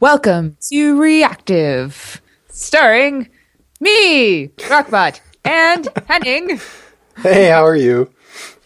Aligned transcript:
Welcome 0.00 0.56
to 0.70 0.98
Reactive, 0.98 2.22
starring 2.48 3.28
me, 3.80 4.48
Rockbot, 4.48 5.20
and 5.44 5.88
Henning. 6.08 6.58
Hey, 7.18 7.50
how 7.50 7.66
are 7.66 7.76
you? 7.76 8.10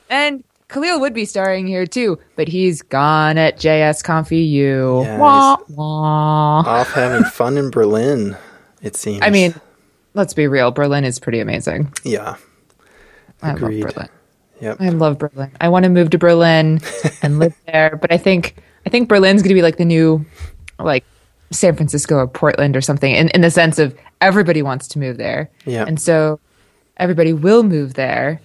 And 0.08 0.44
Kahlil 0.68 1.00
would 1.00 1.12
be 1.12 1.24
starring 1.24 1.66
here 1.66 1.86
too, 1.86 2.20
but 2.36 2.46
he's 2.46 2.82
gone 2.82 3.36
at 3.36 3.58
JSConf 3.58 4.30
EU. 4.30 5.02
Yeah, 5.02 5.18
wah, 5.18 5.56
wah. 5.70 6.60
Off 6.60 6.92
having 6.92 7.24
fun 7.24 7.58
in 7.58 7.72
Berlin, 7.72 8.36
it 8.80 8.94
seems. 8.94 9.22
I 9.22 9.30
mean, 9.30 9.56
let's 10.14 10.34
be 10.34 10.46
real. 10.46 10.70
Berlin 10.70 11.04
is 11.04 11.18
pretty 11.18 11.40
amazing. 11.40 11.92
yeah. 12.04 12.36
I 13.42 13.54
love 13.54 13.72
Berlin. 13.72 14.08
Yep. 14.60 14.76
I 14.80 14.88
love 14.90 15.18
Berlin. 15.18 15.50
I 15.60 15.68
want 15.68 15.82
to 15.82 15.88
move 15.88 16.10
to 16.10 16.18
Berlin 16.18 16.80
and 17.22 17.40
live 17.40 17.56
there, 17.66 17.98
but 18.00 18.12
I 18.12 18.18
think 18.18 18.54
I 18.86 18.88
think 18.88 19.08
Berlin's 19.08 19.42
going 19.42 19.48
to 19.48 19.54
be 19.54 19.62
like 19.62 19.78
the 19.78 19.84
new 19.84 20.24
like 20.78 21.04
San 21.50 21.76
Francisco 21.76 22.16
or 22.16 22.26
Portland 22.26 22.76
or 22.76 22.80
something 22.80 23.14
in, 23.14 23.28
in 23.28 23.40
the 23.40 23.50
sense 23.50 23.78
of 23.78 23.94
everybody 24.20 24.62
wants 24.62 24.88
to 24.88 24.98
move 24.98 25.16
there. 25.16 25.50
Yeah. 25.66 25.84
And 25.86 26.00
so 26.00 26.40
everybody 26.96 27.32
will 27.32 27.62
move 27.62 27.94
there 27.94 28.40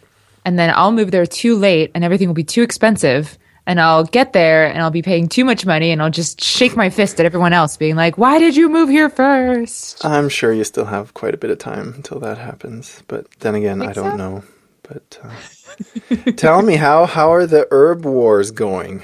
and 0.46 0.58
then 0.60 0.72
I'll 0.76 0.92
move 0.92 1.12
there 1.12 1.26
too 1.26 1.56
late 1.56 1.92
and 1.96 2.04
everything 2.04 2.28
will 2.28 2.36
be 2.36 2.44
too 2.44 2.62
expensive 2.64 3.38
and 3.68 3.80
I'll 3.80 4.04
get 4.04 4.34
there 4.34 4.66
and 4.66 4.82
I'll 4.82 4.90
be 4.90 5.02
paying 5.04 5.28
too 5.28 5.46
much 5.46 5.66
money 5.66 5.92
and 5.92 6.02
I'll 6.02 6.10
just 6.10 6.42
shake 6.44 6.76
my 6.76 6.90
fist 6.90 7.20
at 7.20 7.26
everyone 7.26 7.54
else 7.54 7.78
being 7.78 7.96
like, 7.96 8.18
"Why 8.18 8.40
did 8.40 8.56
you 8.56 8.68
move 8.70 8.90
here 8.90 9.10
first? 9.10 10.04
I'm 10.04 10.28
sure 10.30 10.52
you 10.52 10.64
still 10.64 10.86
have 10.86 11.14
quite 11.14 11.36
a 11.36 11.38
bit 11.38 11.52
of 11.52 11.60
time 11.60 11.94
until 11.94 12.20
that 12.22 12.40
happens. 12.40 13.04
But 13.08 13.30
then 13.42 13.54
again, 13.54 13.82
I 13.82 13.86
Think 13.94 13.96
don't 13.96 14.12
so? 14.12 14.18
know. 14.18 14.44
But 14.82 15.20
uh, 15.24 16.32
tell 16.32 16.64
me, 16.64 16.78
how, 16.78 17.06
how 17.06 17.32
are 17.32 17.46
the 17.46 17.68
herb 17.70 18.06
wars 18.06 18.50
going? 18.50 19.04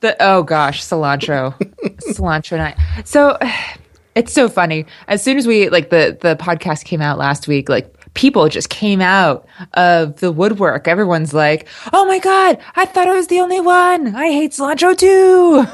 The 0.00 0.16
oh 0.20 0.42
gosh, 0.42 0.82
cilantro, 0.82 1.58
cilantro 2.14 2.58
night. 2.58 2.76
So 3.04 3.38
it's 4.14 4.32
so 4.32 4.48
funny. 4.48 4.86
As 5.08 5.22
soon 5.22 5.36
as 5.36 5.46
we 5.46 5.68
like 5.68 5.90
the 5.90 6.16
the 6.20 6.36
podcast 6.36 6.84
came 6.84 7.02
out 7.02 7.18
last 7.18 7.46
week, 7.46 7.68
like 7.68 7.94
people 8.14 8.48
just 8.48 8.70
came 8.70 9.00
out 9.00 9.46
of 9.74 10.16
the 10.20 10.32
woodwork. 10.32 10.88
Everyone's 10.88 11.34
like, 11.34 11.68
"Oh 11.92 12.06
my 12.06 12.18
god, 12.18 12.58
I 12.76 12.86
thought 12.86 13.08
I 13.08 13.14
was 13.14 13.26
the 13.26 13.40
only 13.40 13.60
one. 13.60 14.14
I 14.14 14.28
hate 14.28 14.52
cilantro 14.52 14.96
too." 14.96 15.66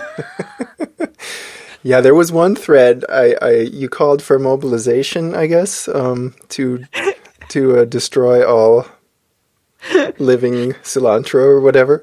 Yeah, 1.87 2.01
there 2.01 2.17
was 2.17 2.33
one 2.33 2.57
thread. 2.57 3.05
I, 3.09 3.37
I 3.41 3.51
you 3.61 3.89
called 3.89 4.21
for 4.21 4.41
mobilization, 4.41 5.37
I 5.37 5.47
guess, 5.47 5.87
um, 5.87 6.35
to 6.49 6.85
to 7.51 7.79
uh, 7.79 7.85
destroy 7.85 8.45
all 8.45 8.87
living 10.19 10.73
cilantro 10.83 11.45
or 11.45 11.61
whatever. 11.61 12.03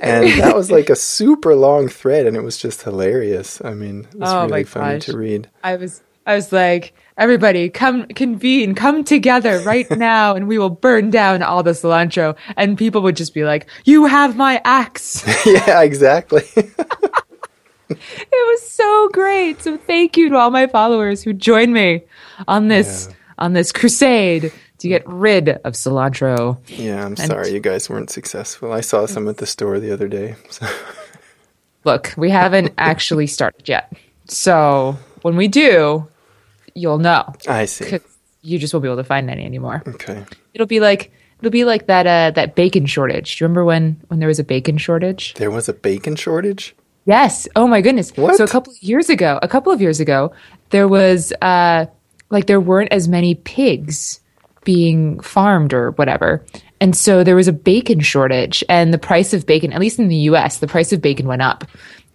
And 0.00 0.26
that 0.40 0.56
was 0.56 0.70
like 0.70 0.88
a 0.90 0.96
super 0.96 1.54
long 1.54 1.88
thread, 1.88 2.26
and 2.26 2.36
it 2.36 2.42
was 2.42 2.56
just 2.56 2.82
hilarious. 2.82 3.60
I 3.64 3.74
mean, 3.74 4.06
it 4.12 4.18
was 4.18 4.30
Oh 4.32 4.46
really 4.46 4.64
funny 4.64 4.94
gosh. 4.98 5.06
to 5.06 5.16
read. 5.16 5.48
I 5.62 5.76
was 5.76 6.02
I 6.26 6.34
was 6.34 6.52
like, 6.52 6.92
"Everybody, 7.16 7.68
come 7.70 8.06
convene, 8.06 8.74
come 8.74 9.04
together 9.04 9.58
right 9.60 9.90
now, 9.96 10.34
and 10.34 10.46
we 10.48 10.58
will 10.58 10.70
burn 10.70 11.10
down 11.10 11.42
all 11.42 11.62
the 11.62 11.72
cilantro." 11.72 12.36
And 12.56 12.78
people 12.78 13.02
would 13.02 13.16
just 13.16 13.34
be 13.34 13.44
like, 13.44 13.66
"You 13.84 14.06
have 14.06 14.36
my 14.36 14.60
axe." 14.64 15.22
yeah, 15.46 15.82
exactly. 15.82 16.44
It 16.54 18.30
was 18.30 18.70
so 18.70 19.08
great. 19.12 19.60
So 19.62 19.76
thank 19.76 20.16
you 20.16 20.28
to 20.30 20.36
all 20.36 20.50
my 20.50 20.66
followers 20.68 21.22
who 21.22 21.32
joined 21.32 21.72
me 21.74 22.02
on 22.46 22.68
this 22.68 23.08
Yeah. 23.10 23.16
on 23.38 23.52
this 23.54 23.72
crusade 23.72 24.52
to 24.80 24.88
get 24.88 25.06
rid 25.06 25.48
of 25.48 25.74
cilantro. 25.74 26.58
yeah, 26.66 27.04
I'm 27.04 27.16
sorry 27.16 27.52
you 27.52 27.60
guys 27.60 27.88
weren't 27.88 28.10
successful. 28.10 28.72
I 28.72 28.80
saw 28.80 29.06
some 29.06 29.28
at 29.28 29.36
the 29.36 29.46
store 29.46 29.78
the 29.78 29.92
other 29.92 30.08
day. 30.08 30.36
So. 30.50 30.66
Look, 31.84 32.12
we 32.16 32.30
haven't 32.30 32.72
actually 32.78 33.26
started 33.26 33.68
yet. 33.68 33.92
So 34.26 34.96
when 35.22 35.36
we 35.36 35.48
do, 35.48 36.08
you'll 36.74 36.98
know. 36.98 37.32
I 37.48 37.66
see. 37.66 37.98
You 38.42 38.58
just 38.58 38.72
won't 38.72 38.82
be 38.82 38.88
able 38.88 38.96
to 38.96 39.04
find 39.04 39.28
any 39.30 39.44
anymore. 39.44 39.82
Okay. 39.86 40.24
It'll 40.54 40.66
be 40.66 40.80
like 40.80 41.12
it'll 41.40 41.50
be 41.50 41.64
like 41.64 41.86
that 41.86 42.06
uh 42.06 42.30
that 42.32 42.54
bacon 42.54 42.86
shortage. 42.86 43.36
Do 43.36 43.42
you 43.42 43.46
remember 43.46 43.64
when 43.64 44.00
when 44.08 44.18
there 44.18 44.28
was 44.28 44.38
a 44.38 44.44
bacon 44.44 44.78
shortage? 44.78 45.34
There 45.34 45.50
was 45.50 45.68
a 45.68 45.74
bacon 45.74 46.16
shortage? 46.16 46.74
Yes. 47.04 47.48
Oh 47.54 47.66
my 47.66 47.80
goodness. 47.82 48.16
What? 48.16 48.36
So 48.36 48.44
a 48.44 48.48
couple 48.48 48.72
of 48.72 48.82
years 48.82 49.10
ago, 49.10 49.38
a 49.42 49.48
couple 49.48 49.72
of 49.72 49.80
years 49.80 50.00
ago, 50.00 50.32
there 50.70 50.88
was 50.88 51.32
uh 51.42 51.86
like 52.30 52.46
there 52.46 52.60
weren't 52.60 52.92
as 52.92 53.08
many 53.08 53.34
pigs 53.34 54.19
being 54.64 55.20
farmed 55.20 55.72
or 55.72 55.92
whatever. 55.92 56.44
And 56.80 56.96
so 56.96 57.22
there 57.24 57.36
was 57.36 57.48
a 57.48 57.52
bacon 57.52 58.00
shortage 58.00 58.64
and 58.68 58.92
the 58.92 58.98
price 58.98 59.32
of 59.34 59.46
bacon, 59.46 59.72
at 59.72 59.80
least 59.80 59.98
in 59.98 60.08
the 60.08 60.16
US, 60.16 60.58
the 60.58 60.66
price 60.66 60.92
of 60.92 61.00
bacon 61.02 61.26
went 61.26 61.42
up. 61.42 61.64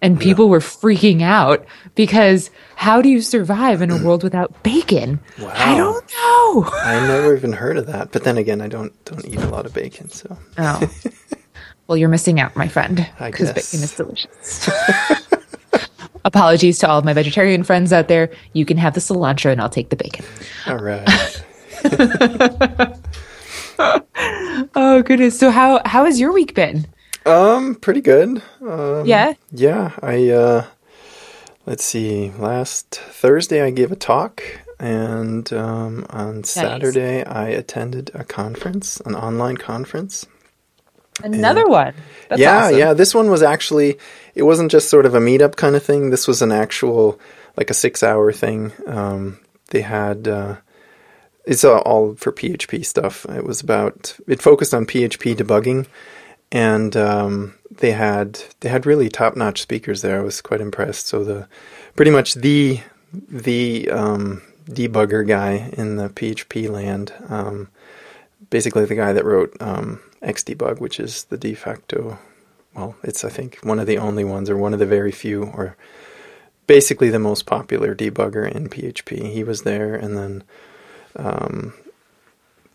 And 0.01 0.19
people 0.19 0.49
were 0.49 0.59
freaking 0.59 1.21
out 1.23 1.65
because 1.95 2.51
how 2.75 3.01
do 3.01 3.09
you 3.09 3.21
survive 3.21 3.81
in 3.81 3.89
a 3.89 4.03
world 4.03 4.23
without 4.23 4.61
bacon? 4.61 5.19
I 5.39 5.75
don't 5.77 6.05
know. 6.13 6.69
I 6.83 6.99
never 7.07 7.35
even 7.35 7.53
heard 7.53 7.77
of 7.77 7.87
that. 7.87 8.11
But 8.11 8.23
then 8.23 8.37
again, 8.37 8.61
I 8.61 8.67
don't 8.67 8.93
don't 9.05 9.25
eat 9.25 9.39
a 9.39 9.47
lot 9.47 9.65
of 9.65 9.73
bacon, 9.73 10.09
so 10.09 10.37
Oh. 10.57 10.81
Well, 11.87 11.97
you're 11.99 12.09
missing 12.09 12.39
out, 12.39 12.55
my 12.55 12.67
friend, 12.67 13.07
because 13.19 13.51
bacon 13.53 13.83
is 13.83 13.95
delicious. 13.95 14.67
Apologies 16.25 16.79
to 16.79 16.89
all 16.89 16.97
of 16.97 17.05
my 17.05 17.13
vegetarian 17.13 17.63
friends 17.63 17.93
out 17.93 18.07
there. 18.07 18.31
You 18.53 18.65
can 18.65 18.77
have 18.77 18.95
the 18.95 18.99
cilantro 18.99 19.51
and 19.51 19.61
I'll 19.61 19.69
take 19.69 19.89
the 19.89 19.95
bacon. 19.95 20.25
all 20.65 20.77
right. 20.77 21.07
Oh 24.77 25.01
goodness. 25.03 25.37
So 25.37 25.51
how 25.51 25.81
how 25.85 26.05
has 26.05 26.19
your 26.19 26.31
week 26.31 26.53
been? 26.55 26.87
um, 27.25 27.75
pretty 27.75 28.01
good. 28.01 28.41
Um, 28.61 29.05
yeah? 29.05 29.33
Yeah, 29.51 29.91
I 30.01 30.29
uh 30.29 30.65
let's 31.65 31.83
see. 31.83 32.31
Last 32.31 32.95
Thursday 32.95 33.61
I 33.61 33.71
gave 33.71 33.91
a 33.91 33.95
talk 33.95 34.43
and 34.79 35.51
um 35.53 36.05
on 36.09 36.43
Saturday 36.43 37.23
I 37.23 37.49
attended 37.49 38.11
a 38.13 38.23
conference, 38.23 38.99
an 39.01 39.15
online 39.15 39.57
conference. 39.57 40.25
Another 41.23 41.65
one. 41.67 41.93
That's 42.29 42.41
yeah, 42.41 42.65
awesome. 42.65 42.77
yeah, 42.77 42.93
this 42.93 43.15
one 43.15 43.29
was 43.29 43.41
actually 43.43 43.97
it 44.35 44.43
wasn't 44.43 44.71
just 44.71 44.89
sort 44.89 45.05
of 45.05 45.15
a 45.15 45.19
meetup 45.19 45.55
kind 45.55 45.75
of 45.75 45.83
thing. 45.83 46.09
This 46.09 46.27
was 46.27 46.41
an 46.41 46.51
actual 46.51 47.19
like 47.57 47.69
a 47.69 47.73
6-hour 47.73 48.31
thing. 48.33 48.71
Um 48.87 49.39
they 49.71 49.81
had 49.81 50.27
uh 50.27 50.57
it's 51.45 51.63
all- 51.63 52.15
for 52.15 52.31
PHP 52.31 52.83
stuff. 52.85 53.25
It 53.29 53.45
was 53.45 53.61
about 53.61 54.17
it 54.27 54.41
focused 54.41 54.73
on 54.73 54.85
PHP 54.85 55.35
debugging 55.35 55.87
and 56.51 56.95
um, 56.95 57.55
they 57.69 57.91
had 57.91 58.39
they 58.61 58.69
had 58.69 58.85
really 58.85 59.09
top 59.09 59.35
notch 59.35 59.61
speakers 59.61 60.01
there. 60.01 60.19
I 60.19 60.23
was 60.23 60.41
quite 60.41 60.61
impressed. 60.61 61.07
So 61.07 61.23
the 61.23 61.47
pretty 61.95 62.11
much 62.11 62.35
the 62.35 62.79
the 63.13 63.89
um, 63.91 64.41
debugger 64.69 65.27
guy 65.27 65.69
in 65.73 65.95
the 65.97 66.09
PHP 66.09 66.69
land, 66.69 67.13
um, 67.29 67.69
basically 68.49 68.85
the 68.85 68.95
guy 68.95 69.13
that 69.13 69.25
wrote 69.25 69.55
um, 69.59 69.99
Xdebug, 70.21 70.79
which 70.79 70.99
is 70.99 71.25
the 71.25 71.37
de 71.37 71.53
facto. 71.53 72.19
Well, 72.73 72.95
it's 73.03 73.23
I 73.23 73.29
think 73.29 73.59
one 73.63 73.79
of 73.79 73.87
the 73.87 73.97
only 73.97 74.23
ones, 74.23 74.49
or 74.49 74.57
one 74.57 74.73
of 74.73 74.79
the 74.79 74.85
very 74.85 75.11
few, 75.11 75.43
or 75.43 75.75
basically 76.67 77.09
the 77.09 77.19
most 77.19 77.45
popular 77.45 77.95
debugger 77.95 78.49
in 78.49 78.69
PHP. 78.69 79.31
He 79.31 79.43
was 79.43 79.63
there, 79.63 79.95
and 79.95 80.17
then 80.17 80.43
um, 81.15 81.73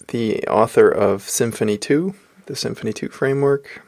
the 0.08 0.42
author 0.46 0.88
of 0.88 1.22
Symfony 1.22 1.80
2, 1.80 2.14
the 2.46 2.54
Symfony 2.54 2.94
2 2.94 3.08
framework, 3.08 3.82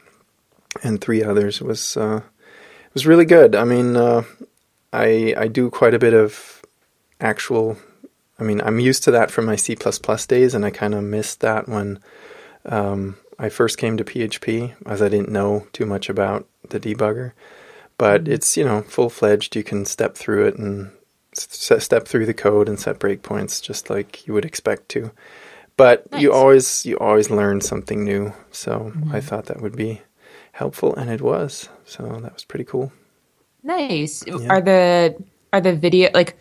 and 0.81 0.99
three 0.99 1.23
others 1.23 1.61
was 1.61 1.97
uh, 1.97 2.21
was 2.93 3.05
really 3.05 3.25
good. 3.25 3.55
I 3.55 3.65
mean, 3.65 3.95
uh, 3.95 4.23
I 4.91 5.33
I 5.37 5.47
do 5.47 5.69
quite 5.69 5.93
a 5.93 5.99
bit 5.99 6.13
of 6.13 6.61
actual. 7.19 7.77
I 8.39 8.43
mean, 8.43 8.61
I'm 8.61 8.79
used 8.79 9.03
to 9.03 9.11
that 9.11 9.31
from 9.31 9.45
my 9.45 9.55
C++ 9.55 9.75
days, 9.75 10.53
and 10.55 10.65
I 10.65 10.71
kind 10.71 10.95
of 10.95 11.03
missed 11.03 11.41
that 11.41 11.69
when 11.69 11.99
um, 12.65 13.17
I 13.37 13.49
first 13.49 13.77
came 13.77 13.95
to 13.97 14.03
PHP, 14.03 14.75
as 14.85 15.01
I 15.01 15.09
didn't 15.09 15.29
know 15.29 15.67
too 15.71 15.85
much 15.85 16.09
about 16.09 16.47
the 16.67 16.79
debugger. 16.79 17.33
But 17.97 18.27
it's 18.27 18.57
you 18.57 18.63
know 18.63 18.81
full 18.81 19.09
fledged. 19.09 19.55
You 19.55 19.63
can 19.63 19.85
step 19.85 20.15
through 20.15 20.47
it 20.47 20.55
and 20.57 20.91
step 21.37 22.07
through 22.07 22.25
the 22.25 22.33
code 22.33 22.69
and 22.69 22.79
set 22.79 22.99
breakpoints 22.99 23.61
just 23.61 23.89
like 23.89 24.27
you 24.27 24.33
would 24.33 24.45
expect 24.45 24.89
to. 24.89 25.11
But 25.75 26.05
you 26.17 26.31
always 26.31 26.85
you 26.85 26.97
always 26.99 27.29
learn 27.29 27.61
something 27.61 28.03
new. 28.03 28.33
So 28.51 28.93
I 29.11 29.21
thought 29.21 29.45
that 29.47 29.61
would 29.61 29.75
be 29.75 30.01
helpful, 30.51 30.95
and 30.95 31.09
it 31.09 31.21
was. 31.21 31.69
So 31.85 32.03
that 32.21 32.33
was 32.33 32.45
pretty 32.45 32.65
cool. 32.65 32.91
Nice. 33.63 34.23
Are 34.49 34.61
the 34.61 35.15
are 35.51 35.61
the 35.61 35.75
video 35.75 36.09
like 36.13 36.37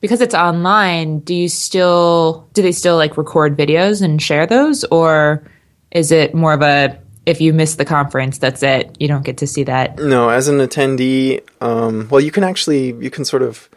because 0.00 0.20
it's 0.20 0.34
online, 0.34 1.20
do 1.20 1.34
you 1.34 1.48
still 1.48 2.48
do 2.52 2.62
they 2.62 2.72
still 2.72 2.96
like 2.96 3.16
record 3.16 3.56
videos 3.56 4.02
and 4.02 4.20
share 4.20 4.46
those 4.46 4.84
or 4.84 5.44
is 5.90 6.10
it 6.10 6.34
more 6.34 6.52
of 6.52 6.62
a 6.62 6.98
if 7.26 7.40
you 7.40 7.52
miss 7.52 7.76
the 7.76 7.84
conference, 7.84 8.38
that's 8.38 8.62
it. 8.62 8.96
You 9.00 9.08
don't 9.08 9.24
get 9.24 9.38
to 9.38 9.46
see 9.46 9.64
that. 9.64 9.98
No, 9.98 10.28
as 10.28 10.48
an 10.48 10.58
attendee, 10.58 11.40
um, 11.62 12.08
well, 12.10 12.20
you 12.20 12.30
can 12.30 12.44
actually 12.44 12.92
you 12.94 13.10
can 13.10 13.24
sort 13.24 13.42
of. 13.42 13.68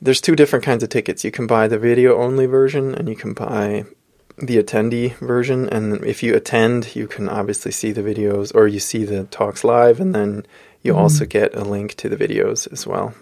There's 0.00 0.20
two 0.20 0.36
different 0.36 0.64
kinds 0.64 0.82
of 0.82 0.88
tickets. 0.88 1.24
You 1.24 1.30
can 1.30 1.46
buy 1.46 1.68
the 1.68 1.78
video 1.78 2.16
only 2.16 2.46
version, 2.46 2.94
and 2.94 3.08
you 3.08 3.16
can 3.16 3.32
buy 3.32 3.84
the 4.36 4.62
attendee 4.62 5.16
version. 5.18 5.68
And 5.68 6.04
if 6.04 6.22
you 6.22 6.34
attend, 6.34 6.94
you 6.94 7.06
can 7.06 7.28
obviously 7.28 7.72
see 7.72 7.92
the 7.92 8.02
videos, 8.02 8.54
or 8.54 8.68
you 8.68 8.78
see 8.78 9.04
the 9.04 9.24
talks 9.24 9.64
live, 9.64 10.00
and 10.00 10.14
then 10.14 10.46
you 10.82 10.96
also 10.96 11.26
get 11.26 11.54
a 11.54 11.64
link 11.64 11.94
to 11.96 12.08
the 12.08 12.16
videos 12.16 12.70
as 12.72 12.86
well. 12.86 13.14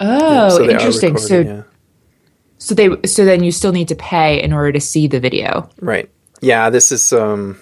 Oh, 0.00 0.48
so 0.50 0.68
interesting. 0.68 1.16
So 1.18 1.40
yeah. 1.40 1.62
so 2.58 2.74
they 2.74 2.88
so 3.06 3.24
then 3.24 3.42
you 3.42 3.50
still 3.50 3.72
need 3.72 3.88
to 3.88 3.94
pay 3.96 4.42
in 4.42 4.52
order 4.52 4.72
to 4.72 4.80
see 4.80 5.06
the 5.06 5.20
video. 5.20 5.68
Right. 5.80 6.10
Yeah, 6.40 6.70
this 6.70 6.92
is 6.92 7.12
um 7.12 7.58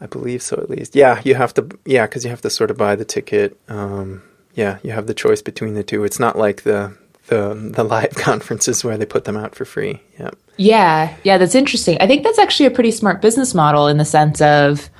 I 0.00 0.06
believe 0.06 0.42
so 0.42 0.56
at 0.56 0.70
least. 0.70 0.94
Yeah, 0.94 1.20
you 1.24 1.34
have 1.34 1.54
to 1.54 1.66
yeah, 1.84 2.06
cuz 2.06 2.24
you 2.24 2.30
have 2.30 2.42
to 2.42 2.50
sort 2.50 2.70
of 2.70 2.76
buy 2.76 2.94
the 2.94 3.04
ticket. 3.04 3.58
Um 3.68 4.22
yeah, 4.54 4.78
you 4.82 4.92
have 4.92 5.06
the 5.06 5.14
choice 5.14 5.42
between 5.42 5.74
the 5.74 5.82
two. 5.82 6.04
It's 6.04 6.20
not 6.20 6.36
like 6.36 6.62
the 6.62 6.96
the 7.30 7.54
the 7.74 7.82
live 7.84 8.14
conferences 8.16 8.84
where 8.84 8.98
they 8.98 9.06
put 9.06 9.24
them 9.24 9.36
out 9.36 9.54
for 9.54 9.64
free. 9.64 10.00
Yeah. 10.18 10.30
Yeah, 10.58 11.16
yeah, 11.24 11.38
that's 11.38 11.54
interesting. 11.54 11.96
I 12.00 12.06
think 12.06 12.22
that's 12.22 12.38
actually 12.38 12.66
a 12.66 12.70
pretty 12.70 12.90
smart 12.90 13.22
business 13.22 13.54
model 13.54 13.88
in 13.88 13.96
the 13.96 14.04
sense 14.04 14.42
of 14.42 14.90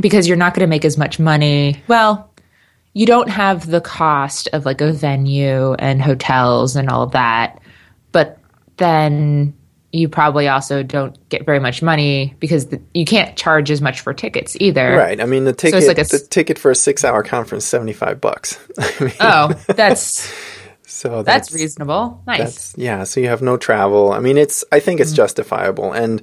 because 0.00 0.26
you're 0.26 0.38
not 0.38 0.54
going 0.54 0.62
to 0.66 0.66
make 0.70 0.86
as 0.86 0.96
much 0.96 1.18
money. 1.18 1.82
Well, 1.86 2.30
you 2.94 3.04
don't 3.04 3.28
have 3.28 3.66
the 3.66 3.82
cost 3.82 4.48
of 4.54 4.64
like 4.64 4.80
a 4.80 4.90
venue 4.90 5.74
and 5.74 6.00
hotels 6.00 6.76
and 6.76 6.88
all 6.88 7.08
that, 7.08 7.60
but 8.12 8.38
then 8.78 9.54
you 9.92 10.08
probably 10.08 10.48
also 10.48 10.82
don't 10.82 11.16
get 11.28 11.44
very 11.46 11.60
much 11.60 11.80
money 11.82 12.34
because 12.40 12.66
the, 12.66 12.80
you 12.94 13.04
can't 13.04 13.36
charge 13.36 13.70
as 13.70 13.80
much 13.80 14.00
for 14.00 14.12
tickets 14.14 14.56
either. 14.60 14.96
Right. 14.96 15.20
I 15.20 15.26
mean 15.26 15.44
the 15.44 15.52
ticket 15.52 15.78
it's 15.78 15.86
like 15.86 15.98
a 15.98 16.04
the 16.04 16.18
ticket 16.18 16.58
for 16.58 16.70
a 16.70 16.74
6-hour 16.74 17.22
conference 17.22 17.64
75 17.64 18.20
bucks. 18.20 18.58
I 18.78 19.04
mean, 19.04 19.12
Oh, 19.20 19.48
that's 19.68 20.32
so 21.04 21.22
that's 21.22 21.52
reasonable. 21.52 22.22
Nice. 22.26 22.38
That's 22.38 22.74
yeah. 22.78 23.04
So 23.04 23.20
you 23.20 23.28
have 23.28 23.42
no 23.42 23.58
travel. 23.58 24.12
I 24.12 24.20
mean, 24.20 24.38
it's. 24.38 24.64
I 24.72 24.80
think 24.80 25.00
it's 25.00 25.10
Mm-hmm. 25.10 25.16
justifiable, 25.16 25.92
and 25.92 26.22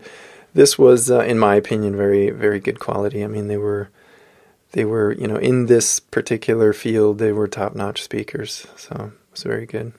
this 0.55 0.79
was, 0.79 1.11
uh, 1.11 1.19
in 1.19 1.37
my 1.37 1.53
opinion, 1.55 1.95
very 1.95 2.31
very 2.31 2.59
good 2.59 2.79
quality. 2.79 3.23
I 3.23 3.27
mean, 3.27 3.47
they 3.47 3.57
were 3.57 3.89
they 4.71 4.83
were 4.85 5.13
you 5.13 5.27
know 5.27 5.35
in 5.37 5.67
this 5.67 5.99
particular 5.99 6.73
field 6.73 7.19
they 7.19 7.31
were 7.31 7.47
top 7.47 7.75
notch 7.75 8.01
speakers. 8.01 8.65
So 8.75 9.11
it 9.13 9.31
was 9.31 9.43
very 9.43 9.67
good. 9.67 9.93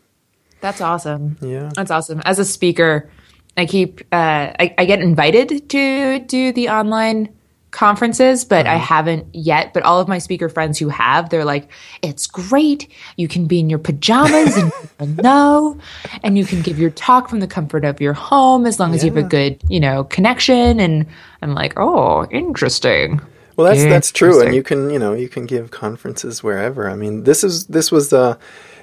That's 0.60 0.80
awesome. 0.80 1.36
Yeah. 1.40 1.70
That's 1.76 1.90
awesome. 1.92 2.20
As 2.24 2.38
a 2.40 2.44
speaker, 2.44 3.08
I 3.56 3.66
keep 3.66 4.00
uh, 4.12 4.50
I, 4.58 4.74
I 4.78 4.84
get 4.84 4.98
invited 5.00 5.68
to 5.70 6.18
do 6.26 6.52
the 6.52 6.70
online 6.70 7.28
conferences, 7.72 8.44
but 8.44 8.66
I 8.66 8.76
haven't 8.76 9.26
yet. 9.34 9.72
But 9.74 9.82
all 9.82 10.00
of 10.00 10.06
my 10.06 10.18
speaker 10.18 10.48
friends 10.48 10.78
who 10.78 10.88
have, 10.88 11.30
they're 11.30 11.44
like, 11.44 11.68
"It's 12.02 12.28
great. 12.28 12.88
You 13.16 13.26
can 13.26 13.46
be 13.46 13.58
in 13.58 13.68
your 13.68 13.80
pajamas 13.80 14.56
and 14.56 14.72
people 14.72 15.06
know, 15.24 15.78
and 16.22 16.38
you 16.38 16.44
can 16.44 16.62
give 16.62 16.78
your 16.78 16.90
talk 16.90 17.28
from 17.28 17.40
the 17.40 17.48
comfort 17.48 17.84
of 17.84 18.00
your 18.00 18.12
home 18.12 18.66
as 18.66 18.78
long 18.78 18.94
as 18.94 19.02
you 19.02 19.10
have 19.10 19.24
a 19.24 19.28
good, 19.28 19.60
you 19.68 19.80
know, 19.80 20.04
connection." 20.04 20.78
And 20.78 21.06
I'm 21.42 21.54
like, 21.54 21.74
"Oh, 21.76 22.26
interesting." 22.26 23.20
Well, 23.56 23.66
that's 23.66 23.84
that's 23.84 24.12
true, 24.12 24.40
and 24.40 24.54
you 24.54 24.62
can 24.62 24.90
you 24.90 24.98
know 24.98 25.12
you 25.12 25.28
can 25.28 25.46
give 25.46 25.70
conferences 25.70 26.42
wherever. 26.42 26.88
I 26.88 26.94
mean, 26.94 27.24
this 27.24 27.44
is 27.44 27.66
this 27.66 27.90
was 27.90 28.12
uh, 28.12 28.36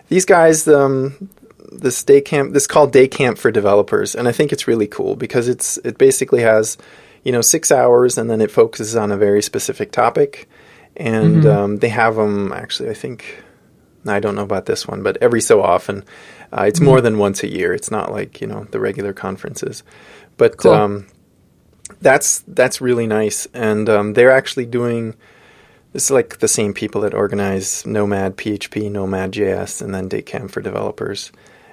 these 0.09 0.25
guys 0.25 0.67
um, 0.67 1.29
this 1.71 2.03
day 2.03 2.21
camp 2.21 2.53
this 2.53 2.67
called 2.67 2.91
day 2.91 3.07
camp 3.07 3.37
for 3.37 3.51
developers, 3.51 4.15
and 4.15 4.27
I 4.27 4.31
think 4.31 4.51
it's 4.51 4.67
really 4.67 4.87
cool 4.87 5.15
because 5.15 5.47
it's 5.47 5.77
it 5.77 5.97
basically 5.97 6.41
has 6.41 6.77
you 7.23 7.31
know 7.31 7.41
six 7.41 7.71
hours, 7.71 8.17
and 8.17 8.29
then 8.29 8.41
it 8.41 8.51
focuses 8.51 8.95
on 8.95 9.11
a 9.11 9.17
very 9.17 9.41
specific 9.41 9.91
topic, 9.91 10.49
and 10.97 11.45
um, 11.45 11.77
they 11.77 11.89
have 11.89 12.15
them 12.15 12.51
actually. 12.51 12.89
I 12.89 12.93
think 12.93 13.43
I 14.07 14.19
don't 14.19 14.35
know 14.35 14.43
about 14.43 14.65
this 14.65 14.87
one, 14.87 15.03
but 15.03 15.17
every 15.21 15.41
so 15.41 15.61
often, 15.61 16.03
uh, 16.51 16.63
it's 16.63 16.79
more 16.79 17.01
than 17.01 17.17
once 17.17 17.43
a 17.43 17.47
year. 17.49 17.73
It's 17.73 17.91
not 17.91 18.11
like 18.11 18.41
you 18.41 18.47
know 18.47 18.65
the 18.71 18.79
regular 18.79 19.13
conferences, 19.13 19.83
but. 20.37 20.57
Cool. 20.57 20.73
Um, 20.73 21.07
that's 22.01 22.43
that's 22.47 22.81
really 22.81 23.07
nice, 23.07 23.47
and 23.53 23.89
um, 23.89 24.13
they're 24.13 24.31
actually 24.31 24.65
doing. 24.65 25.15
This 25.91 26.05
is 26.05 26.11
like 26.11 26.37
the 26.37 26.47
same 26.47 26.73
people 26.73 27.01
that 27.01 27.15
organize 27.15 27.85
Nomad 27.85 28.37
PHP, 28.37 28.91
Nomad 28.91 29.31
JS, 29.31 29.81
and 29.81 29.93
then 29.93 30.07
Day 30.07 30.21
Camp 30.21 30.51
for 30.51 30.61
developers. 30.61 31.31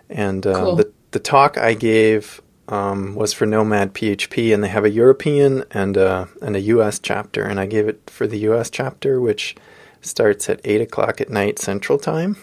And 0.09 0.47
uh, 0.47 0.55
Cool. 0.55 0.77
the 0.77 0.93
the 1.11 1.19
talk 1.19 1.59
I 1.59 1.75
gave 1.75 2.41
um, 2.69 3.15
was 3.15 3.33
for 3.33 3.47
Nomad 3.47 3.95
PHP, 3.95 4.53
and 4.53 4.63
they 4.63 4.69
have 4.69 4.85
a 4.85 4.91
European 4.91 5.65
and 5.71 5.97
a 5.97 6.29
and 6.43 6.57
a 6.57 6.61
US 6.61 6.99
chapter, 6.99 7.45
and 7.45 7.61
I 7.61 7.67
gave 7.67 7.89
it 7.89 8.09
for 8.11 8.27
the 8.27 8.39
US 8.51 8.71
chapter, 8.71 9.21
which 9.21 9.57
starts 10.01 10.49
at 10.49 10.61
eight 10.65 10.81
o'clock 10.81 11.21
at 11.21 11.31
night 11.31 11.59
Central 11.59 11.99
Time. 11.99 12.37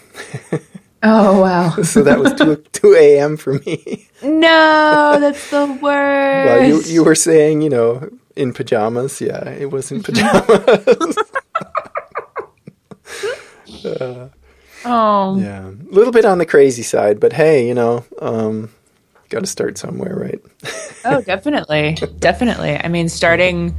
Oh 1.06 1.42
wow! 1.42 1.70
so 1.82 2.02
that 2.02 2.18
was 2.18 2.32
two 2.32 2.56
two 2.72 2.94
a.m. 2.94 3.36
for 3.36 3.58
me. 3.60 4.08
no, 4.22 5.18
that's 5.20 5.50
the 5.50 5.66
worst. 5.80 5.82
Well, 6.44 6.64
you 6.66 6.80
you 6.82 7.04
were 7.04 7.14
saying, 7.14 7.60
you 7.60 7.68
know, 7.68 8.08
in 8.36 8.54
pajamas. 8.54 9.20
Yeah, 9.20 9.50
it 9.50 9.70
was 9.70 9.92
in 9.92 10.02
pajamas. 10.02 11.16
oh, 14.86 15.38
yeah, 15.38 15.68
a 15.68 15.92
little 15.92 16.12
bit 16.12 16.24
on 16.24 16.38
the 16.38 16.46
crazy 16.46 16.82
side, 16.82 17.20
but 17.20 17.34
hey, 17.34 17.68
you 17.68 17.74
know, 17.74 18.04
um, 18.20 18.70
got 19.28 19.40
to 19.40 19.46
start 19.46 19.78
somewhere, 19.78 20.14
right? 20.14 20.40
Oh, 21.06 21.20
definitely, 21.20 21.98
definitely. 22.18 22.80
I 22.82 22.88
mean, 22.88 23.10
starting 23.10 23.76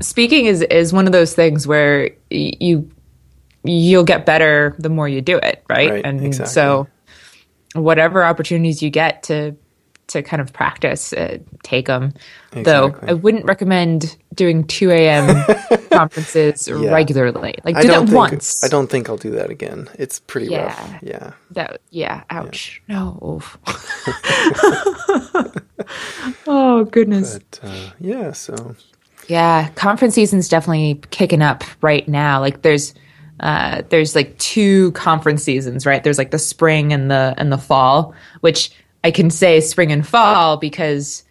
speaking 0.00 0.46
is 0.46 0.62
is 0.62 0.92
one 0.92 1.06
of 1.06 1.12
those 1.12 1.34
things 1.34 1.66
where 1.66 2.10
y- 2.30 2.52
you 2.60 2.88
you'll 3.64 4.04
get 4.04 4.24
better 4.24 4.76
the 4.78 4.88
more 4.88 5.08
you 5.08 5.20
do 5.20 5.36
it, 5.38 5.64
right? 5.68 5.90
Right, 5.90 6.06
and 6.06 6.24
exactly. 6.24 6.52
so 6.52 6.86
whatever 7.74 8.22
opportunities 8.22 8.82
you 8.82 8.90
get 8.90 9.24
to 9.24 9.56
to 10.08 10.22
kind 10.22 10.40
of 10.40 10.52
practice, 10.52 11.12
uh, 11.12 11.38
take 11.62 11.86
them. 11.86 12.12
Though 12.52 12.94
I 13.02 13.12
wouldn't 13.14 13.44
recommend 13.44 14.16
doing 14.34 14.64
two 14.66 14.90
a.m. 14.90 15.44
conferences 15.92 16.70
regularly. 16.70 17.54
Like 17.64 17.76
I 17.76 17.82
do 17.82 17.88
that 17.88 17.94
don't 17.94 18.06
think 18.06 18.16
once. 18.16 18.64
I 18.64 18.68
don't 18.68 18.88
think 18.88 19.08
I'll 19.08 19.16
do 19.16 19.30
that 19.32 19.50
again. 19.50 19.88
It's 19.98 20.18
pretty 20.20 20.46
Yeah. 20.46 20.64
rough. 20.64 21.02
Yeah. 21.02 21.32
That 21.52 21.80
yeah, 21.90 22.24
ouch. 22.30 22.82
No. 22.88 23.40
Oh 26.46 26.84
goodness. 26.84 27.38
But 27.38 27.60
uh, 27.62 27.90
yeah, 28.00 28.32
so 28.32 28.74
Yeah, 29.28 29.68
conference 29.70 30.14
season's 30.14 30.48
definitely 30.48 31.00
kicking 31.10 31.42
up 31.42 31.64
right 31.82 32.06
now. 32.08 32.40
Like 32.40 32.62
there's 32.62 32.94
uh 33.40 33.82
there's 33.90 34.14
like 34.14 34.36
two 34.38 34.92
conference 34.92 35.42
seasons, 35.44 35.86
right? 35.86 36.02
There's 36.02 36.18
like 36.18 36.30
the 36.30 36.38
spring 36.38 36.92
and 36.92 37.10
the 37.10 37.34
and 37.38 37.52
the 37.52 37.58
fall, 37.58 38.14
which 38.40 38.70
I 39.04 39.10
can 39.10 39.30
say 39.30 39.60
spring 39.60 39.92
and 39.92 40.06
fall 40.06 40.56
because 40.56 41.22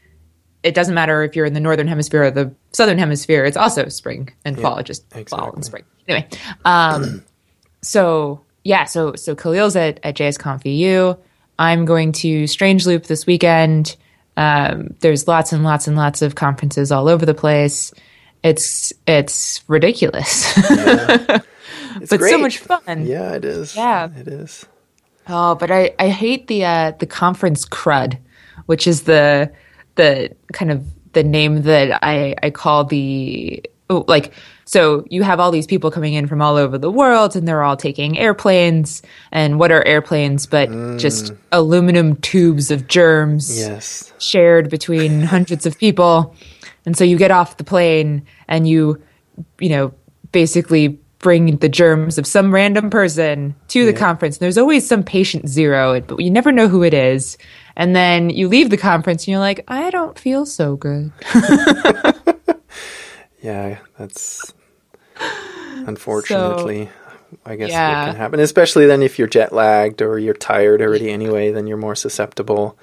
it 0.63 0.73
doesn't 0.73 0.95
matter 0.95 1.23
if 1.23 1.35
you're 1.35 1.45
in 1.45 1.53
the 1.53 1.59
northern 1.59 1.87
hemisphere 1.87 2.23
or 2.23 2.31
the 2.31 2.53
southern 2.73 2.97
hemisphere, 2.97 3.45
it's 3.45 3.57
also 3.57 3.87
spring 3.89 4.29
and 4.43 4.59
fall, 4.59 4.81
just 4.83 5.05
fall 5.29 5.53
and 5.53 5.63
spring. 5.63 5.83
Anyway, 6.07 6.27
um 6.65 7.23
so 7.81 8.41
yeah, 8.63 8.83
so 8.85 9.15
so 9.15 9.35
Kahlil's 9.35 9.75
at, 9.75 9.99
at 10.03 10.15
JSConf 10.15 10.65
EU. 10.65 11.13
I'm 11.59 11.85
going 11.85 12.11
to 12.13 12.47
Strange 12.47 12.85
Loop 12.85 13.05
this 13.05 13.25
weekend. 13.25 13.95
Um, 14.35 14.93
there's 14.99 15.27
lots 15.27 15.51
and 15.53 15.63
lots 15.63 15.87
and 15.87 15.97
lots 15.97 16.21
of 16.21 16.35
conferences 16.35 16.91
all 16.91 17.07
over 17.07 17.25
the 17.25 17.33
place. 17.33 17.93
It's 18.43 18.93
it's 19.07 19.63
ridiculous, 19.67 20.53
it's 20.57 22.09
but 22.09 22.19
great. 22.19 22.29
so 22.31 22.37
much 22.37 22.59
fun. 22.59 23.05
Yeah, 23.05 23.33
it 23.33 23.45
is. 23.45 23.75
Yeah. 23.75 24.09
it 24.15 24.27
is. 24.27 24.65
Oh, 25.29 25.55
but 25.55 25.71
I, 25.71 25.93
I 25.99 26.09
hate 26.09 26.47
the 26.47 26.65
uh, 26.65 26.91
the 26.99 27.05
conference 27.05 27.65
crud, 27.65 28.17
which 28.65 28.87
is 28.87 29.03
the 29.03 29.51
the 29.95 30.31
kind 30.53 30.71
of 30.71 30.85
the 31.13 31.23
name 31.23 31.63
that 31.63 31.99
I 32.03 32.35
I 32.43 32.49
call 32.51 32.85
the 32.85 33.63
oh, 33.89 34.05
like 34.07 34.33
so 34.65 35.05
you 35.09 35.23
have 35.23 35.39
all 35.39 35.49
these 35.51 35.65
people 35.65 35.89
coming 35.91 36.13
in 36.13 36.27
from 36.27 36.41
all 36.41 36.55
over 36.57 36.77
the 36.77 36.91
world 36.91 37.35
and 37.35 37.47
they're 37.47 37.63
all 37.63 37.77
taking 37.77 38.17
airplanes 38.19 39.01
and 39.31 39.57
what 39.59 39.71
are 39.71 39.81
airplanes 39.87 40.45
but 40.45 40.69
just 40.97 41.31
aluminum 41.53 42.17
tubes 42.17 42.69
of 42.69 42.87
germs 42.87 43.57
Yes. 43.57 44.11
shared 44.19 44.69
between 44.69 45.21
hundreds 45.35 45.65
of 45.65 45.77
people. 45.77 46.35
And 46.85 46.97
so 46.97 47.03
you 47.05 47.17
get 47.17 47.31
off 47.31 47.57
the 47.57 47.63
plane 47.63 48.25
and 48.49 48.67
you, 48.67 49.01
you 49.59 49.69
know, 49.69 49.93
basically 50.33 50.99
bring 51.19 51.57
the 51.57 51.69
germs 51.69 52.17
of 52.17 52.27
some 52.27 52.53
random 52.53 52.89
person 52.89 53.55
to 53.69 53.85
the 53.85 53.93
conference. 53.93 54.35
And 54.37 54.41
There's 54.41 54.57
always 54.57 54.87
some 54.87 55.03
patient 55.03 55.47
zero, 55.49 55.99
but 56.01 56.19
you 56.19 56.29
never 56.29 56.51
know 56.51 56.67
who 56.67 56.83
it 56.83 56.93
is. 56.93 57.37
And 57.75 57.95
then 57.95 58.29
you 58.29 58.47
leave 58.47 58.69
the 58.69 58.77
conference 58.77 59.23
and 59.23 59.29
you're 59.29 59.39
like, 59.39 59.63
I 59.67 59.89
don't 59.89 60.17
feel 60.17 60.45
so 60.45 60.75
good. 60.75 61.11
Yeah, 63.39 63.77
that's 63.97 64.51
unfortunately, 65.87 66.89
I 67.45 67.55
guess 67.55 67.69
Yeah. 67.69 67.99
what 68.05 68.11
can 68.11 68.15
happen. 68.15 68.39
Especially 68.39 68.87
then 68.87 69.03
if 69.03 69.19
you're 69.19 69.27
jet 69.27 69.53
lagged 69.53 70.01
or 70.01 70.17
you're 70.17 70.33
tired 70.33 70.81
already 70.81 71.09
anyway, 71.11 71.51
then 71.51 71.67
you're 71.67 71.77
more 71.77 71.95
susceptible. 71.95 72.77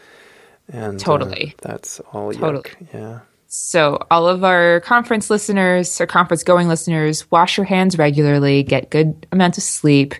And 0.69 0.97
uh, 1.01 1.05
Totally. 1.05 1.55
that's 1.61 2.01
all. 2.13 2.33
Totally. 2.33 2.63
Yuck. 2.63 2.95
Yeah. 2.95 3.21
So, 3.57 4.05
all 4.11 4.27
of 4.27 4.43
our 4.43 4.81
conference 4.81 5.31
listeners 5.31 6.01
or 6.01 6.09
conference 6.09 6.43
going 6.43 6.67
listeners, 6.67 7.31
wash 7.31 7.57
your 7.57 7.65
hands 7.65 7.97
regularly, 7.97 8.65
get 8.65 8.91
good 8.91 9.29
amount 9.31 9.59
of 9.59 9.63
sleep. 9.63 10.17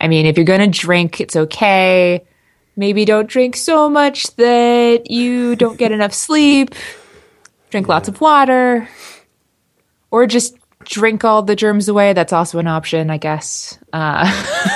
I 0.00 0.06
mean, 0.06 0.26
if 0.26 0.36
you're 0.36 0.46
going 0.46 0.70
to 0.70 0.78
drink, 0.80 1.20
it's 1.20 1.34
okay. 1.34 2.24
Maybe 2.76 3.04
don't 3.04 3.28
drink 3.28 3.56
so 3.56 3.90
much 3.90 4.28
that 4.36 5.10
you 5.10 5.56
don't 5.56 5.76
get 5.76 5.90
enough 5.90 6.12
sleep. 6.12 6.72
Drink 7.70 7.88
lots 7.88 8.06
of 8.08 8.20
water. 8.20 8.88
Or 10.12 10.28
just 10.28 10.56
drink 10.84 11.24
all 11.24 11.42
the 11.42 11.56
germs 11.56 11.88
away. 11.88 12.12
That's 12.12 12.32
also 12.32 12.60
an 12.60 12.68
option, 12.68 13.10
I 13.10 13.16
guess. 13.18 13.76
Uh, 13.92 14.24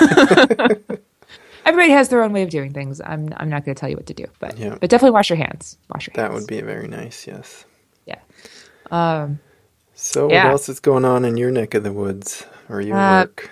everybody 1.64 1.92
has 1.92 2.09
their 2.09 2.25
own 2.25 2.32
way 2.32 2.42
of 2.42 2.50
doing 2.50 2.73
things. 2.73 3.00
I'm 3.00 3.32
I'm 3.37 3.49
not 3.49 3.64
going 3.64 3.76
to 3.76 3.80
tell 3.80 3.88
you 3.88 3.97
what 3.97 4.06
to 4.06 4.14
do, 4.14 4.25
but 4.40 4.59
Yeah. 4.59 4.76
but 4.80 4.90
definitely 4.90 5.12
wash 5.12 5.30
your 5.30 5.37
hands. 5.37 5.78
Wash 5.94 6.09
your 6.09 6.14
hands. 6.16 6.28
That 6.28 6.35
would 6.35 6.49
be 6.49 6.61
very 6.62 6.88
nice. 6.88 7.28
Yes. 7.28 7.64
Um, 8.92 9.40
So 9.94 10.30
Yeah. 10.30 10.44
what 10.44 10.52
else 10.52 10.68
is 10.68 10.80
going 10.80 11.04
on 11.04 11.25
in 11.25 11.37
your 11.37 11.50
neck 11.50 11.75
of 11.75 11.82
the 11.84 11.92
woods 11.92 12.44
or 12.68 12.80
your 12.80 12.96
Uh, 12.96 13.20
work? 13.20 13.50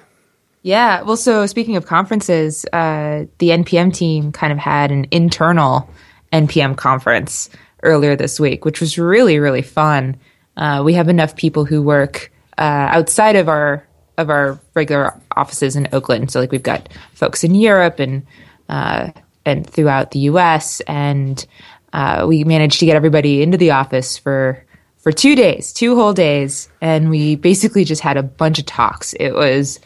Yeah. 0.63 1.03
Well, 1.03 1.17
so 1.17 1.47
speaking 1.47 1.77
of 1.77 1.87
conferences, 1.87 2.65
uh, 2.73 3.25
the 3.39 3.51
NPM 3.53 3.91
team 3.93 4.33
kind 4.33 4.53
of 4.53 4.59
had 4.59 4.91
an 4.91 5.07
internal 5.11 5.89
NPM 6.33 6.75
conference 6.77 7.49
earlier 7.83 8.17
this 8.17 8.39
week, 8.41 8.65
which 8.65 8.81
was 8.81 8.99
really, 8.99 9.39
really 9.39 9.63
fun. 9.63 10.17
Uh, 10.57 10.83
we 10.85 10.93
have 10.95 11.09
enough 11.09 11.35
people 11.37 11.65
who 11.65 11.81
work 11.83 12.31
uh, 12.59 12.89
outside 12.91 13.37
of 13.37 13.49
our 13.49 13.85
of 14.19 14.29
our 14.29 14.59
regular 14.75 15.15
offices 15.37 15.77
in 15.77 15.89
Oakland. 15.93 16.31
So, 16.31 16.41
like, 16.41 16.53
we've 16.53 16.63
got 16.63 16.91
folks 17.15 17.43
in 17.43 17.55
Europe 17.55 17.99
and 17.99 18.23
uh, 18.69 19.11
and 19.47 19.67
throughout 19.67 20.11
the 20.11 20.19
U.S. 20.31 20.81
and 20.87 21.47
uh, 21.95 22.27
we 22.29 22.45
managed 22.45 22.81
to 22.81 22.87
get 22.87 22.97
everybody 22.97 23.43
into 23.43 23.57
the 23.57 23.71
office 23.71 24.19
for 24.19 24.63
for 25.01 25.13
two 25.13 25.35
days, 25.35 25.73
two 25.73 25.97
whole 25.97 26.13
days, 26.13 26.69
and 26.81 27.11
we 27.11 27.37
basically 27.37 27.85
just 27.85 28.03
had 28.03 28.17
a 28.17 28.23
bunch 28.23 28.59
of 28.59 28.67
talks. 28.67 29.15
It 29.15 29.33
was 29.33 29.81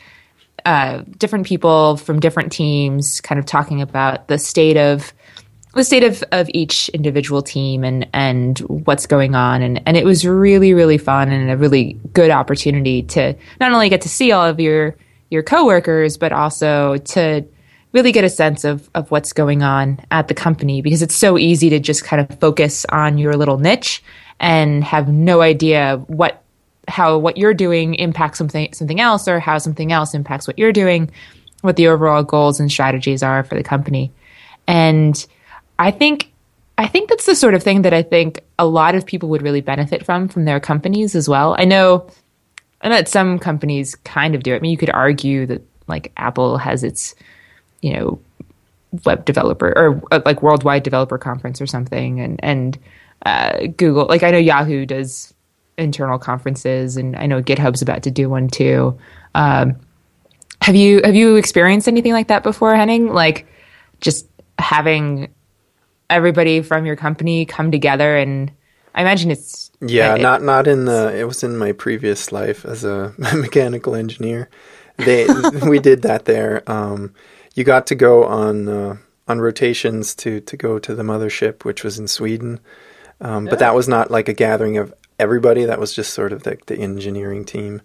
uh, 0.64 1.02
different 1.18 1.46
people 1.46 1.96
from 1.96 2.20
different 2.20 2.52
teams 2.52 3.20
kind 3.20 3.38
of 3.38 3.46
talking 3.46 3.80
about 3.80 4.28
the 4.28 4.38
state 4.38 4.76
of 4.76 5.12
the 5.74 5.84
state 5.84 6.04
of, 6.04 6.22
of 6.30 6.48
each 6.54 6.88
individual 6.90 7.42
team 7.42 7.84
and 7.84 8.08
and 8.12 8.60
what's 8.60 9.06
going 9.06 9.34
on 9.34 9.60
and 9.60 9.82
and 9.86 9.96
it 9.96 10.04
was 10.04 10.24
really 10.24 10.72
really 10.72 10.98
fun 10.98 11.30
and 11.32 11.50
a 11.50 11.56
really 11.56 11.98
good 12.12 12.30
opportunity 12.30 13.02
to 13.02 13.34
not 13.60 13.72
only 13.72 13.88
get 13.88 14.00
to 14.02 14.08
see 14.08 14.30
all 14.30 14.46
of 14.46 14.60
your 14.60 14.96
your 15.30 15.42
coworkers 15.42 16.16
but 16.16 16.32
also 16.32 16.96
to 16.98 17.44
really 17.94 18.12
get 18.12 18.24
a 18.24 18.28
sense 18.28 18.64
of 18.64 18.90
of 18.94 19.10
what's 19.10 19.32
going 19.32 19.62
on 19.62 19.98
at 20.10 20.28
the 20.28 20.34
company 20.34 20.82
because 20.82 21.00
it's 21.00 21.14
so 21.14 21.38
easy 21.38 21.70
to 21.70 21.78
just 21.78 22.04
kind 22.04 22.20
of 22.20 22.38
focus 22.40 22.84
on 22.90 23.16
your 23.16 23.34
little 23.36 23.56
niche 23.56 24.02
and 24.40 24.84
have 24.84 25.08
no 25.08 25.40
idea 25.40 25.96
what 26.08 26.42
how 26.88 27.16
what 27.16 27.38
you're 27.38 27.54
doing 27.54 27.94
impacts 27.94 28.36
something 28.36 28.70
something 28.74 29.00
else 29.00 29.26
or 29.26 29.40
how 29.40 29.56
something 29.56 29.92
else 29.92 30.12
impacts 30.12 30.46
what 30.46 30.58
you're 30.58 30.72
doing 30.72 31.10
what 31.62 31.76
the 31.76 31.88
overall 31.88 32.22
goals 32.22 32.60
and 32.60 32.70
strategies 32.70 33.22
are 33.22 33.42
for 33.42 33.54
the 33.54 33.62
company. 33.62 34.12
And 34.66 35.26
i 35.78 35.90
think 35.90 36.30
i 36.78 36.86
think 36.86 37.08
that's 37.08 37.26
the 37.26 37.34
sort 37.34 37.54
of 37.54 37.62
thing 37.62 37.82
that 37.82 37.94
i 37.94 38.02
think 38.02 38.40
a 38.58 38.66
lot 38.66 38.94
of 38.94 39.06
people 39.06 39.28
would 39.28 39.42
really 39.42 39.60
benefit 39.60 40.04
from 40.04 40.28
from 40.28 40.44
their 40.44 40.60
companies 40.60 41.14
as 41.14 41.28
well. 41.28 41.56
I 41.58 41.64
know 41.64 42.06
know 42.82 42.90
that 42.90 43.08
some 43.08 43.38
companies 43.38 43.94
kind 43.94 44.34
of 44.34 44.42
do. 44.42 44.52
It 44.52 44.56
i 44.56 44.60
mean 44.60 44.72
you 44.72 44.76
could 44.76 44.90
argue 44.90 45.46
that 45.46 45.62
like 45.86 46.12
apple 46.16 46.58
has 46.58 46.82
its 46.82 47.14
you 47.84 47.92
know 47.92 48.18
web 49.04 49.24
developer 49.24 49.70
or 49.76 50.02
uh, 50.12 50.20
like 50.24 50.42
worldwide 50.42 50.82
developer 50.82 51.18
conference 51.18 51.60
or 51.60 51.66
something 51.66 52.20
and 52.20 52.40
and 52.42 52.78
uh, 53.26 53.66
google 53.76 54.06
like 54.06 54.22
i 54.22 54.30
know 54.30 54.38
yahoo 54.38 54.86
does 54.86 55.34
internal 55.76 56.18
conferences 56.18 56.96
and 56.96 57.16
i 57.16 57.26
know 57.26 57.42
github's 57.42 57.82
about 57.82 58.02
to 58.02 58.10
do 58.10 58.28
one 58.28 58.48
too 58.48 58.96
um, 59.34 59.76
have 60.62 60.76
you 60.76 61.00
have 61.04 61.14
you 61.14 61.36
experienced 61.36 61.88
anything 61.88 62.12
like 62.12 62.28
that 62.28 62.42
before 62.42 62.74
henning 62.74 63.12
like 63.12 63.46
just 64.00 64.26
having 64.58 65.28
everybody 66.08 66.62
from 66.62 66.86
your 66.86 66.96
company 66.96 67.44
come 67.44 67.70
together 67.72 68.16
and 68.16 68.50
i 68.94 69.00
imagine 69.02 69.30
it's 69.30 69.70
Yeah, 69.80 70.14
it- 70.14 70.22
not 70.22 70.42
not 70.42 70.66
in 70.66 70.84
the. 70.86 71.12
It 71.20 71.24
was 71.24 71.42
in 71.42 71.58
my 71.58 71.72
previous 71.72 72.30
life 72.32 72.64
as 72.64 72.84
a 72.84 73.12
mechanical 73.34 73.94
engineer. 73.94 74.48
They 74.96 75.26
we 75.68 75.78
did 75.80 76.02
that 76.02 76.24
there. 76.24 76.62
Um, 76.70 77.12
you 77.54 77.64
got 77.64 77.86
to 77.88 77.94
go 77.94 78.24
on 78.24 78.68
uh, 78.68 78.96
on 79.26 79.40
rotations 79.40 80.14
to 80.16 80.40
to 80.40 80.56
go 80.56 80.78
to 80.78 80.94
the 80.94 81.02
mothership, 81.02 81.64
which 81.64 81.82
was 81.82 81.98
in 81.98 82.08
Sweden. 82.08 82.60
Um, 83.20 83.46
but 83.46 83.60
that 83.60 83.74
was 83.74 83.88
not 83.88 84.10
like 84.10 84.28
a 84.28 84.34
gathering 84.34 84.76
of 84.76 84.92
everybody. 85.18 85.64
That 85.64 85.78
was 85.78 85.94
just 85.94 86.12
sort 86.12 86.32
of 86.32 86.42
the, 86.42 86.58
the 86.66 86.76
engineering 86.76 87.44
team. 87.44 87.80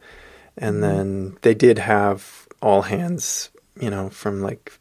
And 0.58 0.84
then 0.84 1.38
they 1.44 1.54
did 1.54 1.78
have 1.78 2.48
all 2.62 2.82
hands, 2.82 3.50
you 3.80 3.90
know, 3.90 4.10
from 4.10 4.42
like 4.42 4.78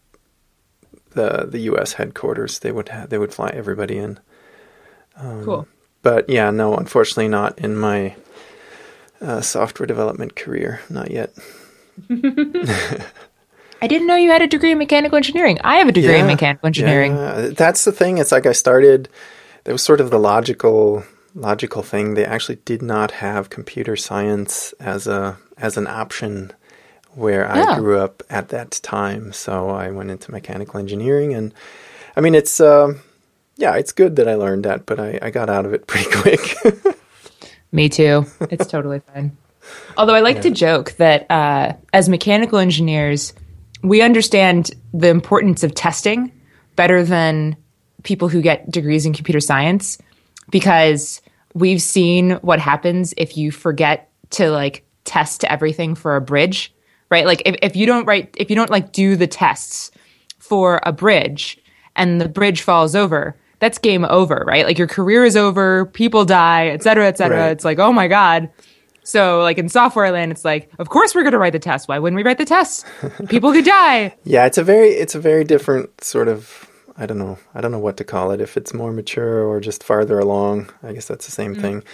the 1.10 1.46
the 1.48 1.60
U.S. 1.60 1.92
headquarters. 1.92 2.60
They 2.60 2.72
would 2.72 2.88
have 2.88 3.10
they 3.10 3.18
would 3.18 3.32
fly 3.32 3.50
everybody 3.50 3.98
in. 3.98 4.18
cool 5.16 5.68
But 6.02 6.28
yeah, 6.28 6.50
no, 6.50 6.76
unfortunately, 6.76 7.28
not 7.28 7.58
in 7.58 7.76
my 7.76 8.16
uh, 9.20 9.40
software 9.40 9.86
development 9.86 10.34
career. 10.36 10.80
Not 10.88 11.10
yet. 11.10 11.32
i 13.82 13.86
didn't 13.86 14.06
know 14.06 14.16
you 14.16 14.30
had 14.30 14.42
a 14.42 14.46
degree 14.46 14.72
in 14.72 14.78
mechanical 14.78 15.16
engineering 15.16 15.58
i 15.62 15.76
have 15.76 15.88
a 15.88 15.92
degree 15.92 16.18
in 16.18 16.26
mechanical 16.26 16.66
engineering 16.66 17.14
yeah. 17.16 17.48
that's 17.52 17.84
the 17.84 17.92
thing. 17.92 18.18
It's 18.18 18.32
like 18.32 18.46
I 18.46 18.52
started. 18.52 19.08
That 19.64 19.72
was 19.72 19.82
sort 19.82 20.00
of 20.00 20.10
the 20.10 20.18
logical 20.18 21.04
logical 21.34 21.82
thing. 21.82 22.14
They 22.14 22.24
actually 22.24 22.56
did 22.64 22.80
not 22.82 23.10
have 23.10 23.50
computer 23.50 23.96
science 23.96 24.72
as 24.80 25.06
a 25.06 25.36
as 25.58 25.76
an 25.76 25.86
option 25.86 26.52
where 27.14 27.46
I 27.50 27.72
Oh. 27.72 27.80
grew 27.80 27.98
up 27.98 28.22
at 28.30 28.48
that 28.50 28.70
time. 28.82 29.32
So 29.32 29.68
I 29.70 29.90
went 29.90 30.10
into 30.10 30.30
mechanical 30.30 30.78
engineering, 30.80 31.34
and 31.34 31.52
I 32.16 32.20
mean, 32.20 32.34
it's 32.34 32.60
um 32.60 33.00
yeah, 33.56 33.74
it's 33.76 33.92
good 33.92 34.16
that 34.16 34.28
I 34.28 34.34
learned 34.36 34.64
that, 34.64 34.86
but 34.86 34.98
I, 35.00 35.18
I 35.20 35.30
got 35.30 35.50
out 35.50 35.66
of 35.66 35.72
it 35.74 35.86
pretty 35.90 36.10
quick. 36.10 36.56
Me 37.72 37.88
too. 37.88 38.24
It's 38.50 38.66
totally 38.66 39.00
fine. 39.12 39.36
Although 39.98 40.14
I 40.14 40.20
like 40.20 40.42
to 40.42 40.50
joke 40.50 40.92
that 40.92 41.30
uh, 41.30 41.74
as 41.92 42.08
mechanical 42.08 42.58
engineers, 42.58 43.34
we 43.82 44.02
understand 44.02 44.70
the 44.92 45.08
importance 45.08 45.62
of 45.62 45.74
testing 45.74 46.32
better 46.76 47.02
than 47.02 47.56
people 48.02 48.28
who 48.28 48.40
get 48.40 48.70
degrees 48.70 49.04
in 49.06 49.12
computer 49.12 49.40
science 49.40 49.98
because 50.50 51.20
we've 51.54 51.82
seen 51.82 52.32
what 52.42 52.58
happens 52.58 53.14
if 53.16 53.36
you 53.36 53.50
forget 53.50 54.10
to 54.30 54.50
like 54.50 54.84
test 55.04 55.44
everything 55.44 55.94
for 55.94 56.16
a 56.16 56.20
bridge, 56.20 56.74
right? 57.10 57.26
Like 57.26 57.42
if, 57.46 57.56
if 57.62 57.76
you 57.76 57.86
don't 57.86 58.06
write, 58.06 58.34
if 58.36 58.50
you 58.50 58.56
don't 58.56 58.70
like 58.70 58.92
do 58.92 59.16
the 59.16 59.26
tests 59.26 59.90
for 60.38 60.80
a 60.84 60.92
bridge 60.92 61.58
and 61.96 62.20
the 62.20 62.28
bridge 62.28 62.62
falls 62.62 62.94
over, 62.94 63.36
that's 63.58 63.78
game 63.78 64.04
over, 64.04 64.44
right? 64.46 64.64
Like 64.64 64.78
your 64.78 64.86
career 64.86 65.24
is 65.24 65.36
over, 65.36 65.86
people 65.86 66.24
die, 66.24 66.68
et 66.68 66.82
cetera, 66.82 67.06
et 67.06 67.18
cetera. 67.18 67.38
Right. 67.38 67.50
It's 67.50 67.64
like, 67.64 67.78
oh 67.78 67.92
my 67.92 68.06
God. 68.06 68.48
So 69.08 69.40
like 69.40 69.56
in 69.56 69.70
software 69.70 70.10
land, 70.12 70.32
it's 70.32 70.44
like, 70.44 70.70
of 70.78 70.90
course 70.90 71.14
we're 71.14 71.22
going 71.22 71.32
to 71.32 71.38
write 71.38 71.54
the 71.54 71.58
test. 71.58 71.88
Why 71.88 71.98
wouldn't 71.98 72.16
we 72.18 72.22
write 72.22 72.36
the 72.36 72.44
test? 72.44 72.84
People 73.30 73.52
could 73.52 73.64
die. 73.64 74.14
Yeah, 74.24 74.44
it's 74.44 74.58
a 74.58 74.62
very 74.62 74.90
it's 74.90 75.14
a 75.14 75.18
very 75.20 75.44
different 75.44 76.04
sort 76.04 76.28
of 76.28 76.68
I 76.98 77.06
don't 77.06 77.16
know 77.16 77.38
I 77.54 77.62
don't 77.62 77.72
know 77.72 77.78
what 77.78 77.96
to 77.96 78.04
call 78.04 78.32
it 78.32 78.42
if 78.42 78.58
it's 78.58 78.74
more 78.74 78.92
mature 78.92 79.42
or 79.46 79.60
just 79.60 79.82
farther 79.82 80.18
along. 80.18 80.68
I 80.82 80.92
guess 80.92 81.06
that's 81.08 81.24
the 81.24 81.32
same 81.32 81.54
thing. 81.54 81.84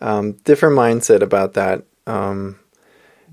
Um, 0.00 0.32
different 0.44 0.76
mindset 0.76 1.22
about 1.22 1.52
that. 1.54 1.84
Um, 2.08 2.58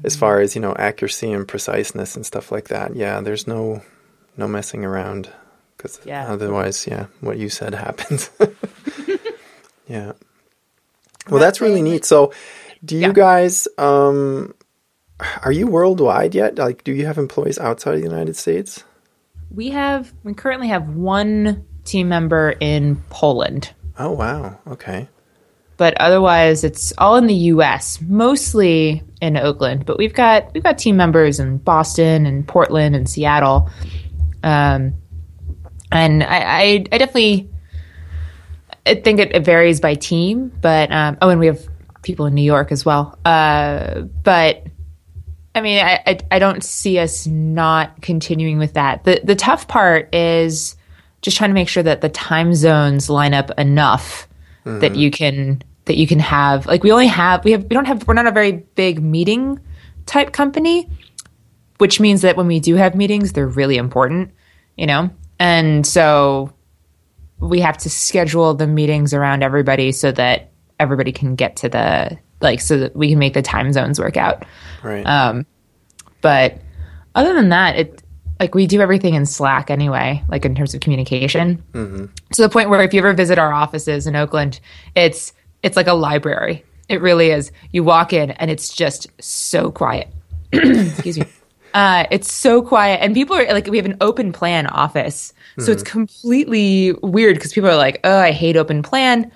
as 0.04 0.16
far 0.16 0.40
as 0.40 0.54
you 0.56 0.62
know, 0.62 0.76
accuracy 0.78 1.32
and 1.32 1.48
preciseness 1.48 2.16
and 2.16 2.24
stuff 2.26 2.52
like 2.52 2.68
that. 2.68 2.96
Yeah, 2.96 3.22
there's 3.22 3.48
no 3.48 3.82
no 4.38 4.48
messing 4.48 4.86
around 4.86 5.32
because 5.78 6.00
Yeah. 6.06 6.32
otherwise, 6.32 6.86
yeah, 6.86 7.08
what 7.22 7.40
you 7.40 7.50
said 7.50 7.74
happens. 7.74 8.30
yeah. 9.88 10.12
Well, 11.30 11.40
that's 11.40 11.62
really 11.62 11.82
neat. 11.82 12.06
So, 12.06 12.34
do 12.84 12.96
you 12.96 13.02
Yeah. 13.08 13.12
guys 13.14 13.68
um, 13.78 14.54
are 15.44 15.52
you 15.52 15.68
worldwide 15.68 16.34
yet? 16.36 16.58
Like, 16.58 16.84
do 16.84 16.94
you 16.94 17.06
have 17.06 17.18
employees 17.18 17.60
outside 17.60 17.94
of 17.96 18.02
the 18.02 18.08
United 18.08 18.36
States? 18.36 18.84
We 19.54 19.70
have, 19.70 20.12
we 20.24 20.34
currently 20.34 20.70
have 20.70 20.90
one 20.90 21.66
team 21.84 22.10
member 22.10 22.56
in 22.60 22.96
Poland, 23.10 23.74
Oh 24.00 24.12
wow. 24.12 24.58
Okay. 24.68 25.08
but 25.78 25.94
otherwise 26.00 26.64
it's 26.64 26.94
all 26.98 27.18
in 27.18 27.28
the 27.28 27.34
U.S., 27.54 28.00
mostly 28.02 29.04
in 29.22 29.36
Oakland. 29.38 29.86
But 29.86 29.98
we've 29.98 30.14
got 30.14 30.54
we've 30.54 30.64
got 30.64 30.78
team 30.78 30.96
members 30.98 31.40
in 31.40 31.58
Boston 31.58 32.26
and 32.26 32.48
Portland 32.48 32.96
and 32.96 33.10
Seattle, 33.10 33.70
um, 34.44 34.94
and 35.92 36.24
I, 36.24 36.38
I, 36.40 36.86
I 36.92 36.98
definitely 36.98 37.50
I 38.86 38.96
think 38.96 39.20
it, 39.20 39.36
it 39.36 39.44
varies 39.46 39.80
by 39.82 39.96
team. 39.96 40.52
But 40.62 40.92
um, 40.92 41.18
oh, 41.22 41.30
and 41.30 41.40
we 41.40 41.48
have 41.48 41.68
people 42.02 42.26
in 42.26 42.34
New 42.34 42.42
York 42.44 42.72
as 42.72 42.86
well. 42.86 43.18
Uh, 43.26 44.02
but 44.02 44.66
I 45.54 45.62
mean, 45.62 45.84
I, 45.84 46.02
I 46.06 46.20
I 46.32 46.40
don't 46.40 46.64
see 46.64 47.00
us 47.00 47.28
not 47.28 48.02
continuing 48.02 48.58
with 48.58 48.74
that. 48.74 49.04
the 49.04 49.22
The 49.24 49.36
tough 49.36 49.68
part 49.68 50.14
is 50.14 50.76
just 51.22 51.38
trying 51.38 51.50
to 51.50 51.54
make 51.54 51.70
sure 51.70 51.84
that 51.84 52.02
the 52.02 52.10
time 52.10 52.54
zones 52.54 53.10
line 53.10 53.34
up 53.34 53.52
enough 53.60 54.28
that 54.64 54.96
you 54.96 55.10
can 55.12 55.62
that 55.86 55.98
you 55.98 56.06
can 56.06 56.20
have 56.20 56.68
like 56.68 56.84
we 56.84 56.92
only 56.92 57.08
have 57.08 57.44
we 57.44 57.52
have 57.52 57.64
we 57.64 57.70
don't 57.70 57.86
have 57.86 58.08
we're 58.08 58.14
not 58.14 58.28
a 58.28 58.32
very 58.32 58.52
big 58.52 59.02
meeting 59.02 59.60
type 60.06 60.32
company, 60.32 60.90
which 61.78 62.00
means 62.00 62.22
that 62.22 62.38
when 62.38 62.48
we 62.48 62.60
do 62.60 62.76
have 62.76 62.96
meetings, 62.96 63.34
they're 63.34 63.48
really 63.48 63.78
important, 63.78 64.32
you 64.78 64.86
know, 64.86 65.10
and 65.40 65.86
so 65.86 66.54
we 67.40 67.60
have 67.62 67.78
to 67.80 67.90
schedule 67.90 68.54
the 68.54 68.68
meetings 68.68 69.14
around 69.14 69.42
everybody 69.44 69.92
so 69.92 70.12
that 70.12 70.51
everybody 70.82 71.12
can 71.12 71.36
get 71.36 71.56
to 71.58 71.70
the 71.70 72.18
like 72.42 72.60
so 72.60 72.78
that 72.80 72.96
we 72.96 73.10
can 73.10 73.20
make 73.20 73.34
the 73.34 73.42
time 73.42 73.72
zones 73.72 74.00
work 74.00 74.18
out. 74.18 74.44
Right. 74.84 75.06
Um, 75.06 75.46
but 76.22 76.58
other 77.16 77.34
than 77.34 77.50
that, 77.50 77.76
it 77.78 78.04
like 78.40 78.56
we 78.56 78.66
do 78.66 78.82
everything 78.82 79.14
in 79.14 79.26
Slack 79.26 79.70
anyway, 79.70 80.24
like 80.28 80.46
in 80.46 80.56
terms 80.56 80.74
of 80.74 80.82
communication. 80.82 81.64
To 82.34 82.42
the 82.42 82.50
point 82.50 82.70
where 82.70 82.82
if 82.82 82.94
you 82.94 83.00
ever 83.00 83.14
visit 83.14 83.38
our 83.38 83.54
offices 83.54 84.08
in 84.08 84.16
Oakland, 84.16 84.60
it's 84.96 85.34
it's 85.62 85.78
like 85.78 85.88
a 85.88 85.94
library. 85.94 86.66
It 86.90 87.02
really 87.02 87.30
is. 87.30 87.52
You 87.72 87.84
walk 87.84 88.14
in 88.14 88.32
and 88.32 88.50
it's 88.50 88.74
just 88.74 89.08
so 89.22 89.72
quiet. 89.72 90.08
Excuse 90.52 91.20
me. 91.20 91.26
Uh, 91.74 92.06
it's 92.12 92.30
so 92.30 92.62
quiet, 92.62 93.00
and 93.02 93.14
people 93.14 93.34
are 93.34 93.46
like, 93.54 93.66
we 93.68 93.78
have 93.78 93.86
an 93.86 93.96
open 94.02 94.34
plan 94.34 94.68
office, 94.68 95.34
so 95.58 95.72
it's 95.72 95.84
completely 95.84 96.92
weird 97.02 97.36
because 97.36 97.54
people 97.54 97.70
are 97.70 97.78
like, 97.78 98.02
oh, 98.04 98.18
I 98.18 98.32
hate 98.32 98.58
open 98.58 98.84
plan. 98.84 99.32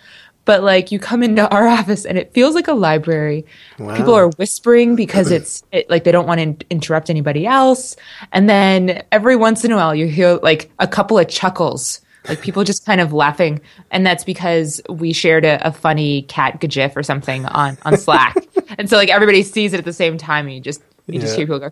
But 0.46 0.64
like, 0.64 0.92
you 0.92 1.00
come 1.00 1.24
into 1.24 1.48
our 1.50 1.68
office 1.80 2.06
and 2.06 2.18
it 2.18 2.34
feels 2.34 2.56
like 2.56 2.68
a 2.68 2.74
library. 2.74 3.46
People 3.78 4.14
are 4.14 4.30
whispering 4.30 4.96
because 4.96 5.32
it's 5.32 5.64
it, 5.72 5.90
like 5.90 6.04
they 6.04 6.12
don't 6.12 6.28
want 6.28 6.38
to 6.40 6.44
in- 6.44 6.62
interrupt 6.70 7.10
anybody 7.10 7.46
else. 7.46 7.96
And 8.32 8.50
then 8.50 9.04
every 9.12 9.36
once 9.36 9.66
in 9.66 9.72
a 9.72 9.76
while, 9.76 9.94
you 9.96 10.08
hear 10.08 10.36
like 10.42 10.72
a 10.80 10.88
couple 10.88 11.18
of 11.18 11.28
chuckles, 11.28 12.02
like 12.28 12.42
people 12.42 12.64
just 12.64 12.86
kind 12.86 13.02
of 13.02 13.14
laughing, 13.14 13.62
and 13.92 14.06
that's 14.06 14.24
because 14.24 14.82
we 14.90 15.14
shared 15.14 15.46
a, 15.46 15.66
a 15.68 15.72
funny 15.72 16.24
cat 16.24 16.60
gif 16.60 16.96
or 16.96 17.04
something 17.04 17.46
on 17.46 17.78
on 17.84 17.98
Slack, 18.06 18.36
and 18.78 18.90
so 18.90 18.98
like 18.98 19.10
everybody 19.10 19.44
sees 19.44 19.74
it 19.74 19.78
at 19.78 19.86
the 19.86 19.94
same 19.94 20.18
time, 20.18 20.46
and 20.46 20.56
you 20.56 20.62
just 20.62 20.82
you 21.08 21.20
just 21.20 21.36
hear 21.36 21.46
people 21.46 21.60
go, 21.60 21.72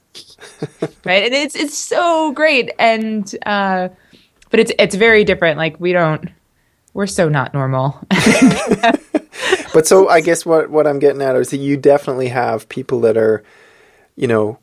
right? 1.06 1.24
And 1.24 1.34
it's 1.34 1.56
it's 1.56 1.78
so 1.78 2.32
great, 2.34 2.72
and 2.78 3.36
uh, 3.46 3.90
but 4.50 4.60
it's 4.60 4.72
it's 4.78 4.96
very 4.96 5.24
different. 5.24 5.58
Like 5.58 5.80
we 5.80 5.92
don't. 5.94 6.30
We're 6.94 7.08
so 7.08 7.30
not 7.30 7.54
normal. 7.54 8.00
But 9.74 9.88
so 9.88 10.08
I 10.08 10.22
guess 10.22 10.46
what 10.46 10.70
what 10.70 10.86
I'm 10.86 11.00
getting 11.00 11.22
at 11.24 11.36
is 11.36 11.50
that 11.50 11.58
you 11.58 11.76
definitely 11.78 12.28
have 12.28 12.70
people 12.70 13.02
that 13.02 13.18
are, 13.18 13.44
you 14.16 14.28
know, 14.28 14.60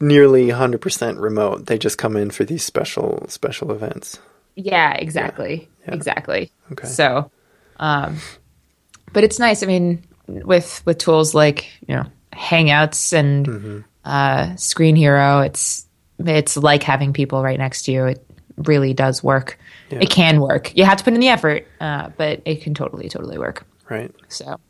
nearly 0.00 0.46
100% 0.46 1.20
remote. 1.20 1.66
They 1.66 1.76
just 1.76 1.98
come 1.98 2.16
in 2.16 2.30
for 2.30 2.44
these 2.44 2.62
special 2.64 3.26
special 3.28 3.72
events. 3.72 4.20
Yeah, 4.54 4.92
exactly. 4.92 5.68
Yeah. 5.86 5.94
Exactly. 5.94 6.52
Okay. 6.70 6.86
So, 6.86 7.30
um, 7.80 8.18
but 9.12 9.24
it's 9.24 9.40
nice. 9.40 9.64
I 9.64 9.66
mean, 9.66 10.04
with 10.28 10.82
with 10.86 10.98
tools 10.98 11.34
like 11.34 11.68
you 11.88 11.96
know 11.96 12.04
Hangouts 12.32 13.12
and 13.12 13.46
Mm-hmm. 13.46 13.78
uh, 14.04 14.46
Screenhero, 14.54 15.44
it's 15.46 15.84
it's 16.20 16.56
like 16.56 16.84
having 16.84 17.12
people 17.12 17.42
right 17.42 17.58
next 17.58 17.82
to 17.86 17.92
you. 17.92 18.04
It 18.06 18.24
really 18.56 18.94
does 18.94 19.22
work. 19.22 19.58
Yeah. 19.90 19.98
It 20.02 20.10
can 20.10 20.40
work. 20.40 20.76
You 20.76 20.84
have 20.84 20.98
to 20.98 21.04
put 21.04 21.14
in 21.14 21.20
the 21.20 21.28
effort, 21.28 21.66
uh, 21.80 22.10
but 22.16 22.42
it 22.44 22.60
can 22.62 22.74
totally, 22.74 23.08
totally 23.08 23.38
work. 23.38 23.66
Right. 23.88 24.14
So, 24.28 24.60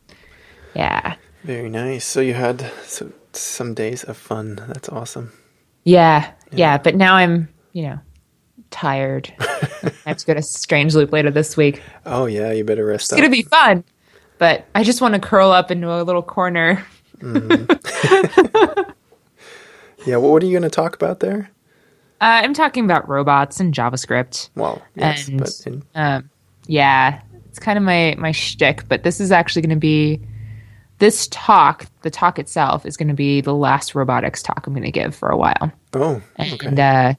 yeah, 0.75 1.17
Very 1.43 1.69
nice. 1.69 2.05
So 2.05 2.21
you 2.21 2.35
had 2.35 2.71
so, 2.85 3.11
some 3.33 3.75
days 3.75 4.05
of 4.05 4.17
fun. 4.17 4.57
That's 4.69 4.89
awesome. 4.89 5.33
yeah, 5.85 6.33
yeah. 6.53 6.79
But 6.79 6.95
now 6.95 7.15
I'm, 7.17 7.49
you 7.73 7.83
know, 7.83 7.99
tired. 8.71 9.33
I 9.41 9.93
have 10.07 10.19
to 10.19 10.27
go 10.27 10.35
to 10.35 10.43
Strange 10.43 10.95
Loop 10.95 11.13
later 11.13 11.31
this 11.33 11.57
week. 11.57 11.83
Oh 12.07 12.27
yeah, 12.27 12.53
you 12.53 12.63
better 12.65 12.85
rest 12.87 13.07
It's 13.07 13.13
up. 13.15 13.19
gonna 13.19 13.31
be 13.31 13.43
fun, 13.43 13.83
but 14.39 14.67
I 14.75 14.85
just 14.85 15.01
want 15.01 15.15
to 15.15 15.21
curl 15.21 15.51
up 15.51 15.71
into 15.73 15.91
a 15.93 16.03
little 16.05 16.23
corner. 16.23 16.85
yeah, 20.07 20.17
well, 20.17 20.33
what 20.33 20.43
are 20.43 20.47
you 20.47 20.53
going 20.53 20.63
to 20.63 20.71
talk 20.71 20.95
about 20.95 21.21
there? 21.21 21.51
Uh, 22.21 22.43
I'm 22.43 22.55
talking 22.55 22.85
about 22.85 23.09
robots 23.09 23.61
and 23.61 23.73
JavaScript. 23.73 24.51
Well, 24.57 24.83
yes, 24.97 25.29
And- 25.29 25.39
but 25.39 25.61
in, 25.67 25.83
Um, 25.95 26.31
yeah, 26.67 27.21
it's 27.47 27.59
kind 27.59 27.79
of 27.79 27.85
my 27.85 28.15
my 28.19 28.33
shtick, 28.33 28.89
but 28.89 29.03
this 29.05 29.21
is 29.21 29.31
actually 29.33 29.63
going 29.63 29.71
to 29.71 29.77
be 29.77 30.21
this 30.99 31.29
talk. 31.31 31.87
The 32.03 32.11
talk 32.11 32.39
itself 32.39 32.85
is 32.85 32.97
going 32.97 33.09
to 33.09 33.15
be 33.15 33.41
the 33.41 33.55
last 33.55 33.95
robotics 33.95 34.43
talk 34.43 34.67
I'm 34.67 34.73
going 34.75 34.85
to 34.85 34.91
give 34.91 35.15
for 35.15 35.29
a 35.29 35.37
while. 35.37 35.71
oh, 35.95 36.21
And 36.37 36.53
okay. 36.55 36.83
uh, 36.83 37.15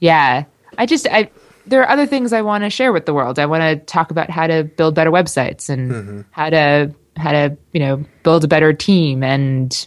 yeah, 0.00 0.44
I 0.78 0.86
just 0.86 1.06
I 1.10 1.30
there 1.66 1.82
are 1.82 1.88
other 1.90 2.06
things 2.06 2.32
I 2.32 2.42
want 2.42 2.64
to 2.64 2.70
share 2.70 2.92
with 2.92 3.06
the 3.06 3.14
world. 3.14 3.38
I 3.38 3.46
want 3.46 3.62
to 3.62 3.76
talk 3.86 4.10
about 4.10 4.30
how 4.30 4.46
to 4.48 4.64
build 4.64 4.94
better 4.96 5.10
websites 5.12 5.68
and 5.68 5.90
Mm-hmm. 5.92 6.20
how 6.32 6.50
to 6.50 6.92
how 7.16 7.30
to 7.32 7.56
you 7.72 7.80
know 7.80 8.04
build 8.24 8.42
a 8.44 8.48
better 8.48 8.72
team 8.72 9.22
and 9.22 9.86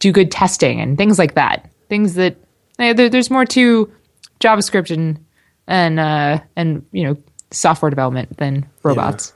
do 0.00 0.10
good 0.10 0.30
testing 0.32 0.80
and 0.80 0.98
things 0.98 1.18
like 1.20 1.34
that. 1.34 1.70
Things 1.88 2.14
that 2.14 2.36
there, 2.76 3.08
there's 3.08 3.30
more 3.30 3.44
to 3.46 3.92
JavaScript 4.40 4.90
and 4.90 5.24
and 5.66 5.98
uh, 6.00 6.40
and 6.56 6.84
you 6.92 7.04
know 7.04 7.16
software 7.50 7.90
development 7.90 8.36
than 8.36 8.66
robots. 8.82 9.32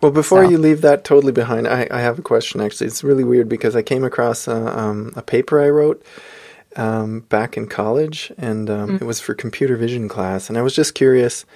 Well, 0.00 0.12
before 0.12 0.44
So- 0.44 0.50
you 0.50 0.58
leave 0.58 0.82
that 0.82 1.04
totally 1.04 1.32
behind, 1.32 1.66
I, 1.66 1.88
I 1.90 2.00
have 2.00 2.18
a 2.18 2.22
question. 2.22 2.60
Actually, 2.60 2.88
it's 2.88 3.02
really 3.02 3.24
weird 3.24 3.48
because 3.48 3.74
I 3.74 3.82
came 3.82 4.04
across 4.04 4.46
a, 4.46 4.78
um, 4.78 5.12
a 5.16 5.22
paper 5.22 5.62
I 5.62 5.70
wrote 5.70 6.04
um, 6.76 7.20
back 7.20 7.56
in 7.56 7.66
college, 7.66 8.30
and 8.36 8.68
um, 8.68 8.96
it 8.96 9.04
was 9.04 9.20
for 9.20 9.34
computer 9.34 9.76
vision 9.76 10.08
class, 10.08 10.48
and 10.48 10.58
I 10.58 10.62
was 10.62 10.74
just 10.74 10.94
curious. 10.94 11.46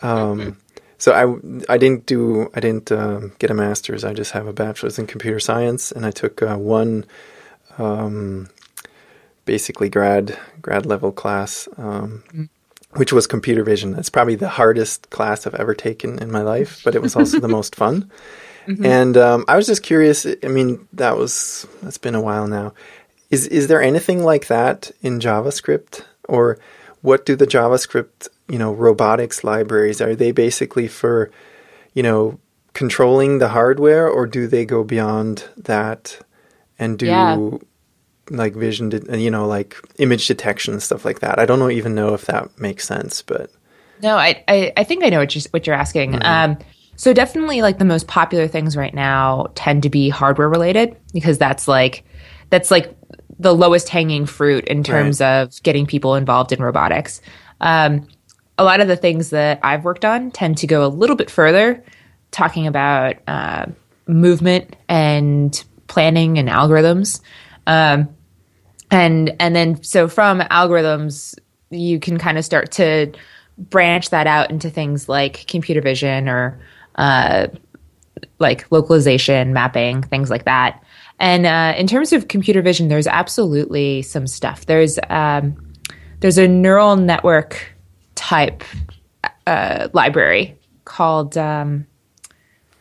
Um, 0.00 0.56
so 0.98 1.12
I 1.12 1.74
I 1.74 1.78
didn't 1.78 2.06
do 2.06 2.48
I 2.54 2.60
didn't 2.60 2.90
um, 2.92 3.32
get 3.38 3.50
a 3.50 3.54
master's. 3.54 4.04
I 4.04 4.14
just 4.14 4.32
have 4.32 4.46
a 4.46 4.52
bachelor's 4.52 4.98
in 4.98 5.06
computer 5.06 5.40
science, 5.40 5.92
and 5.92 6.06
I 6.06 6.10
took 6.10 6.42
uh, 6.42 6.56
one 6.56 7.04
um, 7.78 8.48
basically 9.44 9.88
grad 9.88 10.38
grad 10.60 10.86
level 10.86 11.12
class. 11.12 11.68
Um, 11.76 12.48
which 12.94 13.12
was 13.12 13.26
computer 13.26 13.64
vision. 13.64 13.92
That's 13.92 14.10
probably 14.10 14.34
the 14.34 14.50
hardest 14.50 15.08
class 15.08 15.46
I've 15.46 15.54
ever 15.54 15.74
taken 15.74 16.18
in 16.18 16.30
my 16.30 16.42
life, 16.42 16.82
but 16.84 16.94
it 16.94 17.00
was 17.00 17.16
also 17.16 17.40
the 17.40 17.48
most 17.58 17.74
fun. 17.74 18.10
And 18.84 19.16
um, 19.16 19.44
I 19.48 19.56
was 19.56 19.66
just 19.66 19.82
curious. 19.82 20.26
I 20.26 20.48
mean, 20.48 20.86
that 20.92 21.16
was 21.16 21.66
that's 21.82 21.98
been 21.98 22.14
a 22.14 22.20
while 22.20 22.46
now. 22.46 22.74
Is 23.30 23.46
is 23.46 23.68
there 23.68 23.82
anything 23.82 24.22
like 24.22 24.48
that 24.48 24.90
in 25.00 25.20
JavaScript, 25.20 26.04
or 26.28 26.58
what 27.00 27.24
do 27.24 27.34
the 27.34 27.46
JavaScript 27.46 28.28
you 28.48 28.58
know 28.58 28.72
robotics 28.72 29.42
libraries 29.42 30.00
are 30.00 30.14
they 30.14 30.30
basically 30.30 30.86
for 30.86 31.30
you 31.94 32.02
know 32.02 32.38
controlling 32.74 33.38
the 33.38 33.48
hardware, 33.48 34.06
or 34.06 34.26
do 34.26 34.46
they 34.46 34.64
go 34.66 34.84
beyond 34.84 35.48
that 35.56 36.20
and 36.78 36.98
do 36.98 37.06
Yeah. 37.06 37.58
Like 38.30 38.54
vision, 38.54 38.88
de- 38.88 39.18
you 39.18 39.30
know, 39.30 39.46
like 39.46 39.76
image 39.98 40.26
detection 40.26 40.74
and 40.74 40.82
stuff 40.82 41.04
like 41.04 41.20
that. 41.20 41.38
I 41.38 41.46
don't 41.46 41.58
know, 41.58 41.70
even 41.70 41.94
know 41.94 42.14
if 42.14 42.26
that 42.26 42.58
makes 42.58 42.86
sense, 42.86 43.22
but 43.22 43.50
No, 44.02 44.16
I, 44.16 44.44
I, 44.48 44.72
I 44.76 44.84
think 44.84 45.04
I 45.04 45.08
know 45.08 45.18
what 45.18 45.34
you're, 45.34 45.42
what 45.50 45.66
you're 45.66 45.76
asking. 45.76 46.24
Um, 46.24 46.58
so 46.96 47.12
definitely 47.12 47.62
like 47.62 47.78
the 47.78 47.84
most 47.84 48.06
popular 48.08 48.48
things 48.48 48.76
right 48.76 48.92
now 48.92 49.50
tend 49.54 49.84
to 49.84 49.90
be 49.90 50.08
hardware 50.08 50.48
related 50.48 50.96
because 51.12 51.38
that's 51.38 51.68
like, 51.68 52.04
that's 52.50 52.70
like 52.70 52.94
the 53.38 53.54
lowest 53.54 53.88
hanging 53.88 54.26
fruit 54.26 54.66
in 54.66 54.82
terms 54.82 55.20
of 55.20 55.62
getting 55.62 55.86
people 55.86 56.16
involved 56.16 56.52
in 56.52 56.60
robotics. 56.60 57.20
Um, 57.60 58.08
a 58.58 58.64
lot 58.64 58.80
of 58.80 58.88
the 58.88 58.96
things 58.96 59.30
that 59.30 59.60
I've 59.62 59.84
worked 59.84 60.04
on 60.04 60.30
tend 60.30 60.58
to 60.58 60.66
go 60.66 60.84
a 60.84 60.88
little 60.88 61.16
bit 61.16 61.30
further, 61.30 61.82
talking 62.30 62.66
about 62.66 63.16
uh, 63.26 63.66
movement 64.06 64.76
and 64.88 65.64
planning 65.86 66.38
and 66.38 66.48
algorithms. 66.48 67.20
Um, 67.66 68.08
and 68.90 69.34
and 69.40 69.56
then 69.56 69.82
so 69.82 70.06
from 70.06 70.40
algorithms 70.40 71.34
you 71.70 71.98
can 71.98 72.18
kind 72.18 72.36
of 72.36 72.44
start 72.44 72.70
to 72.72 73.10
branch 73.56 74.10
that 74.10 74.26
out 74.26 74.50
into 74.50 74.68
things 74.68 75.08
like 75.08 75.46
computer 75.46 75.80
vision 75.80 76.28
or 76.28 76.60
uh, 76.96 77.46
like 78.38 78.70
localization 78.70 79.52
mapping 79.52 80.02
things 80.02 80.28
like 80.30 80.44
that. 80.44 80.82
And 81.18 81.46
uh, 81.46 81.74
in 81.76 81.86
terms 81.86 82.12
of 82.12 82.28
computer 82.28 82.60
vision 82.60 82.88
there's 82.88 83.06
absolutely 83.06 84.02
some 84.02 84.26
stuff. 84.26 84.66
There's 84.66 84.98
um, 85.08 85.56
there's 86.20 86.38
a 86.38 86.46
neural 86.46 86.96
network 86.96 87.74
type 88.14 88.62
uh, 89.46 89.88
library 89.92 90.56
called 90.84 91.38
um, 91.38 91.86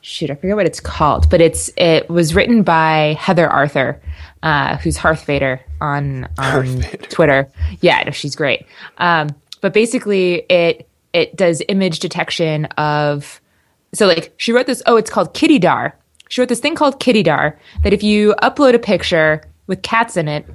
shoot, 0.01 0.29
I 0.29 0.35
forget 0.35 0.55
what 0.55 0.65
it's 0.65 0.79
called, 0.79 1.29
but 1.29 1.41
it's 1.41 1.69
it 1.77 2.09
was 2.09 2.35
written 2.35 2.63
by 2.63 3.15
Heather 3.19 3.47
Arthur, 3.47 4.01
uh, 4.43 4.77
who's 4.77 4.97
harthvader 4.97 5.59
on 5.79 6.27
on 6.37 6.65
Vader. 6.65 6.97
Twitter. 7.07 7.49
Yeah, 7.81 8.03
no, 8.03 8.11
she's 8.11 8.35
great. 8.35 8.65
Um, 8.97 9.29
but 9.61 9.73
basically, 9.73 10.43
it 10.49 10.87
it 11.13 11.35
does 11.35 11.61
image 11.67 11.99
detection 11.99 12.65
of 12.77 13.41
so 13.93 14.07
like 14.07 14.33
she 14.37 14.51
wrote 14.51 14.67
this. 14.67 14.81
Oh, 14.85 14.95
it's 14.97 15.09
called 15.09 15.33
kittydar. 15.33 15.93
She 16.29 16.41
wrote 16.41 16.49
this 16.49 16.59
thing 16.59 16.75
called 16.75 16.99
kittydar 16.99 17.57
that 17.83 17.93
if 17.93 18.03
you 18.03 18.33
upload 18.41 18.73
a 18.73 18.79
picture 18.79 19.43
with 19.67 19.81
cats 19.81 20.15
in 20.15 20.27
it, 20.27 20.45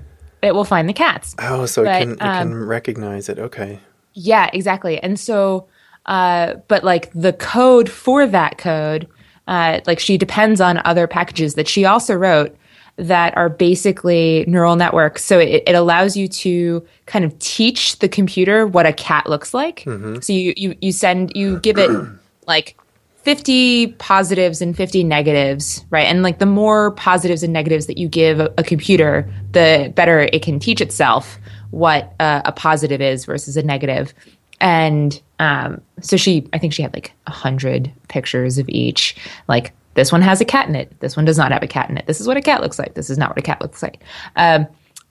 it 0.43 0.55
will 0.55 0.65
find 0.65 0.89
the 0.89 0.95
cats. 0.95 1.35
oh, 1.39 1.67
so 1.67 1.85
But, 1.85 1.97
it 1.97 2.05
can 2.05 2.13
it 2.13 2.23
um, 2.23 2.49
can 2.49 2.65
recognize 2.65 3.29
it. 3.29 3.39
Okay, 3.39 3.81
Yeah, 4.15 4.51
exactly. 4.53 4.99
And 4.99 5.19
so, 5.21 5.69
uh, 6.07 6.55
but 6.69 6.83
like 6.83 7.13
the 7.13 7.33
code 7.35 7.91
for 7.91 8.27
that 8.27 8.59
code, 8.59 9.07
uh, 9.47 9.81
like 9.87 10.01
she 10.01 10.19
depends 10.19 10.61
on 10.61 10.81
other 10.85 11.07
packages 11.07 11.55
that 11.55 11.69
she 11.69 11.85
also 11.85 12.15
wrote 12.15 12.57
that 12.97 13.37
are 13.37 13.49
basically 13.49 14.45
neural 14.49 14.77
networks. 14.77 15.25
So 15.25 15.39
it, 15.39 15.63
it 15.67 15.75
allows 15.75 16.17
you 16.17 16.29
to 16.29 16.87
kind 17.05 17.25
of 17.25 17.39
teach 17.39 17.99
the 17.99 18.09
computer 18.09 18.67
what 18.67 18.87
a 18.87 18.93
cat 18.93 19.29
looks 19.29 19.53
like. 19.53 19.83
So 20.23 20.33
you, 20.33 20.55
you, 20.57 20.75
you 20.81 20.93
send, 20.93 21.33
you 21.35 21.61
give 21.61 21.79
it 21.79 21.91
like 22.47 22.77
50 23.27 23.89
positives 23.99 24.63
and 24.63 24.77
50 24.77 25.05
negatives, 25.05 25.85
right? 25.91 26.07
And 26.07 26.23
like 26.23 26.39
the 26.39 26.47
more 26.47 26.93
positives 26.93 27.43
and 27.43 27.53
negatives 27.53 27.87
that 27.87 27.99
you 27.99 28.09
give 28.09 28.41
a, 28.41 28.55
a 28.57 28.63
computer, 28.63 29.29
the 29.53 29.93
better 29.95 30.21
it 30.21 30.43
can 30.43 30.59
teach 30.59 30.81
itself 30.81 31.39
what 31.73 32.15
uh, 32.21 32.43
a 32.45 32.53
positive 32.53 33.01
is 33.01 33.25
versus 33.25 33.57
a 33.57 33.63
negative. 33.63 34.15
And 34.61 35.21
um, 35.39 35.81
so 36.01 36.17
she, 36.17 36.49
I 36.53 36.59
think 36.59 36.73
she 36.73 36.83
had 36.83 36.95
like 36.95 37.13
a 37.27 37.33
hundred 37.33 37.93
pictures 38.09 38.59
of 38.59 38.69
each. 38.69 39.17
Like 39.49 39.73
this 39.97 40.13
one 40.13 40.23
has 40.23 40.41
a 40.41 40.45
cat 40.45 40.69
in 40.69 40.77
it. 40.77 40.99
This 41.01 41.17
one 41.17 41.25
does 41.25 41.39
not 41.39 41.51
have 41.51 41.63
a 41.63 41.67
cat 41.67 41.91
in 41.91 41.99
it. 41.99 42.07
This 42.07 42.21
is 42.21 42.29
what 42.29 42.37
a 42.37 42.43
cat 42.43 42.61
looks 42.61 42.79
like. 42.79 42.95
This 42.95 43.11
is 43.11 43.19
not 43.19 43.31
what 43.31 43.39
a 43.39 43.43
cat 43.43 43.61
looks 43.61 43.83
like. 43.83 44.03
Um, 44.37 44.67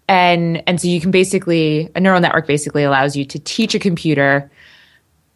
and 0.08 0.64
and 0.68 0.80
so 0.80 0.88
you 0.88 1.02
can 1.02 1.12
basically 1.12 1.90
a 1.96 2.00
neural 2.00 2.22
network 2.22 2.48
basically 2.48 2.84
allows 2.84 3.16
you 3.16 3.26
to 3.26 3.40
teach 3.40 3.76
a 3.76 3.80
computer 3.80 4.50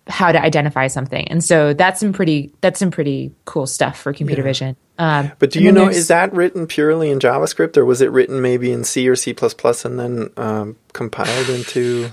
how 0.07 0.31
to 0.31 0.41
identify 0.41 0.87
something. 0.87 1.27
And 1.27 1.43
so 1.43 1.73
that's 1.73 1.99
some 1.99 2.13
pretty 2.13 2.53
that's 2.61 2.79
some 2.79 2.91
pretty 2.91 3.31
cool 3.45 3.67
stuff 3.67 3.99
for 3.99 4.13
computer 4.13 4.41
Yeah. 4.41 4.47
vision. 4.47 4.75
Um, 4.97 5.31
But 5.39 5.51
do 5.51 5.61
you 5.61 5.71
know, 5.71 5.87
is 5.87 6.07
that 6.09 6.33
written 6.33 6.67
purely 6.67 7.09
in 7.09 7.19
JavaScript 7.19 7.77
or 7.77 7.85
was 7.85 8.01
it 8.01 8.11
written 8.11 8.41
maybe 8.41 8.71
in 8.71 8.83
C 8.83 9.07
or 9.07 9.15
C 9.15 9.33
and 9.85 9.99
then 9.99 10.29
um, 10.35 10.75
compiled 10.93 11.49
into 11.49 12.09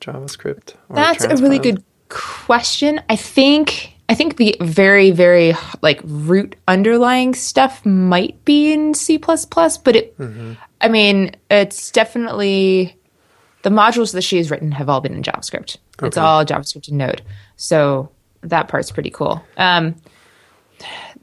JavaScript? 0.00 0.74
That's 0.90 1.24
a 1.24 1.36
really 1.36 1.58
good 1.58 1.82
question. 2.08 3.00
I 3.08 3.16
think 3.16 3.95
I 4.08 4.14
think 4.14 4.36
the 4.36 4.56
very 4.60 5.10
very 5.10 5.54
like 5.82 6.00
root 6.04 6.56
underlying 6.68 7.34
stuff 7.34 7.84
might 7.84 8.44
be 8.44 8.72
in 8.72 8.94
C++, 8.94 9.18
but 9.18 9.96
it 9.96 10.16
Mm-hmm. 10.18 10.52
I 10.80 10.88
mean, 10.88 11.34
it's 11.50 11.90
definitely 11.90 12.96
the 13.62 13.70
modules 13.70 14.12
that 14.12 14.22
she's 14.22 14.50
written 14.50 14.72
have 14.72 14.88
all 14.88 15.00
been 15.00 15.14
in 15.14 15.22
JavaScript. 15.22 15.78
It's 16.02 16.16
all 16.18 16.44
JavaScript 16.44 16.88
and 16.88 16.98
Node. 16.98 17.22
So 17.56 18.10
that 18.42 18.68
part's 18.68 18.90
pretty 18.92 19.10
cool. 19.10 19.44
Um 19.56 19.96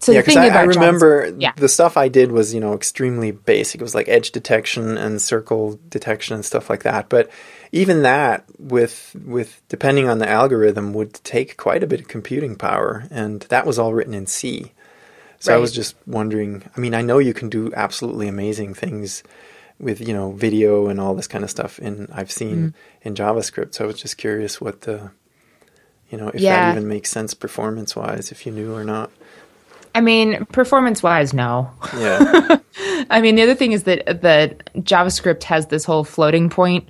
so 0.03 0.11
Yeah, 0.11 0.19
because 0.21 0.35
I, 0.37 0.47
I 0.47 0.63
remember 0.63 1.33
yeah. 1.39 1.53
the 1.57 1.69
stuff 1.69 1.97
I 1.97 2.07
did 2.09 2.31
was, 2.31 2.53
you 2.53 2.59
know, 2.59 2.73
extremely 2.73 3.31
basic. 3.31 3.81
It 3.81 3.83
was 3.83 3.95
like 3.95 4.09
edge 4.09 4.31
detection 4.31 4.97
and 4.97 5.21
circle 5.21 5.79
detection 5.89 6.35
and 6.35 6.45
stuff 6.45 6.69
like 6.69 6.83
that. 6.83 7.09
But 7.09 7.29
even 7.71 8.03
that, 8.03 8.45
with 8.59 9.15
with 9.25 9.61
depending 9.69 10.09
on 10.09 10.19
the 10.19 10.29
algorithm, 10.29 10.93
would 10.93 11.13
take 11.23 11.57
quite 11.57 11.83
a 11.83 11.87
bit 11.87 12.01
of 12.01 12.07
computing 12.07 12.55
power, 12.55 13.05
and 13.11 13.41
that 13.49 13.65
was 13.65 13.79
all 13.79 13.93
written 13.93 14.13
in 14.13 14.27
C. 14.27 14.71
So 15.39 15.53
I 15.53 15.57
was 15.57 15.71
just 15.73 15.95
wondering. 16.07 16.63
I 16.75 16.79
mean, 16.79 16.93
I 16.93 17.01
know 17.01 17.19
you 17.19 17.33
can 17.33 17.49
do 17.49 17.71
absolutely 17.75 18.27
amazing 18.27 18.73
things 18.75 19.23
with 19.79 19.99
you 20.07 20.13
know 20.13 20.31
video 20.33 20.87
and 20.87 20.99
all 21.01 21.15
this 21.15 21.27
kind 21.27 21.43
of 21.43 21.49
stuff. 21.49 21.79
In 21.79 22.07
I've 22.13 22.31
seen 22.31 22.57
Mm-hmm. 22.57 23.07
in 23.07 23.15
JavaScript. 23.15 23.73
So 23.75 23.83
I 23.83 23.87
was 23.87 24.01
just 24.01 24.17
curious 24.17 24.61
what 24.61 24.81
the 24.81 25.11
you 26.09 26.17
know 26.17 26.29
if 26.29 26.41
Yeah. 26.41 26.57
that 26.61 26.69
even 26.77 26.87
makes 26.87 27.09
sense 27.11 27.33
performance 27.33 27.95
wise, 27.95 28.31
if 28.31 28.45
you 28.45 28.51
knew 28.51 28.73
or 28.73 28.83
not. 28.83 29.11
I 29.95 30.01
mean, 30.01 30.45
performance 30.45 31.03
wise, 31.03 31.34
no. 31.34 31.69
Yeah. 31.97 32.58
I 33.10 33.21
mean, 33.21 33.36
the 33.36 33.43
other 33.43 33.56
thing 33.56 33.73
is 33.73 33.84
that 33.84 34.21
that 34.21 34.73
JavaScript 34.77 35.43
has 35.43 35.67
this 35.67 35.86
whole 35.86 36.03
floating 36.03 36.49
point 36.49 36.89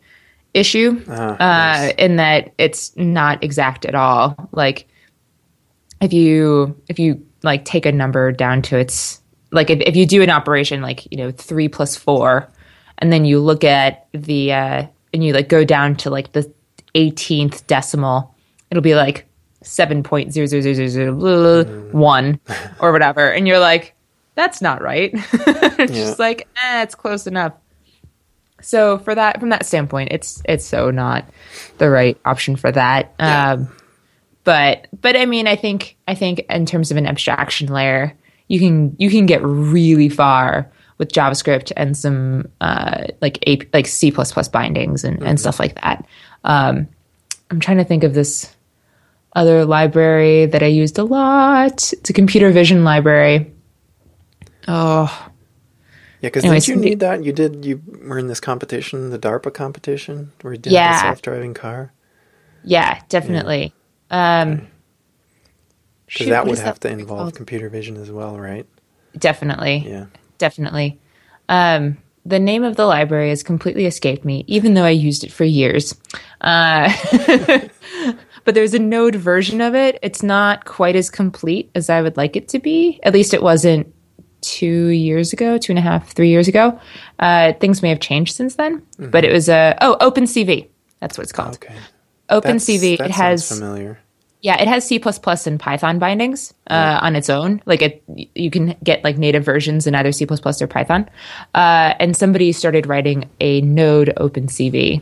issue, 0.54 1.02
Ah, 1.10 1.34
uh, 1.34 1.82
yes. 1.84 1.96
in 1.98 2.16
that 2.18 2.54
it's 2.58 2.96
not 2.96 3.44
exact 3.44 3.86
at 3.86 3.96
all. 3.96 4.50
Like, 4.52 4.88
if 6.02 6.14
you 6.14 6.80
if 6.88 7.00
you 7.00 7.26
like 7.44 7.66
take 7.66 7.86
a 7.86 7.92
number 7.92 8.32
down 8.32 8.62
to 8.64 8.78
its 8.78 9.22
like 9.52 9.70
if, 9.70 9.82
if 9.82 9.96
you 9.96 10.06
do 10.06 10.22
an 10.22 10.30
operation 10.30 10.82
like 10.82 11.12
you 11.12 11.18
know 11.18 11.32
three 11.32 11.68
plus 11.68 11.96
four, 11.96 12.50
and 13.00 13.12
then 13.12 13.26
you 13.26 13.40
look 13.40 13.64
at 13.64 14.08
the 14.14 14.54
uh, 14.54 14.86
and 15.14 15.24
you 15.24 15.34
like 15.34 15.50
go 15.50 15.66
down 15.66 15.96
to 15.98 16.10
like 16.10 16.32
the 16.32 16.52
18th 16.96 17.66
decimal, 17.68 18.34
it'll 18.70 18.84
be 18.84 18.96
like 18.96 19.26
seven 19.64 20.04
point 20.04 20.34
zero 20.34 20.46
zero 20.46 20.62
zero 20.62 20.74
zero 20.88 20.88
zero 20.90 21.90
one 21.92 22.40
or 22.80 22.92
whatever, 22.92 23.30
and 23.32 23.48
you're 23.48 23.60
like, 23.60 23.96
that's 24.36 24.62
not 24.62 24.82
right. 24.82 25.12
it's 25.34 25.80
Yeah. 25.80 25.86
just 25.88 26.20
like, 26.20 26.48
eh, 26.64 26.84
it's 26.84 26.96
close 26.96 27.28
enough. 27.28 27.54
So 28.62 28.98
for 29.00 29.14
that, 29.14 29.40
from 29.40 29.50
that 29.50 29.66
standpoint, 29.66 30.12
it's 30.12 30.42
it's 30.46 30.66
so 30.66 30.90
not 30.90 31.26
the 31.80 31.90
right 31.90 32.18
option 32.24 32.56
for 32.56 32.72
that. 32.72 33.14
Um, 33.20 33.68
but 34.46 34.88
but 35.02 35.16
I 35.18 35.26
mean, 35.26 35.48
I 35.48 35.56
think 35.56 35.98
I 36.08 36.16
think 36.16 36.40
in 36.50 36.66
terms 36.66 36.90
of 36.92 36.98
an 36.98 37.06
abstraction 37.06 37.68
layer, 37.68 38.14
you 38.48 38.60
can 38.60 38.96
you 38.98 39.10
can 39.10 39.26
get 39.26 39.42
really 39.44 40.10
far 40.10 40.72
with 40.98 41.12
JavaScript 41.12 41.72
and 41.76 41.98
some 41.98 42.48
uh, 42.62 43.06
like 43.22 43.40
A, 43.48 43.60
like 43.74 43.88
C 43.88 44.12
bindings 44.12 45.04
and, 45.04 45.22
and 45.24 45.40
stuff 45.40 45.60
like 45.60 45.76
that. 45.82 46.06
Um, 46.44 46.88
I'm 47.52 47.60
trying 47.60 47.78
to 47.78 47.84
think 47.84 48.04
of 48.04 48.14
this 48.14 48.54
other 49.36 49.66
library 49.66 50.46
that 50.48 50.62
I 50.64 50.68
used 50.68 50.98
a 51.00 51.04
lot. 51.04 51.92
It's 51.94 52.10
a 52.10 52.14
computer 52.14 52.52
vision 52.52 52.84
library. 52.84 53.52
Oh, 54.68 55.30
Yeah, 56.22 56.30
because 56.30 56.44
didn't 56.44 56.68
you 56.68 56.76
need 56.78 57.00
that? 57.02 57.24
You 57.24 57.34
did. 57.34 57.66
You 57.66 57.82
were 58.08 58.18
in 58.18 58.28
this 58.28 58.40
competition, 58.40 59.10
the 59.10 59.20
DARPA 59.20 59.54
competition, 59.54 60.32
where 60.42 60.54
you 60.54 60.60
did 60.60 60.74
Yeah. 60.74 60.94
the 60.94 61.00
self-driving 61.10 61.54
car. 61.54 61.92
yeah, 62.64 63.02
definitely. 63.10 63.74
Um, 64.10 64.68
Because 66.06 66.26
shoot, 66.26 66.30
that 66.30 66.46
would 66.46 66.60
have 66.60 66.80
to 66.82 66.90
involve 66.90 67.20
called? 67.20 67.36
computer 67.36 67.68
vision 67.70 67.98
as 67.98 68.10
well, 68.12 68.40
right? 68.40 68.66
Definitely. 69.18 69.84
Yeah. 69.88 70.06
definitely. 70.38 71.00
Um, 71.50 71.98
the 72.26 72.40
name 72.40 72.64
of 72.64 72.76
the 72.78 72.86
library 72.86 73.30
has 73.30 73.44
completely 73.44 73.86
escaped 73.86 74.24
me, 74.24 74.46
even 74.48 74.76
though 74.76 74.86
I 74.86 74.92
used 74.92 75.24
it 75.26 75.32
for 75.32 75.44
years. 75.44 75.94
Uh, 76.40 76.92
but 78.46 78.56
there's 78.56 78.74
a 78.74 78.80
Node 78.80 79.16
version 79.16 79.62
of 79.62 79.76
it. 79.76 80.00
It's 80.02 80.24
not 80.24 80.66
quite 80.66 80.96
as 80.96 81.10
complete 81.10 81.72
as 81.76 81.90
I 81.90 82.02
would 82.02 82.18
like 82.18 82.36
it 82.36 82.48
to 82.50 82.60
be. 82.60 83.00
At 83.04 83.14
least 83.14 83.34
it 83.34 83.42
wasn't 83.42 83.94
two 84.42 84.88
years 84.88 85.34
ago, 85.34 85.58
two 85.58 85.72
and 85.72 85.80
a 85.80 85.82
half, 85.82 86.12
three 86.12 86.30
years 86.30 86.48
ago. 86.48 86.80
Uh, 87.20 87.54
things 87.54 87.82
may 87.82 87.90
have 87.90 88.00
changed 88.00 88.36
since 88.36 88.56
then, 88.56 88.86
but 89.00 89.24
it 89.24 89.32
was 89.32 89.50
a 89.50 89.76
oh 89.82 89.98
OpenCV. 90.02 90.68
That's 91.00 91.18
what 91.18 91.24
it's 91.24 91.32
called. 91.32 91.56
Okay. 91.56 91.74
OpenCV. 92.30 92.98
That 92.98 93.06
It 93.06 93.12
has 93.12 93.48
familiar. 93.48 94.00
yeah, 94.42 94.62
it 94.62 94.68
has 94.68 94.86
C 94.86 95.02
and 95.46 95.60
Python 95.60 96.00
bindings 96.00 96.54
uh, 96.70 97.00
on 97.02 97.16
its 97.16 97.30
own. 97.30 97.62
Like 97.66 97.82
it, 97.82 98.04
you 98.36 98.50
can 98.52 98.76
get 98.84 99.04
like 99.04 99.18
native 99.18 99.44
versions 99.44 99.88
in 99.88 99.96
either 99.96 100.12
C 100.12 100.26
or 100.30 100.68
Python. 100.68 101.10
Uh, 101.56 101.94
and 102.00 102.16
somebody 102.16 102.52
started 102.52 102.88
writing 102.88 103.30
a 103.40 103.62
Node 103.62 104.14
OpenCV, 104.18 105.02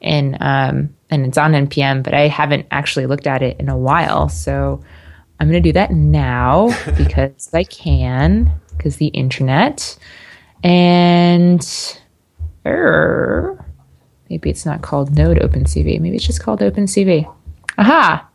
and 0.00 0.36
um, 0.40 0.94
and 1.12 1.26
it's 1.26 1.38
on 1.38 1.52
npm, 1.52 2.02
but 2.02 2.14
I 2.14 2.26
haven't 2.26 2.66
actually 2.70 3.06
looked 3.06 3.26
at 3.26 3.42
it 3.42 3.60
in 3.60 3.68
a 3.68 3.76
while. 3.76 4.28
So 4.30 4.82
I'm 5.38 5.48
going 5.50 5.62
to 5.62 5.68
do 5.68 5.72
that 5.74 5.90
now 5.92 6.70
because 6.96 7.50
I 7.52 7.64
can, 7.64 8.50
because 8.76 8.96
the 8.96 9.08
internet. 9.08 9.96
And 10.64 11.64
err, 12.64 13.64
maybe 14.30 14.48
it's 14.50 14.64
not 14.64 14.82
called 14.82 15.14
Node 15.14 15.38
OpenCV. 15.38 16.00
Maybe 16.00 16.16
it's 16.16 16.26
just 16.26 16.42
called 16.42 16.60
OpenCV. 16.60 17.32
Aha! 17.78 18.28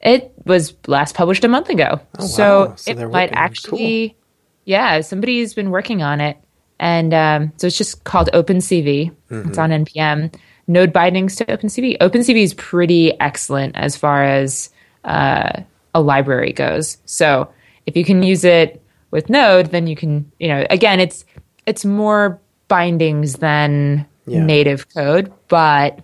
It 0.00 0.32
was 0.44 0.74
last 0.86 1.14
published 1.14 1.44
a 1.44 1.48
month 1.48 1.68
ago. 1.68 2.00
Oh, 2.18 2.26
So 2.26 2.66
wow. 2.68 2.74
So 2.76 2.90
it 2.90 2.96
might 2.96 3.02
working 3.02 3.14
on 3.14 3.22
it. 3.22 3.32
actually, 3.36 4.16
yeah, 4.64 5.00
somebody's 5.02 5.54
been 5.54 5.70
working 5.70 6.02
on 6.02 6.20
it. 6.20 6.38
And 6.80 7.12
um, 7.14 7.52
so 7.56 7.66
it's 7.66 7.78
just 7.78 8.04
called 8.04 8.28
OpenCV. 8.32 9.10
Mm-hmm. 9.30 9.48
It's 9.48 9.58
on 9.58 9.70
NPM. 9.70 10.34
Node 10.68 10.92
bindings 10.92 11.36
to 11.36 11.44
OpenCV. 11.46 11.98
OpenCV 11.98 12.42
is 12.42 12.54
pretty 12.54 13.18
excellent 13.20 13.76
as 13.76 13.96
far 13.96 14.24
as 14.24 14.70
uh, 15.04 15.62
a 15.94 16.00
library 16.00 16.52
goes. 16.52 16.98
So 17.04 17.50
if 17.86 17.96
you 17.96 18.04
can 18.04 18.22
use 18.22 18.44
it 18.44 18.82
with 19.10 19.28
Node, 19.28 19.66
then 19.66 19.86
you 19.86 19.96
can, 19.96 20.30
you 20.38 20.48
know, 20.48 20.64
again, 20.70 21.00
it's 21.00 21.24
it's 21.66 21.84
more 21.84 22.40
bindings 22.68 23.34
than 23.34 24.06
Yeah. 24.26 24.42
native 24.44 24.88
code, 24.94 25.32
but 25.48 26.00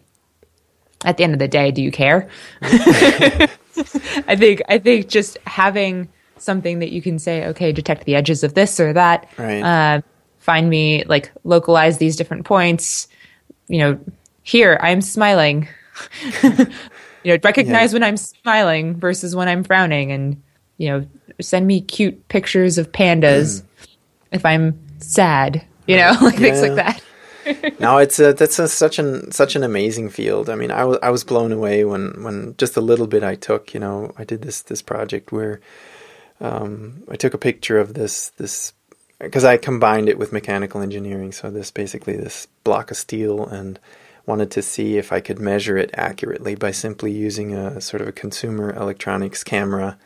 at 1.05 1.17
the 1.17 1.25
end 1.25 1.33
of 1.33 1.39
the 1.39 1.49
day, 1.49 1.71
do 1.71 1.81
you 1.81 1.93
care? 1.93 2.29
I 2.63 4.37
think 4.37 4.63
I 4.69 4.79
think 4.79 5.09
just 5.09 5.39
having 5.47 6.09
something 6.39 6.81
that 6.81 6.91
you 6.93 7.01
can 7.03 7.19
say, 7.19 7.47
okay, 7.47 7.73
detect 7.73 8.05
the 8.05 8.15
edges 8.17 8.43
of 8.45 8.55
this 8.55 8.79
or 8.81 8.93
that, 8.93 9.29
Right. 9.39 9.63
uh, 9.63 10.01
find 10.39 10.69
me 10.69 11.05
like 11.05 11.31
localize 11.45 11.99
these 11.99 12.17
different 12.17 12.45
points. 12.45 13.09
You 13.69 13.79
know, 13.79 13.99
here 14.49 14.79
I'm 14.81 15.03
smiling. 15.03 15.69
you 16.43 16.67
know, 17.25 17.39
recognize 17.45 17.93
Yeah. 17.93 17.97
when 17.97 18.03
I'm 18.03 18.17
smiling 18.17 18.97
versus 18.97 19.37
when 19.37 19.47
I'm 19.47 19.63
frowning, 19.63 20.11
and 20.11 20.43
you 20.79 20.89
know, 20.89 21.07
send 21.39 21.67
me 21.67 21.83
cute 21.83 22.29
pictures 22.29 22.79
of 22.79 22.91
pandas 22.91 23.63
if 24.33 24.47
I'm 24.47 24.81
sad. 25.01 25.63
You 25.87 25.97
know, 25.99 26.17
like 26.23 26.37
things 26.37 26.63
like 26.63 26.77
that. 26.77 27.03
no, 27.81 27.99
it's 27.99 28.19
a, 28.19 28.33
that's 28.33 28.59
a, 28.59 28.69
such 28.69 28.99
an 28.99 29.31
such 29.33 29.55
an 29.55 29.63
amazing 29.65 30.09
field. 30.09 30.49
I 30.49 30.55
mean, 30.55 30.71
I 30.71 30.85
was 30.85 30.99
I 31.03 31.11
was 31.11 31.25
blown 31.25 31.53
away 31.53 31.85
when 31.85 32.25
when 32.25 32.55
just 32.57 32.77
a 32.79 32.81
little 32.81 33.07
bit 33.07 33.23
I 33.23 33.35
took. 33.35 33.75
You 33.75 33.81
know, 33.81 34.13
I 34.17 34.25
did 34.25 34.41
this 34.41 34.63
this 34.63 34.81
project 34.81 35.31
where 35.31 35.61
um, 36.41 37.03
I 37.11 37.17
took 37.17 37.35
a 37.35 37.39
picture 37.39 37.79
of 37.79 37.93
this 37.93 38.31
this 38.39 38.73
because 39.19 39.45
I 39.45 39.59
combined 39.59 40.09
it 40.09 40.17
with 40.17 40.33
mechanical 40.33 40.81
engineering. 40.81 41.33
So 41.33 41.51
this 41.51 41.71
basically 41.71 42.17
this 42.17 42.47
block 42.65 42.91
of 42.91 42.97
steel 42.97 43.45
and 43.45 43.79
wanted 44.29 44.51
to 44.53 44.63
see 44.63 44.99
if 44.99 45.11
I 45.11 45.21
could 45.21 45.39
measure 45.39 45.77
it 45.77 45.91
accurately 45.95 46.55
by 46.55 46.71
simply 46.71 47.11
using 47.11 47.55
a 47.55 47.81
sort 47.81 48.03
of 48.03 48.09
a 48.09 48.13
consumer 48.13 48.73
electronics 48.75 49.43
camera 49.43 49.99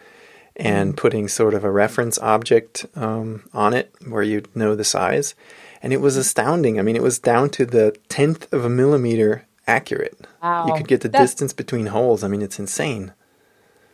and 0.56 0.94
mm. 0.94 0.96
putting 0.96 1.28
sort 1.28 1.54
of 1.54 1.64
a 1.64 1.70
reference 1.70 2.18
object 2.18 2.86
um, 2.94 3.42
on 3.52 3.74
it 3.74 3.92
where 4.06 4.22
you'd 4.22 4.54
know 4.54 4.74
the 4.74 4.84
size. 4.84 5.34
And 5.82 5.92
it 5.92 6.00
was 6.00 6.16
mm. 6.16 6.20
astounding. 6.20 6.78
I 6.78 6.82
mean, 6.82 6.96
it 6.96 7.02
was 7.02 7.18
down 7.18 7.50
to 7.50 7.66
the 7.66 7.96
tenth 8.08 8.50
of 8.52 8.64
a 8.64 8.70
millimeter 8.70 9.44
accurate. 9.66 10.26
Wow. 10.42 10.66
You 10.68 10.74
could 10.74 10.88
get 10.88 11.00
the 11.00 11.08
That's- 11.08 11.30
distance 11.30 11.52
between 11.52 11.86
holes. 11.86 12.22
I 12.22 12.28
mean, 12.28 12.42
it's 12.42 12.58
insane. 12.58 13.12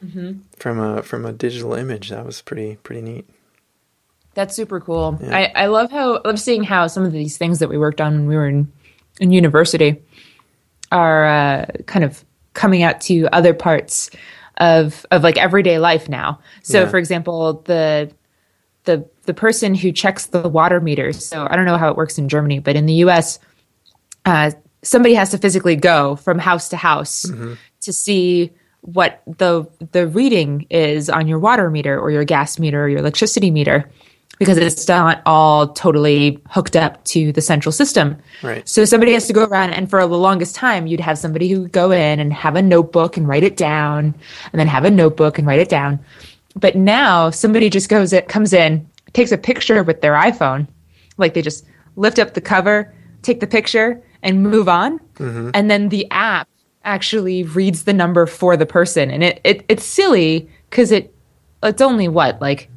Mm-hmm. 0.04 0.40
From 0.56 0.78
a 0.78 1.02
from 1.02 1.26
a 1.26 1.32
digital 1.32 1.74
image, 1.74 2.10
that 2.10 2.24
was 2.24 2.40
pretty 2.40 2.76
pretty 2.76 3.02
neat. 3.02 3.28
That's 4.34 4.54
super 4.54 4.78
cool. 4.78 5.18
Yeah. 5.20 5.36
I, 5.36 5.52
I 5.64 5.66
love 5.66 5.90
how 5.90 6.18
I 6.18 6.28
love 6.28 6.38
seeing 6.38 6.62
how 6.62 6.86
some 6.86 7.04
of 7.04 7.10
these 7.10 7.36
things 7.36 7.58
that 7.58 7.68
we 7.68 7.76
worked 7.76 8.00
on 8.00 8.12
when 8.12 8.26
we 8.28 8.36
were 8.36 8.46
in, 8.46 8.70
in 9.20 9.30
university 9.30 10.02
are 10.92 11.24
uh, 11.26 11.66
kind 11.86 12.04
of 12.04 12.24
coming 12.54 12.82
out 12.82 13.00
to 13.02 13.28
other 13.32 13.54
parts 13.54 14.10
of 14.58 15.06
of 15.10 15.22
like 15.22 15.36
everyday 15.36 15.78
life 15.78 16.08
now. 16.08 16.40
So, 16.62 16.82
Yeah. 16.82 16.88
for 16.88 16.98
example, 16.98 17.62
the 17.64 18.10
the 18.84 19.08
the 19.24 19.34
person 19.34 19.74
who 19.74 19.92
checks 19.92 20.26
the 20.26 20.48
water 20.48 20.80
meters. 20.80 21.24
So 21.24 21.46
I 21.48 21.56
don't 21.56 21.66
know 21.66 21.76
how 21.76 21.90
it 21.90 21.96
works 21.96 22.18
in 22.18 22.28
Germany, 22.28 22.58
but 22.58 22.74
in 22.74 22.86
the 22.86 22.94
U.S., 22.94 23.38
uh, 24.24 24.50
somebody 24.82 25.14
has 25.14 25.30
to 25.30 25.38
physically 25.38 25.76
go 25.76 26.16
from 26.16 26.38
house 26.38 26.70
to 26.70 26.76
house 26.76 27.22
to 27.82 27.92
see 27.92 28.50
what 28.80 29.22
the 29.26 29.66
the 29.92 30.06
reading 30.06 30.66
is 30.70 31.10
on 31.10 31.28
your 31.28 31.38
water 31.38 31.68
meter 31.70 31.98
or 31.98 32.10
your 32.10 32.24
gas 32.24 32.58
meter 32.58 32.84
or 32.84 32.88
your 32.88 33.00
electricity 33.00 33.50
meter 33.50 33.90
because 34.38 34.56
it's 34.56 34.86
not 34.86 35.20
all 35.26 35.68
totally 35.68 36.38
hooked 36.48 36.76
up 36.76 37.02
to 37.04 37.32
the 37.32 37.40
central 37.40 37.72
system. 37.72 38.16
Right. 38.42 38.68
So 38.68 38.84
somebody 38.84 39.12
has 39.12 39.26
to 39.26 39.32
go 39.32 39.44
around 39.44 39.72
and 39.72 39.90
for 39.90 40.00
the 40.00 40.18
longest 40.18 40.54
time 40.54 40.86
you'd 40.86 41.00
have 41.00 41.18
somebody 41.18 41.48
who 41.48 41.62
would 41.62 41.72
go 41.72 41.90
in 41.90 42.20
and 42.20 42.32
have 42.32 42.56
a 42.56 42.62
notebook 42.62 43.16
and 43.16 43.26
write 43.26 43.42
it 43.42 43.56
down 43.56 44.14
and 44.52 44.60
then 44.60 44.66
have 44.66 44.84
a 44.84 44.90
notebook 44.90 45.38
and 45.38 45.46
write 45.46 45.60
it 45.60 45.68
down. 45.68 45.98
But 46.54 46.76
now 46.76 47.30
somebody 47.30 47.68
just 47.68 47.88
goes 47.88 48.12
it 48.12 48.28
comes 48.28 48.52
in, 48.52 48.88
takes 49.12 49.32
a 49.32 49.38
picture 49.38 49.82
with 49.82 50.00
their 50.00 50.14
iPhone. 50.14 50.68
Like 51.16 51.34
they 51.34 51.42
just 51.42 51.66
lift 51.96 52.18
up 52.18 52.34
the 52.34 52.40
cover, 52.40 52.94
take 53.22 53.40
the 53.40 53.46
picture 53.46 54.02
and 54.22 54.42
move 54.42 54.68
on. 54.68 54.98
Mm-hmm. 55.16 55.50
And 55.54 55.70
then 55.70 55.88
the 55.88 56.06
app 56.10 56.48
actually 56.84 57.42
reads 57.42 57.84
the 57.84 57.92
number 57.92 58.26
for 58.26 58.56
the 58.56 58.66
person. 58.66 59.10
And 59.10 59.24
it, 59.24 59.40
it 59.44 59.64
it's 59.68 59.84
silly 59.84 60.48
because 60.70 60.92
it 60.92 61.14
it's 61.62 61.82
only 61.82 62.06
what, 62.06 62.40
like 62.40 62.70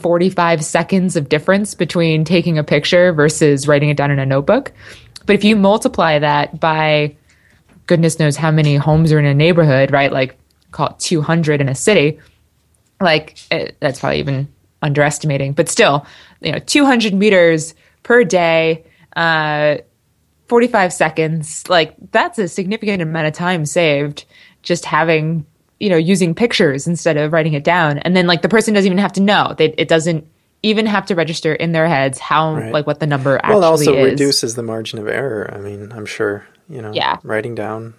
45 0.00 0.64
seconds 0.64 1.16
of 1.16 1.28
difference 1.28 1.74
between 1.74 2.24
taking 2.24 2.58
a 2.58 2.64
picture 2.64 3.12
versus 3.12 3.68
writing 3.68 3.90
it 3.90 3.96
down 3.96 4.10
in 4.10 4.18
a 4.18 4.26
notebook. 4.26 4.72
But 5.26 5.34
if 5.34 5.44
you 5.44 5.56
multiply 5.56 6.18
that 6.18 6.58
by 6.58 7.16
goodness 7.86 8.18
knows 8.18 8.36
how 8.36 8.50
many 8.50 8.76
homes 8.76 9.12
are 9.12 9.18
in 9.18 9.24
a 9.24 9.34
neighborhood, 9.34 9.90
right? 9.90 10.12
Like 10.12 10.38
call 10.70 10.88
it 10.88 10.98
200 10.98 11.60
in 11.60 11.68
a 11.68 11.74
city, 11.74 12.18
like 13.00 13.38
it, 13.50 13.76
that's 13.80 14.00
probably 14.00 14.18
even 14.18 14.48
underestimating, 14.82 15.52
but 15.52 15.68
still, 15.68 16.06
you 16.40 16.52
know, 16.52 16.58
200 16.58 17.12
meters 17.14 17.74
per 18.02 18.24
day, 18.24 18.84
uh, 19.16 19.78
45 20.48 20.92
seconds, 20.92 21.68
like 21.68 21.94
that's 22.12 22.38
a 22.38 22.48
significant 22.48 23.02
amount 23.02 23.26
of 23.26 23.32
time 23.32 23.64
saved 23.66 24.24
just 24.62 24.84
having, 24.84 25.46
you 25.80 25.88
know, 25.88 25.96
using 25.96 26.34
pictures 26.34 26.86
instead 26.86 27.16
of 27.16 27.32
writing 27.32 27.54
it 27.54 27.64
down. 27.64 27.98
And 27.98 28.14
then 28.14 28.26
like 28.26 28.42
the 28.42 28.48
person 28.48 28.74
doesn't 28.74 28.86
even 28.86 28.98
have 28.98 29.14
to 29.14 29.20
know. 29.20 29.54
They, 29.56 29.74
it 29.78 29.88
doesn't 29.88 30.26
even 30.62 30.84
have 30.86 31.06
to 31.06 31.14
register 31.14 31.54
in 31.54 31.72
their 31.72 31.88
heads 31.88 32.18
how, 32.18 32.54
Right. 32.54 32.72
like 32.72 32.86
what 32.86 33.00
the 33.00 33.06
number 33.06 33.38
actually 33.38 33.50
is. 33.50 33.60
Well, 33.60 33.62
it 33.62 33.70
also 33.72 33.94
is. 33.94 34.10
reduces 34.10 34.54
the 34.54 34.62
margin 34.62 34.98
of 34.98 35.08
error. 35.08 35.50
I 35.52 35.58
mean, 35.58 35.90
I'm 35.92 36.06
sure 36.06 36.46
you 36.68 36.80
know. 36.80 36.92
Yeah. 36.94 37.16
Writing 37.22 37.54
down, 37.54 37.94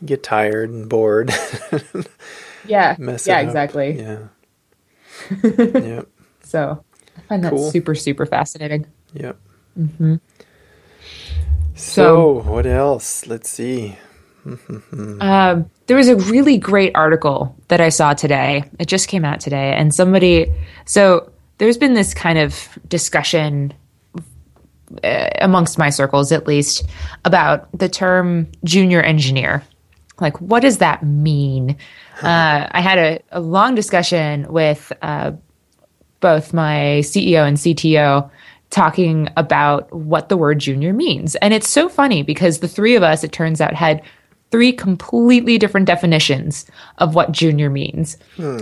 you 0.00 0.06
get 0.06 0.22
tired 0.22 0.70
and 0.70 0.88
bored. 0.88 1.30
yeah. 2.66 2.96
yeah, 2.98 3.40
exactly. 3.40 3.98
Yeah. 3.98 4.18
yep. 5.42 6.08
So 6.42 6.84
I 7.16 7.20
find 7.22 7.44
that 7.44 7.58
super, 7.58 7.94
super 7.94 8.26
fascinating. 8.26 8.86
Yep. 9.14 9.38
Mm-hmm. 9.78 10.14
So, 11.76 12.42
what 12.42 12.66
else? 12.66 13.26
Let's 13.26 13.50
see. 13.50 13.98
Um, 15.20 15.70
there 15.86 15.96
was 15.96 16.08
a 16.08 16.16
really 16.16 16.58
great 16.58 16.92
article 16.94 17.56
that 17.68 17.80
I 17.80 17.88
saw 17.88 18.14
today. 18.14 18.64
It 18.78 18.86
just 18.86 19.08
came 19.08 19.24
out 19.24 19.40
today, 19.40 19.74
and 19.74 19.94
somebody. 19.94 20.52
So 20.84 21.32
there's 21.58 21.78
been 21.78 21.94
this 21.94 22.14
kind 22.14 22.38
of 22.38 22.78
discussion 22.88 23.72
uh, 25.02 25.30
amongst 25.40 25.78
my 25.78 25.90
circles, 25.90 26.32
at 26.32 26.46
least, 26.46 26.84
about 27.24 27.68
the 27.76 27.88
term 27.88 28.48
junior 28.64 29.00
engineer. 29.00 29.62
Like, 30.20 30.40
what 30.40 30.60
does 30.60 30.78
that 30.78 31.02
mean? 31.02 31.76
Uh, 32.22 32.68
I 32.70 32.80
had 32.80 32.98
a, 32.98 33.20
a 33.32 33.40
long 33.40 33.74
discussion 33.74 34.46
with 34.52 34.92
uh, 35.02 35.32
both 36.20 36.52
my 36.52 37.00
CEO 37.02 37.46
and 37.46 37.56
CTO 37.56 38.30
talking 38.70 39.28
about 39.36 39.92
what 39.92 40.28
the 40.28 40.36
word 40.36 40.58
junior 40.58 40.92
means. 40.92 41.34
And 41.36 41.54
it's 41.54 41.68
so 41.68 41.88
funny 41.88 42.22
because 42.22 42.58
the 42.58 42.68
three 42.68 42.96
of 42.96 43.02
us, 43.02 43.24
it 43.24 43.32
turns 43.32 43.60
out, 43.60 43.74
had 43.74 44.02
three 44.54 44.72
completely 44.72 45.58
different 45.58 45.84
definitions 45.84 46.64
of 46.98 47.16
what 47.16 47.32
junior 47.32 47.68
means. 47.68 48.16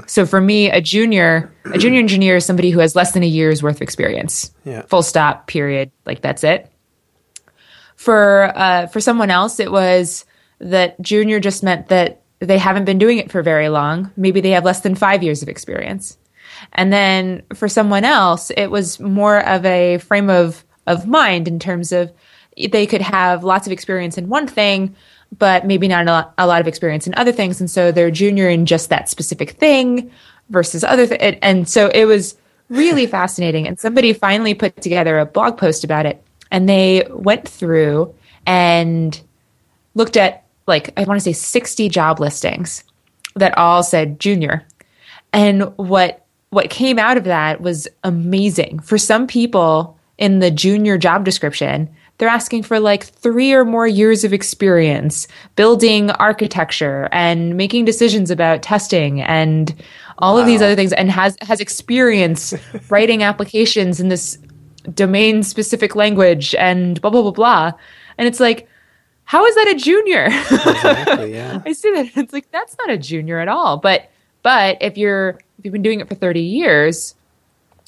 So 0.07 0.25
for 0.25 0.41
me, 0.41 0.71
a 0.71 0.81
junior, 0.81 1.53
a 1.67 1.77
junior 1.77 1.99
engineer 1.99 2.37
is 2.37 2.47
somebody 2.47 2.71
who 2.71 2.81
has 2.81 2.97
less 2.97 3.13
than 3.13 3.23
a 3.23 3.27
year's 3.27 3.63
worth 3.63 3.77
of 3.77 3.83
experience. 3.83 4.51
Yeah. 4.65 4.87
Full 4.87 5.03
stop, 5.03 5.49
period. 5.49 5.91
Like 6.07 6.23
that's 6.23 6.45
it. 6.45 6.73
For 7.97 8.57
uh, 8.57 8.87
for 8.87 9.03
someone 9.03 9.29
else, 9.29 9.61
it 9.61 9.71
was 9.71 10.25
that 10.61 10.99
junior 11.03 11.39
just 11.41 11.63
meant 11.63 11.89
that 11.89 12.23
they 12.39 12.57
haven't 12.57 12.87
been 12.87 12.97
doing 12.97 13.19
it 13.19 13.31
for 13.31 13.43
very 13.43 13.69
long. 13.69 14.11
Maybe 14.17 14.41
they 14.41 14.53
have 14.53 14.65
less 14.65 14.81
than 14.81 14.95
five 14.95 15.23
years 15.23 15.43
of 15.43 15.51
experience. 15.51 16.17
And 16.73 16.91
then 16.91 17.43
for 17.53 17.69
someone 17.69 18.07
else, 18.07 18.51
it 18.57 18.69
was 18.69 18.99
more 18.99 19.47
of 19.47 19.67
a 19.67 19.99
frame 19.99 20.31
of, 20.31 20.65
of 20.87 21.07
mind 21.07 21.49
in 21.49 21.59
terms 21.59 21.93
of 21.93 22.11
they 22.57 22.87
could 22.87 23.03
have 23.03 23.45
lots 23.45 23.67
of 23.67 23.73
experience 23.73 24.17
in 24.17 24.31
one 24.31 24.47
thing, 24.47 24.97
but 25.39 25.67
maybe 25.67 25.89
not 25.89 26.33
a 26.37 26.47
lot, 26.47 26.61
of 26.61 26.69
experience 26.69 27.07
in 27.07 27.15
other 27.17 27.33
things. 27.33 27.61
And 27.61 27.71
so 27.71 27.91
they're 27.91 28.11
junior 28.11 28.49
in 28.49 28.67
just 28.67 28.91
that 28.91 29.09
specific 29.09 29.53
thing 29.53 30.11
versus 30.51 30.85
other 30.85 31.07
th- 31.07 31.39
And 31.41 31.69
so 31.69 31.89
it 31.89 32.05
was 32.05 32.37
really 32.69 33.07
fascinating. 33.07 33.67
And 33.67 33.79
somebody 33.79 34.13
finally 34.13 34.55
put 34.55 34.77
together 34.83 35.19
a 35.19 35.27
blog 35.27 35.57
post 35.57 35.85
about 35.85 36.07
it. 36.07 36.23
And 36.51 36.69
they 36.69 37.07
went 37.11 37.49
through 37.49 38.15
and 38.47 39.19
looked 39.95 40.17
at 40.17 40.45
like 40.67 40.93
I 40.97 41.05
want 41.05 41.19
to 41.19 41.25
say 41.25 41.33
60 41.33 41.89
job 41.89 42.21
listings 42.21 42.85
that 43.35 43.57
all 43.57 43.83
said 43.83 44.21
junior. 44.21 44.67
And 45.33 45.63
what 45.77 46.27
what 46.51 46.69
came 46.69 46.99
out 46.99 47.17
of 47.17 47.25
that 47.25 47.63
was 47.63 47.89
amazing. 48.05 48.81
For 48.81 48.99
some 48.99 49.27
people 49.27 49.99
in 50.19 50.41
the 50.41 50.51
junior 50.51 50.99
job 50.99 51.25
description, 51.25 51.89
they're 52.23 52.29
asking 52.29 52.63
for 52.63 52.79
like 52.79 53.03
3 53.03 53.53
or 53.53 53.65
more 53.65 53.89
years 53.89 54.23
of 54.23 54.33
experience 54.33 55.27
building 55.57 56.13
architecture 56.13 57.09
and 57.11 57.57
making 57.57 57.85
decisions 57.85 58.31
about 58.31 58.63
testing 58.63 59.21
and 59.23 59.75
all 60.19 60.39
of 60.39 60.47
these 60.47 60.63
other 60.63 60.77
things 60.77 60.93
and 60.93 61.11
has 61.11 61.37
has 61.41 61.61
experience 61.61 62.55
writing 62.91 63.25
applications 63.25 63.99
in 63.99 64.07
this 64.07 64.39
domain 64.95 65.43
specific 65.43 65.97
language 65.97 66.55
and 66.55 67.01
blah 67.01 67.11
blah 67.11 67.23
blah 67.23 67.33
blah. 67.33 67.73
And 68.19 68.29
it's 68.29 68.39
like 68.39 68.69
how 69.25 69.45
is 69.45 69.57
that 69.57 69.75
a 69.75 69.75
junior? 69.75 70.27
Exactly. 70.27 71.33
Yeah. 71.35 71.61
I 71.67 71.73
see 71.73 71.91
that. 71.91 72.17
It's 72.17 72.33
like 72.33 72.53
that's 72.53 72.77
not 72.79 72.89
a 72.89 72.99
junior 72.99 73.41
at 73.41 73.49
all. 73.49 73.79
But 73.79 74.09
but 74.45 74.79
if 74.81 74.97
you're 74.97 75.41
if 75.59 75.65
you've 75.65 75.73
been 75.73 75.83
doing 75.83 75.99
it 75.99 76.07
for 76.07 76.15
30 76.15 76.39
years 76.39 77.17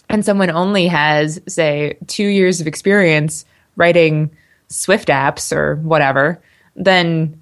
and 0.08 0.24
someone 0.24 0.50
only 0.50 0.88
has 0.88 1.40
say 1.46 1.96
2 2.08 2.24
years 2.24 2.60
of 2.60 2.66
experience 2.66 3.44
writing 3.76 4.30
Swift 4.68 5.08
apps 5.08 5.54
or 5.54 5.76
whatever, 5.76 6.40
then 6.76 7.40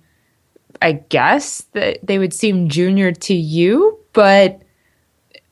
I 0.81 0.93
guess 0.93 1.63
that 1.73 2.05
they 2.07 2.19
would 2.19 2.35
seem 2.35 2.69
junior 2.69 3.13
to 3.13 3.35
you, 3.35 3.99
but 4.13 4.61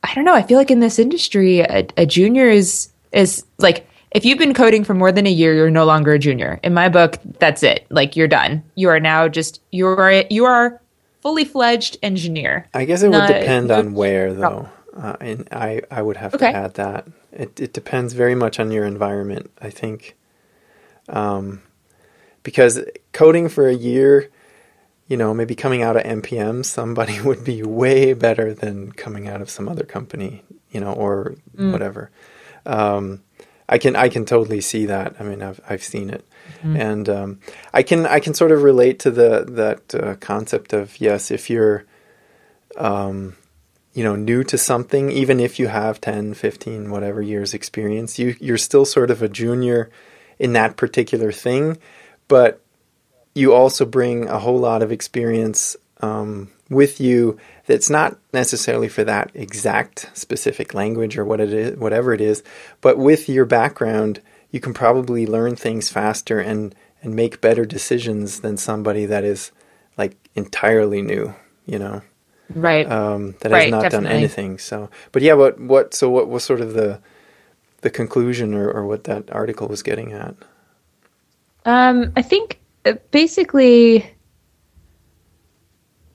I 0.03 0.13
don't 0.13 0.25
know. 0.25 0.33
I 0.35 0.41
feel 0.43 0.57
like 0.57 0.71
in 0.71 0.79
this 0.79 0.99
industry, 0.99 1.59
a, 1.61 1.87
a 1.97 2.05
junior 2.05 2.49
is 2.49 2.89
is 3.11 3.45
like 3.59 3.87
if 4.11 4.25
you've 4.25 4.37
been 4.39 4.53
coding 4.53 4.83
for 4.83 4.93
more 4.93 5.11
than 5.11 5.25
a 5.25 5.31
year, 5.31 5.53
you're 5.53 5.69
no 5.71 5.85
longer 5.85 6.11
a 6.13 6.19
junior. 6.19 6.59
In 6.63 6.73
my 6.73 6.89
book, 6.89 7.17
that's 7.39 7.63
it. 7.63 7.85
Like 7.89 8.15
you're 8.15 8.27
done. 8.27 8.63
You 8.75 8.89
are 8.89 8.99
now 8.99 9.27
just 9.27 9.61
you 9.71 9.87
are 9.87 10.23
you 10.29 10.45
are 10.45 10.81
fully 11.21 11.45
fledged 11.45 11.97
engineer. 12.03 12.67
I 12.73 12.85
guess 12.85 13.03
it 13.03 13.09
would 13.09 13.27
depend 13.27 13.69
on 13.71 13.93
where, 13.93 14.33
though. 14.33 14.67
Uh, 14.97 15.15
and 15.21 15.47
I, 15.51 15.81
I 15.89 16.01
would 16.01 16.17
have 16.17 16.33
Okay. 16.33 16.51
to 16.51 16.57
add 16.57 16.73
that. 16.73 17.07
It, 17.31 17.57
it 17.61 17.73
depends 17.73 18.11
very 18.13 18.35
much 18.35 18.59
on 18.59 18.71
your 18.71 18.85
environment, 18.85 19.49
I 19.61 19.69
think. 19.69 20.17
Um, 21.11 21.61
because 22.43 22.83
coding 23.13 23.49
for 23.49 23.67
a 23.67 23.73
year, 23.73 24.31
you 25.07 25.17
know, 25.17 25.33
maybe 25.33 25.55
coming 25.55 25.83
out 25.83 25.97
of 25.97 26.03
NPM, 26.03 26.65
somebody 26.65 27.21
would 27.25 27.43
be 27.43 27.61
way 27.61 28.13
better 28.13 28.53
than 28.53 28.91
coming 28.93 29.27
out 29.27 29.41
of 29.41 29.49
some 29.49 29.69
other 29.69 29.83
company, 29.83 30.43
you 30.71 30.79
know, 30.79 30.93
or 30.93 31.35
whatever. 31.71 32.09
Um, 32.65 33.21
I 33.69 33.77
can 33.77 33.95
I 33.95 34.09
can 34.09 34.25
totally 34.25 34.61
see 34.61 34.87
that. 34.87 35.15
I 35.19 35.23
mean, 35.23 35.41
I've 35.41 35.61
I've 35.69 35.83
seen 35.83 36.09
it, 36.09 36.25
and 36.77 37.07
um, 37.07 37.39
I 37.73 37.83
can 37.83 38.05
I 38.05 38.19
can 38.19 38.33
sort 38.33 38.51
of 38.51 38.63
relate 38.63 38.99
to 38.99 39.11
the 39.11 39.45
that 39.49 39.95
uh, 39.95 40.15
concept 40.15 40.73
of 40.73 40.99
yes, 40.99 41.31
if 41.31 41.49
you're 41.49 41.85
um, 42.77 43.35
you 43.93 44.03
know 44.03 44.15
new 44.15 44.43
to 44.45 44.57
something 44.57 45.11
even 45.11 45.39
if 45.39 45.59
you 45.59 45.67
have 45.67 45.99
10 45.99 46.33
15 46.33 46.89
whatever 46.89 47.21
years 47.21 47.53
experience 47.53 48.17
you 48.17 48.35
you're 48.39 48.57
still 48.57 48.85
sort 48.85 49.11
of 49.11 49.21
a 49.21 49.27
junior 49.27 49.89
in 50.41 50.53
that 50.53 50.75
particular 50.77 51.31
thing 51.31 51.77
but 52.27 52.61
you 53.35 53.53
also 53.53 53.85
bring 53.85 54.27
a 54.27 54.39
whole 54.39 54.59
lot 54.59 54.81
of 54.83 54.91
experience 54.91 55.77
um, 56.01 56.49
with 56.69 56.99
you 56.99 57.37
that's 57.67 57.89
not 57.89 58.17
necessarily 58.33 58.89
for 58.89 59.03
that 59.05 59.31
exact 59.35 60.09
specific 60.13 60.73
language 60.73 61.17
or 61.17 61.25
what 61.25 61.39
it 61.39 61.53
is 61.53 61.77
whatever 61.77 62.13
it 62.13 62.21
is 62.21 62.43
but 62.81 62.97
with 62.97 63.29
your 63.29 63.45
background 63.45 64.21
you 64.51 64.59
can 64.59 64.73
probably 64.73 65.27
learn 65.27 65.55
things 65.55 65.89
faster 65.89 66.39
and 66.39 66.75
and 67.03 67.15
make 67.15 67.41
better 67.41 67.65
decisions 67.65 68.41
than 68.41 68.57
somebody 68.57 69.05
that 69.05 69.23
is 69.23 69.51
like 69.97 70.17
entirely 70.35 71.01
new 71.01 71.33
you 71.67 71.79
know 71.79 72.01
right 72.55 72.91
um, 72.91 73.35
that 73.41 73.51
Right, 73.51 73.63
has 73.63 73.71
not 73.71 73.81
definitely. 73.83 74.09
done 74.09 74.17
anything. 74.17 74.57
So, 74.59 74.89
but 75.13 75.21
yeah, 75.21 75.33
what 75.33 75.59
what 75.59 75.93
so 75.93 76.09
what 76.09 76.29
was 76.29 76.43
sort 76.43 76.61
of 76.61 76.73
the 76.73 76.99
the 77.81 77.89
conclusion 77.89 78.53
or, 78.53 78.69
or 78.69 78.85
what 78.85 79.03
that 79.05 79.31
article 79.31 79.67
was 79.67 79.83
getting 79.83 80.13
at? 80.13 80.35
Um, 81.65 82.11
I 82.15 82.21
think 82.21 82.59
uh, 82.85 82.93
basically, 83.11 84.09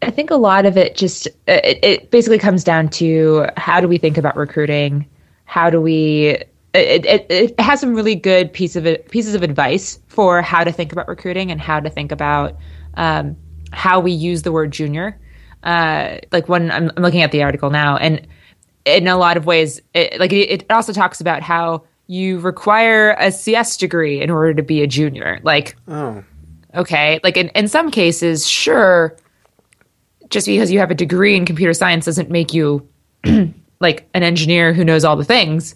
I 0.03 0.11
think 0.11 0.31
a 0.31 0.37
lot 0.37 0.67
of 0.67 0.77
it 0.77 0.97
just 0.97 1.27
uh, 1.49 1.61
it, 1.63 1.79
it 1.83 2.11
basically 2.11 2.39
comes 2.39 2.65
down 2.65 2.89
to 2.91 3.47
how 3.57 3.81
do 3.81 3.89
we 3.89 3.99
think 3.99 4.19
about 4.19 4.37
recruiting? 4.37 5.07
How 5.45 5.71
do 5.71 5.81
we? 5.81 6.39
It, 6.75 7.07
it, 7.07 7.27
it 7.31 7.61
has 7.61 7.81
some 7.81 7.95
really 7.95 8.15
good 8.17 8.53
piece 8.53 8.77
of 8.77 8.85
pieces 9.09 9.35
of 9.35 9.43
advice 9.43 9.99
for 10.09 10.43
how 10.43 10.63
to 10.63 10.73
think 10.73 10.93
about 10.93 11.09
recruiting 11.09 11.51
and 11.51 11.61
how 11.61 11.81
to 11.81 11.89
think 11.89 12.13
about 12.13 12.57
um, 12.95 13.37
how 13.73 14.01
we 14.01 14.13
use 14.13 14.43
the 14.43 14.53
word 14.53 14.73
junior. 14.73 15.19
Uh, 15.63 16.19
like 16.33 16.49
when 16.49 16.71
I'm, 16.71 16.91
I'm 16.97 17.03
looking 17.03 17.23
at 17.23 17.33
the 17.33 17.43
article 17.43 17.71
now, 17.71 17.97
and 17.97 18.27
in 18.87 19.09
a 19.09 19.17
lot 19.17 19.37
of 19.37 19.45
ways, 19.45 19.81
it, 19.95 20.19
like 20.19 20.33
it, 20.33 20.51
it 20.51 20.67
also 20.71 20.93
talks 20.93 21.21
about 21.21 21.43
how 21.43 21.83
you 22.07 22.39
require 22.39 23.17
a 23.19 23.33
CS 23.33 23.77
degree 23.77 24.23
in 24.23 24.31
order 24.31 24.55
to 24.55 24.63
be 24.63 24.81
a 24.83 24.87
junior. 24.87 25.41
Like, 25.43 25.77
Oh, 25.89 26.23
okay, 26.75 27.19
like 27.25 27.37
in, 27.37 27.49
in 27.51 27.69
some 27.69 27.91
cases, 27.91 28.47
sure, 28.49 29.17
just 30.31 30.47
because 30.47 30.71
you 30.71 30.79
have 30.79 30.91
a 30.91 30.95
degree 30.95 31.37
in 31.37 31.45
computer 31.45 31.75
science 31.75 32.05
doesn't 32.05 32.31
make 32.31 32.55
you 32.55 32.89
like 33.81 34.09
an 34.15 34.23
engineer 34.23 34.73
who 34.73 34.85
knows 34.85 35.05
all 35.05 35.17
the 35.17 35.25
things. 35.25 35.75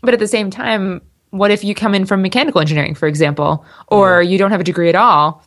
But 0.00 0.14
at 0.14 0.20
the 0.20 0.28
same 0.28 0.50
time, 0.50 1.02
what 1.30 1.50
if 1.50 1.62
you 1.62 1.74
come 1.74 1.94
in 1.94 2.06
from 2.06 2.22
mechanical 2.22 2.60
engineering, 2.60 2.94
for 2.94 3.06
example, 3.06 3.64
or 3.88 4.22
you 4.22 4.38
don't 4.38 4.50
have 4.50 4.60
a 4.60 4.64
degree 4.64 4.88
at 4.88 4.94
all? 4.94 5.44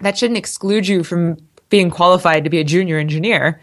That 0.00 0.18
shouldn't 0.18 0.38
exclude 0.38 0.88
you 0.88 1.04
from 1.04 1.36
being 1.68 1.90
qualified 1.90 2.44
to 2.44 2.50
be 2.50 2.58
a 2.58 2.64
junior 2.64 2.98
engineer. 2.98 3.60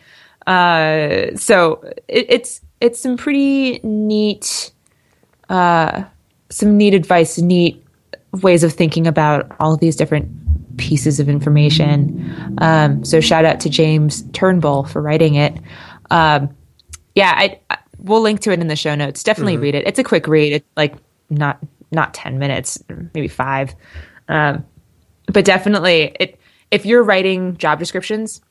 Uh, 0.48 1.36
so 1.36 1.82
it, 2.08 2.26
it's 2.30 2.62
it's 2.82 3.00
some 3.00 3.18
pretty 3.18 3.80
neat, 3.84 4.72
uh, 5.50 6.04
some 6.50 6.78
neat 6.78 6.94
advice, 6.94 7.38
neat 7.38 7.86
ways 8.42 8.64
of 8.64 8.74
thinking 8.74 9.08
about 9.08 9.56
all 9.60 9.78
these 9.78 9.96
different 9.96 10.30
pieces 10.78 11.20
of 11.20 11.30
information. 11.30 12.56
Um, 12.58 13.06
so 13.06 13.22
shout 13.22 13.46
out 13.46 13.60
to 13.62 13.70
James 13.70 14.24
Turnbull 14.34 14.84
for 14.84 15.02
writing 15.02 15.36
it. 15.36 15.58
Um, 16.12 16.56
yeah, 17.16 17.34
I, 17.36 17.60
I 17.70 17.78
we'll 18.00 18.22
link 18.22 18.42
to 18.42 18.52
it 18.52 18.60
in 18.60 18.68
the 18.68 18.76
show 18.76 18.96
notes. 18.96 19.24
Definitely 19.24 19.58
read 19.58 19.76
it. 19.76 19.88
It's 19.88 20.00
a 20.00 20.04
quick 20.04 20.28
read. 20.28 20.54
It's 20.54 20.68
like 20.76 20.96
not 21.30 21.60
not 21.92 22.14
ten 22.14 22.40
minutes, 22.40 22.84
maybe 23.14 23.28
five. 23.28 23.76
Um, 24.28 24.66
but 25.28 25.46
definitely, 25.46 26.16
it 26.20 26.40
if 26.72 26.86
you're 26.86 27.04
writing 27.04 27.56
job 27.58 27.80
descriptions, 27.80 28.42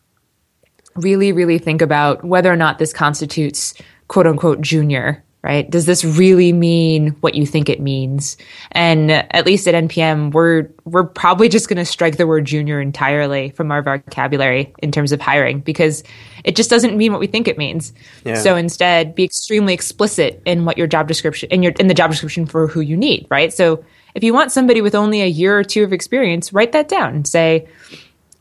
really, 0.96 1.32
really 1.32 1.58
think 1.58 1.82
about 1.82 2.24
whether 2.24 2.52
or 2.52 2.56
not 2.56 2.78
this 2.78 2.92
constitutes 2.92 3.74
quote 4.08 4.26
unquote 4.26 4.60
junior, 4.60 5.24
right? 5.42 5.68
Does 5.70 5.86
this 5.86 6.04
really 6.04 6.52
mean 6.52 7.08
what 7.20 7.34
you 7.34 7.46
think 7.46 7.68
it 7.68 7.80
means? 7.80 8.36
And 8.72 9.10
at 9.10 9.46
least 9.46 9.66
at 9.66 9.74
NPM, 9.74 10.32
we're 10.32 10.68
we're 10.84 11.04
probably 11.04 11.48
just 11.48 11.68
going 11.68 11.78
to 11.78 11.84
strike 11.84 12.16
the 12.16 12.26
word 12.26 12.44
junior 12.44 12.80
entirely 12.80 13.50
from 13.50 13.70
our 13.72 13.82
vocabulary 13.82 14.72
in 14.78 14.92
terms 14.92 15.12
of 15.12 15.20
hiring 15.20 15.60
because 15.60 16.04
it 16.44 16.56
just 16.56 16.70
doesn't 16.70 16.96
mean 16.96 17.12
what 17.12 17.20
we 17.20 17.26
think 17.26 17.48
it 17.48 17.58
means. 17.58 17.92
Yeah. 18.24 18.34
So 18.34 18.56
instead, 18.56 19.14
be 19.14 19.24
extremely 19.24 19.74
explicit 19.74 20.42
in 20.44 20.64
what 20.64 20.78
your 20.78 20.86
job 20.86 21.08
description 21.08 21.48
in 21.50 21.62
your 21.62 21.72
in 21.78 21.88
the 21.88 21.94
job 21.94 22.10
description 22.10 22.46
for 22.46 22.66
who 22.66 22.80
you 22.80 22.96
need, 22.96 23.26
right? 23.30 23.52
So 23.52 23.84
if 24.14 24.22
you 24.22 24.34
want 24.34 24.52
somebody 24.52 24.80
with 24.80 24.94
only 24.94 25.22
a 25.22 25.26
year 25.26 25.58
or 25.58 25.64
two 25.64 25.84
of 25.84 25.92
experience, 25.92 26.52
write 26.52 26.72
that 26.72 26.88
down 26.88 27.14
and 27.14 27.26
say, 27.26 27.66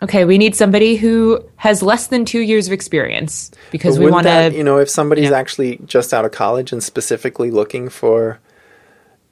okay, 0.01 0.25
we 0.25 0.37
need 0.37 0.55
somebody 0.55 0.95
who 0.95 1.43
has 1.57 1.81
less 1.83 2.07
than 2.07 2.25
two 2.25 2.39
years 2.41 2.67
of 2.67 2.73
experience 2.73 3.51
because 3.71 3.99
we 3.99 4.09
want 4.09 4.25
to. 4.27 4.51
you 4.53 4.63
know, 4.63 4.77
if 4.77 4.89
somebody's 4.89 5.29
Yeah. 5.29 5.37
actually 5.37 5.77
just 5.85 6.13
out 6.13 6.25
of 6.25 6.31
college 6.31 6.71
and 6.71 6.81
specifically 6.83 7.51
looking 7.51 7.89
for, 7.89 8.39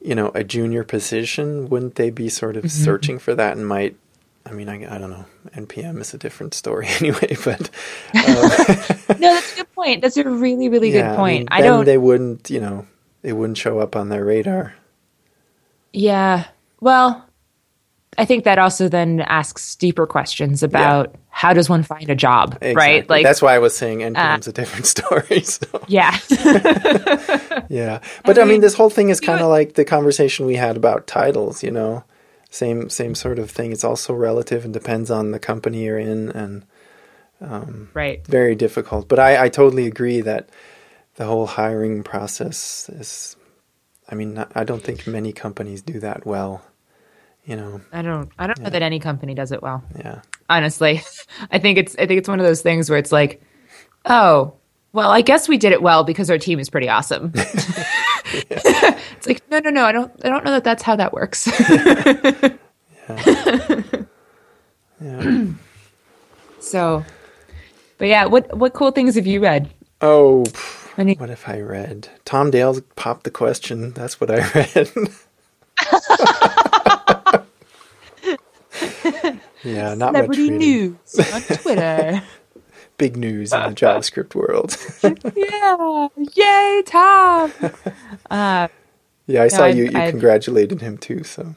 you 0.00 0.14
know, 0.14 0.30
a 0.34 0.44
junior 0.44 0.84
position, 0.84 1.68
wouldn't 1.68 1.96
they 1.96 2.10
be 2.10 2.28
sort 2.28 2.56
of 2.56 2.64
Mm-hmm. 2.64 2.84
searching 2.84 3.18
for 3.18 3.34
that 3.34 3.56
and 3.56 3.66
might? 3.66 3.96
I 4.46 4.52
mean, 4.52 4.68
I, 4.70 4.94
I 4.94 4.98
don't 4.98 5.10
know. 5.10 5.26
NPM 5.54 6.00
is 6.00 6.14
a 6.14 6.18
different 6.18 6.54
story 6.54 6.86
anyway, 7.00 7.36
but 7.44 7.68
no, 8.14 8.22
that's 9.18 9.52
a 9.52 9.56
good 9.56 9.72
point. 9.74 10.00
That's 10.02 10.16
a 10.16 10.24
really, 10.24 10.68
really 10.68 10.90
yeah, 10.92 11.10
good 11.10 11.16
point. 11.16 11.40
mean, 11.40 11.48
I, 11.50 11.60
don't. 11.60 11.84
They 11.84 11.98
wouldn't, 11.98 12.48
you 12.48 12.60
know, 12.60 12.86
they 13.22 13.32
wouldn't 13.34 13.58
show 13.58 13.78
up 13.80 13.94
on 13.96 14.08
their 14.08 14.24
radar. 14.24 14.74
yeah. 15.92 16.46
Well, 16.80 17.26
I 18.18 18.24
think 18.24 18.44
that 18.44 18.58
also 18.58 18.88
then 18.88 19.20
asks 19.20 19.76
deeper 19.76 20.06
questions 20.06 20.62
about 20.62 21.14
how 21.28 21.52
does 21.52 21.68
one 21.68 21.82
find 21.82 22.10
a 22.10 22.14
job, 22.14 22.58
right? 22.60 23.08
Like, 23.08 23.22
that's 23.22 23.40
why 23.40 23.54
I 23.54 23.58
was 23.58 23.74
saying 23.76 24.00
NPM's 24.00 24.48
uh, 24.48 24.50
a 24.50 24.52
different 24.52 24.86
story. 24.94 25.42
So. 25.42 25.66
yeah, 25.86 26.18
Yeah, 27.68 28.00
but 28.24 28.36
I 28.36 28.42
mean, 28.42 28.48
mean, 28.48 28.60
this 28.60 28.74
whole 28.74 28.90
thing 28.90 29.10
is 29.10 29.20
kind 29.20 29.40
of 29.40 29.48
like 29.48 29.74
the 29.74 29.84
conversation 29.84 30.46
we 30.46 30.56
had 30.56 30.76
about 30.76 31.06
titles. 31.06 31.62
You 31.62 31.70
know, 31.70 32.04
same 32.50 32.90
same 32.90 33.14
sort 33.14 33.38
of 33.38 33.50
thing. 33.50 33.72
It's 33.72 33.84
also 33.84 34.12
relative 34.12 34.64
and 34.64 34.74
depends 34.74 35.10
on 35.10 35.30
the 35.30 35.38
company 35.38 35.84
you're 35.84 35.98
in, 35.98 36.30
and 36.30 36.66
um, 37.40 37.90
right. 37.94 38.26
very 38.26 38.54
difficult. 38.54 39.08
But 39.08 39.18
I, 39.18 39.44
I 39.44 39.48
totally 39.48 39.86
agree 39.86 40.20
that 40.20 40.50
the 41.14 41.26
whole 41.26 41.46
hiring 41.46 42.02
process 42.02 42.90
is. 42.90 43.36
I 44.08 44.16
mean, 44.16 44.44
I 44.56 44.64
don't 44.64 44.82
think 44.82 45.06
many 45.06 45.32
companies 45.32 45.82
do 45.82 46.00
that 46.00 46.26
well. 46.26 46.62
You 47.50 47.56
know, 47.56 47.80
I 47.92 48.00
don't. 48.02 48.30
I 48.38 48.46
don't 48.46 48.60
know 48.60 48.70
that 48.70 48.80
any 48.80 49.00
company 49.00 49.34
does 49.34 49.50
it 49.50 49.60
well. 49.60 49.82
yeah, 49.98 50.22
honestly. 50.48 51.02
I 51.50 51.58
think 51.58 51.78
it's 51.78 51.96
I 51.96 52.06
think 52.06 52.18
it's 52.18 52.28
one 52.28 52.38
of 52.38 52.46
those 52.46 52.62
things 52.62 52.88
where 52.88 52.96
it's 52.96 53.10
like, 53.10 53.42
oh, 54.04 54.54
well, 54.92 55.10
I 55.10 55.20
guess 55.20 55.48
we 55.48 55.58
did 55.58 55.72
it 55.72 55.82
well 55.82 56.04
because 56.04 56.30
our 56.30 56.38
team 56.38 56.60
is 56.60 56.70
pretty 56.70 56.88
awesome. 56.88 57.32
it's 57.34 59.26
like, 59.26 59.42
no, 59.50 59.58
no, 59.58 59.70
no, 59.70 59.84
I 59.84 59.90
don't 59.90 60.12
I 60.24 60.28
don't 60.28 60.44
know 60.44 60.52
that 60.52 60.62
that's 60.62 60.84
how 60.84 60.94
that 60.94 61.12
works. 61.12 61.48
yeah. 65.00 65.44
so, 66.60 67.04
but 67.98 68.06
yeah, 68.06 68.26
what 68.26 68.56
what 68.56 68.74
cool 68.74 68.92
things 68.92 69.16
have 69.16 69.26
you 69.26 69.40
read? 69.40 69.68
oh, 70.02 70.44
what 70.94 71.30
if 71.30 71.48
I 71.48 71.60
read? 71.62 72.10
Tom 72.24 72.52
Dale 72.52 72.80
popped 72.94 73.24
the 73.24 73.30
question. 73.32 73.90
That's 73.90 74.20
what 74.20 74.30
I 74.30 74.48
read. 74.54 74.88
yeah, 79.64 79.94
not 79.94 80.12
much 80.12 80.22
Celebrity 80.34 80.50
news 80.50 80.96
on 81.32 81.42
Twitter. 81.42 82.22
big 82.98 83.16
news 83.16 83.52
in 83.52 83.60
the 83.60 83.68
JavaScript 83.74 84.34
world. 84.34 84.76
yeah. 85.36 86.08
Yay, 86.34 86.82
Tom. 86.86 87.52
Uh, 88.30 88.68
yeah, 89.26 89.42
I 89.42 89.48
saw 89.48 89.64
I've- 89.64 89.78
you. 89.78 89.84
You 89.86 89.98
I've- 89.98 90.10
congratulated 90.10 90.80
him 90.80 90.98
too. 90.98 91.24
So 91.24 91.54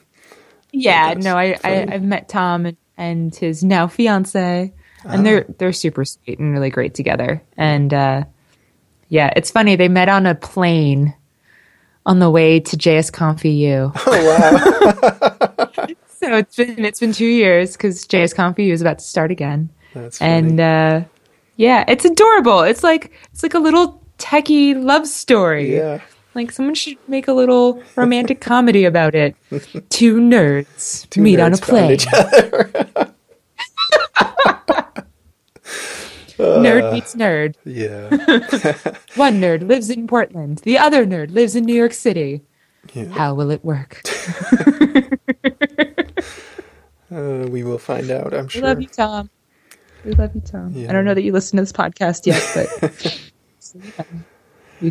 yeah, 0.72 1.14
no, 1.18 1.38
I, 1.38 1.58
I. 1.64 1.88
I've 1.90 2.04
met 2.04 2.30
Tom 2.30 2.66
and, 2.66 2.78
and 2.98 3.36
his 3.36 3.64
now 3.64 3.88
fiance, 3.88 4.74
and 5.06 5.26
they're 5.26 5.46
they're 5.58 5.74
super 5.74 6.06
sweet 6.06 6.40
and 6.40 6.54
really 6.54 6.70
great 6.70 6.94
together. 6.94 7.44
And 7.58 7.94
uh, 7.94 8.24
yeah, 9.10 9.34
it's 9.36 9.52
funny 9.52 9.76
they 9.76 9.90
met 9.90 10.10
on 10.10 10.26
a 10.26 10.36
plane 10.36 11.14
on 12.06 12.20
the 12.20 12.30
way 12.30 12.60
to 12.60 12.78
JSConf 12.78 13.44
EU. 13.44 13.92
oh 13.96 15.68
wow, 15.68 15.96
so 16.24 16.36
it's 16.38 16.56
been 16.56 16.86
it's 16.86 17.00
been 17.00 17.12
two 17.14 17.26
years 17.26 17.74
because 17.76 18.06
JSConf 18.08 18.58
EU 18.60 18.72
is 18.74 18.82
about 18.82 19.00
to 19.00 19.06
start 19.06 19.32
again. 19.32 19.70
that's 19.94 20.18
funny. 20.20 20.32
and 20.32 20.60
uh, 20.60 21.02
yeah, 21.58 21.84
it's 21.88 22.06
adorable. 22.06 22.62
It's 22.62 22.84
like 22.84 23.12
it's 23.32 23.44
like 23.44 23.54
a 23.54 23.60
little 23.60 24.02
techie 24.18 24.82
love 24.82 25.06
story. 25.08 25.76
yeah, 25.76 26.00
Like 26.34 26.52
someone 26.52 26.76
should 26.76 26.98
make 27.08 27.28
a 27.28 27.34
little 27.34 27.82
romantic 27.96 28.40
comedy 28.52 28.86
about 28.86 29.16
it. 29.16 29.36
Two 29.90 30.18
nerds 30.20 31.10
Two 31.10 31.22
meet 31.22 31.40
on 31.40 31.54
a 31.54 31.58
plane. 31.58 31.98
nerd 36.38 36.94
meets 36.94 37.16
nerd. 37.16 37.56
yeah, 37.66 38.10
One 39.16 39.40
nerd 39.40 39.68
lives 39.68 39.90
in 39.90 40.08
Portland. 40.08 40.60
The 40.60 40.78
other 40.78 41.06
nerd 41.06 41.32
lives 41.34 41.56
in 41.56 41.66
New 41.66 41.76
York 41.76 41.94
City. 41.94 42.42
Yeah. 42.94 43.06
How 43.06 43.34
will 43.34 43.50
it 43.52 43.64
work? 43.64 44.02
Uh, 47.14 47.48
we 47.50 47.64
will 47.64 47.80
find 47.80 48.12
out. 48.12 48.34
I'm 48.34 48.50
sure. 48.50 48.62
We 48.62 48.68
love 48.70 48.82
you, 48.82 48.88
Tom. 48.90 49.30
We 50.04 50.14
love 50.14 50.32
you, 50.36 50.42
Tom. 50.42 50.76
Yeah. 50.76 50.90
I 50.90 50.94
don't 50.94 51.06
know 51.06 51.14
that 51.16 51.24
you 51.24 51.32
listen 51.34 51.58
to 51.58 51.64
this 51.64 51.74
podcast 51.74 52.26
yet, 52.26 52.50
but 52.54 52.74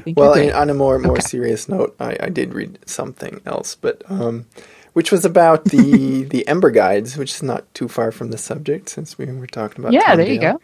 think 0.01 0.19
Well, 0.19 0.35
on 0.53 0.71
a 0.71 0.75
more 0.75 0.99
more 0.99 1.19
Okay. 1.19 1.23
serious 1.23 1.69
note, 1.69 1.97
I, 2.01 2.17
I 2.21 2.29
did 2.31 2.55
read 2.55 2.79
something 2.87 3.41
else, 3.47 3.77
but 3.77 4.03
um, 4.11 4.47
which 4.95 5.13
was 5.13 5.25
about 5.25 5.71
the 5.71 6.25
the 6.25 6.47
Ember 6.49 6.71
guides, 6.71 7.17
which 7.17 7.33
is 7.35 7.43
not 7.43 7.73
too 7.75 7.89
far 7.89 8.13
from 8.13 8.31
the 8.31 8.39
subject 8.39 8.89
since 8.91 9.19
we 9.19 9.27
were 9.27 9.47
talking 9.47 9.85
about. 9.85 9.93
yeah, 9.93 10.01
Tom 10.01 10.17
there 10.17 10.29
you 10.29 10.39
go. 10.41 10.61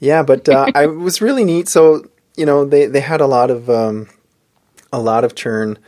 Yeah, 0.00 0.22
but 0.22 0.48
uh, 0.48 0.70
I 0.74 0.84
it 0.84 0.86
was 0.86 1.22
really 1.22 1.44
neat. 1.44 1.68
So 1.68 2.04
you 2.36 2.46
know, 2.46 2.64
they 2.64 2.86
they 2.86 3.00
had 3.00 3.20
a 3.20 3.26
lot 3.26 3.50
of 3.50 3.70
um, 3.70 4.08
a 4.92 5.00
lot 5.00 5.24
of 5.24 5.34
churn 5.34 5.78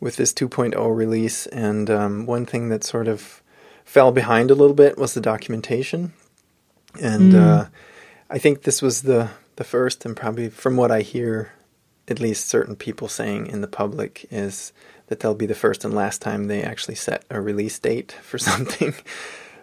with 0.00 0.16
this 0.16 0.32
2.0 0.32 0.96
release, 0.96 1.46
and 1.48 1.90
um, 1.90 2.26
one 2.26 2.46
thing 2.46 2.68
that 2.70 2.84
sort 2.84 3.08
of 3.08 3.42
fell 3.86 4.12
behind 4.12 4.50
a 4.50 4.54
little 4.54 4.74
bit 4.74 4.98
was 4.98 5.14
the 5.14 5.20
documentation, 5.22 6.12
and 7.00 7.34
uh, 7.34 7.66
I 8.28 8.38
think 8.38 8.62
this 8.62 8.82
was 8.82 9.02
the 9.02 9.30
the 9.56 9.64
first, 9.64 10.04
and 10.04 10.14
probably 10.14 10.50
from 10.50 10.76
what 10.76 10.90
I 10.90 11.00
hear, 11.00 11.52
at 12.08 12.20
least 12.20 12.46
certain 12.48 12.76
people 12.76 13.08
saying 13.08 13.46
in 13.46 13.62
the 13.62 13.66
public 13.68 14.26
is 14.30 14.72
that 15.06 15.20
they'll 15.20 15.34
be 15.34 15.46
the 15.46 15.54
first 15.54 15.84
and 15.84 15.94
last 15.94 16.20
time 16.20 16.46
they 16.48 16.62
actually 16.62 16.96
set 16.96 17.24
a 17.30 17.40
release 17.40 17.78
date 17.78 18.12
for 18.12 18.36
something. 18.50 18.92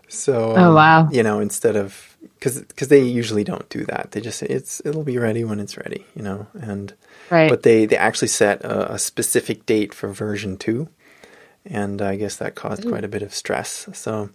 So, 0.08 0.54
Oh, 0.56 0.70
um, 0.70 0.74
wow. 0.76 1.10
you 1.12 1.22
know, 1.24 1.40
instead 1.40 1.76
of 1.76 2.10
because 2.40 2.88
they 2.88 3.02
usually 3.04 3.44
don't 3.44 3.68
do 3.70 3.86
that, 3.86 4.12
they 4.12 4.22
just 4.22 4.40
say 4.40 4.48
it's 4.48 4.82
it'll 4.86 5.04
be 5.04 5.18
ready 5.18 5.44
when 5.44 5.60
it's 5.60 5.78
ready, 5.78 6.06
you 6.16 6.24
know, 6.24 6.48
and 6.54 6.94
Right. 7.30 7.50
but 7.50 7.64
they 7.64 7.86
they 7.86 7.98
actually 7.98 8.28
set 8.30 8.64
a, 8.64 8.94
a 8.94 9.00
specific 9.00 9.66
date 9.66 9.94
for 9.94 10.08
version 10.10 10.58
two, 10.58 10.88
and 11.66 12.02
I 12.02 12.16
guess 12.16 12.36
that 12.38 12.56
caused 12.56 12.88
quite 12.88 13.04
a 13.04 13.10
bit 13.10 13.22
of 13.22 13.34
stress. 13.34 13.88
So. 13.94 14.30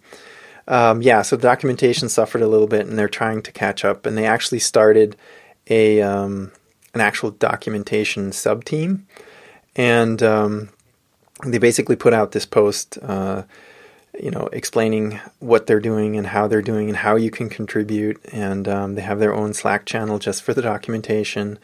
Um, 0.71 1.01
yeah, 1.01 1.23
so 1.23 1.37
the 1.37 1.49
documentation 1.49 2.11
suffered 2.11 2.43
a 2.43 2.47
little 2.47 2.67
bit, 2.67 2.87
and 2.87 2.99
they're 2.99 3.09
trying 3.09 3.41
to 3.41 3.53
catch 3.53 3.87
up. 3.87 4.05
And 4.05 4.19
they 4.19 4.27
actually 4.27 4.59
started 4.59 5.17
a 5.71 6.03
um, 6.03 6.53
an 6.93 7.01
actual 7.01 7.31
documentation 7.31 8.33
sub 8.33 8.65
team, 8.65 9.07
and 9.77 10.23
um, 10.23 10.69
they 11.47 11.59
basically 11.59 11.97
put 11.97 12.13
out 12.13 12.33
this 12.33 12.45
post, 12.45 12.99
uh, 13.03 13.45
you 14.21 14.31
know, 14.31 14.49
explaining 14.53 15.19
what 15.39 15.67
they're 15.67 15.81
doing 15.81 16.17
and 16.17 16.27
how 16.27 16.47
they're 16.47 16.61
doing 16.61 16.89
and 16.89 16.99
how 16.99 17.17
you 17.17 17.31
can 17.31 17.49
contribute. 17.49 18.21
And 18.33 18.69
um, 18.69 18.95
they 18.95 19.03
have 19.03 19.21
their 19.21 19.35
own 19.35 19.55
Slack 19.55 19.87
channel 19.87 20.19
just 20.19 20.43
for 20.43 20.53
the 20.53 20.63
documentation, 20.63 21.59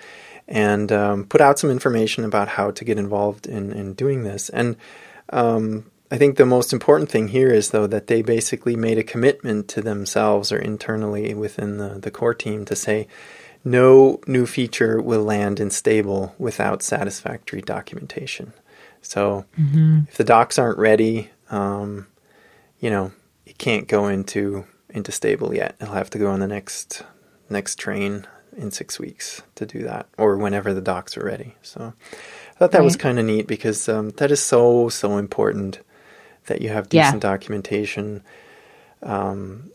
and 0.49 0.91
um, 0.91 1.25
put 1.25 1.43
out 1.43 1.59
some 1.59 1.71
information 1.71 2.25
about 2.25 2.49
how 2.49 2.71
to 2.71 2.85
get 2.85 2.99
involved 2.99 3.47
in 3.47 3.71
in 3.73 3.93
doing 3.93 4.25
this. 4.25 4.49
And 4.49 4.77
um, 5.31 5.91
I 6.11 6.19
think 6.19 6.37
the 6.37 6.47
most 6.47 6.73
important 6.73 7.11
thing 7.11 7.29
here 7.29 7.51
is 7.51 7.71
though 7.71 7.87
that 7.87 8.07
they 8.07 8.23
basically 8.23 8.77
made 8.77 8.99
a 8.99 9.03
commitment 9.03 9.69
to 9.69 9.81
themselves 9.81 10.53
or 10.53 10.59
internally 10.59 11.35
within 11.35 11.79
the, 11.79 11.99
the 11.99 12.11
core 12.11 12.35
team 12.35 12.65
to 12.67 12.77
say 12.77 13.09
no 13.65 14.21
new 14.27 14.47
feature 14.47 15.01
will 15.01 15.25
land 15.25 15.59
in 15.59 15.71
stable 15.71 16.35
without 16.39 16.83
satisfactory 16.83 17.63
documentation. 17.63 18.53
So 19.01 19.47
if 20.09 20.17
the 20.17 20.25
docs 20.25 20.59
aren't 20.59 20.79
ready, 20.79 21.31
um, 21.51 22.07
you 22.79 22.91
know, 22.91 23.13
it 23.47 23.59
can't 23.59 23.89
go 23.89 24.09
into 24.09 24.67
into 24.91 25.11
stable 25.11 25.55
yet. 25.55 25.75
It'll 25.81 25.95
have 25.95 26.11
to 26.11 26.19
go 26.19 26.31
on 26.31 26.41
the 26.41 26.47
next 26.47 27.03
next 27.49 27.77
train 27.77 28.27
in 28.57 28.71
six 28.71 29.01
weeks 29.01 29.43
to 29.57 29.67
do 29.67 29.83
that, 29.83 30.07
or 30.17 30.37
whenever 30.37 30.73
the 30.73 30.81
docs 30.81 31.17
are 31.17 31.25
ready. 31.25 31.57
So 31.63 31.95
thought 32.65 32.73
that 32.79 32.85
was 32.85 32.97
kind 32.97 33.19
of 33.19 33.25
neat 33.25 33.47
because 33.47 33.89
um, 33.89 34.11
that 34.17 34.31
is 34.31 34.43
so 34.43 34.89
so 34.89 35.17
important 35.19 35.81
that 36.47 36.61
you 36.63 36.69
have 36.71 36.89
Yeah. 36.91 37.05
decent 37.05 37.23
documentation. 37.23 38.23
Um, 39.03 39.71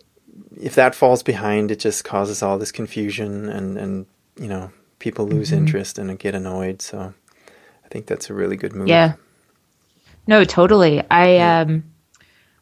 if 0.59 0.75
that 0.75 0.95
falls 0.95 1.23
behind, 1.23 1.71
it 1.71 1.79
just 1.79 2.03
causes 2.03 2.41
all 2.43 2.57
this 2.57 2.71
confusion 2.71 3.49
and 3.49 3.77
and 3.77 4.05
you 4.39 4.47
know 4.47 4.71
people 4.99 5.27
lose 5.27 5.49
Mm-hmm. 5.51 5.59
interest 5.65 5.97
and 5.99 6.17
get 6.19 6.35
annoyed. 6.35 6.81
So 6.81 7.13
I 7.85 7.87
think 7.89 8.05
that's 8.07 8.29
a 8.29 8.33
really 8.33 8.55
good 8.57 8.73
move. 8.73 8.87
Yeah. 8.87 9.13
No, 10.27 10.43
totally. 10.43 11.03
I 11.09 11.37
um 11.37 11.83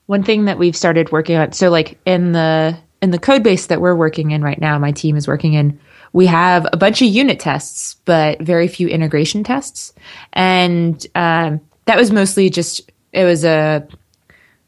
one 0.05 0.23
thing 0.23 0.45
that 0.45 0.57
we've 0.57 0.75
started 0.75 1.11
working 1.11 1.35
on 1.37 1.51
so 1.51 1.69
like 1.69 1.99
in 2.05 2.31
the 2.31 2.77
in 3.01 3.11
the 3.11 3.19
code 3.19 3.43
base 3.43 3.67
that 3.67 3.79
we're 3.81 3.95
working 3.95 4.31
in 4.31 4.41
right 4.41 4.59
now, 4.59 4.79
my 4.79 4.91
team 4.91 5.15
is 5.17 5.27
working 5.27 5.53
in, 5.53 5.79
we 6.13 6.25
have 6.25 6.67
a 6.71 6.77
bunch 6.77 7.01
of 7.01 7.07
unit 7.07 7.39
tests, 7.39 7.95
but 8.05 8.39
very 8.41 8.67
few 8.67 8.87
integration 8.87 9.43
tests. 9.43 9.93
And 10.33 11.05
um 11.15 11.61
that 11.85 11.97
was 11.97 12.11
mostly 12.11 12.49
just 12.49 12.91
it 13.13 13.23
was 13.23 13.43
a 13.43 13.87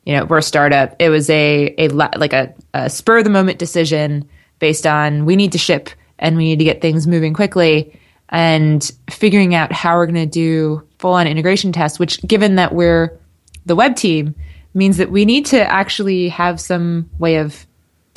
you 0.05 0.15
know, 0.15 0.25
we're 0.25 0.39
a 0.39 0.43
startup. 0.43 0.95
It 0.99 1.09
was 1.09 1.29
a 1.29 1.75
a 1.77 1.89
like 1.89 2.33
a, 2.33 2.53
a 2.73 2.89
spur 2.89 3.19
of 3.19 3.25
the 3.25 3.29
moment 3.29 3.59
decision 3.59 4.27
based 4.57 4.87
on 4.87 5.25
we 5.25 5.35
need 5.35 5.51
to 5.51 5.57
ship 5.57 5.89
and 6.17 6.35
we 6.35 6.45
need 6.45 6.59
to 6.59 6.65
get 6.65 6.81
things 6.81 7.07
moving 7.07 7.33
quickly 7.33 7.99
and 8.29 8.91
figuring 9.09 9.55
out 9.55 9.71
how 9.71 9.95
we're 9.95 10.05
going 10.05 10.15
to 10.15 10.25
do 10.25 10.83
full 10.99 11.13
on 11.13 11.27
integration 11.27 11.71
tests, 11.71 11.99
which 11.99 12.21
given 12.23 12.55
that 12.55 12.73
we're 12.73 13.17
the 13.65 13.75
web 13.75 13.95
team 13.95 14.35
means 14.73 14.97
that 14.97 15.11
we 15.11 15.25
need 15.25 15.45
to 15.47 15.61
actually 15.61 16.29
have 16.29 16.59
some 16.59 17.09
way 17.19 17.37
of 17.37 17.65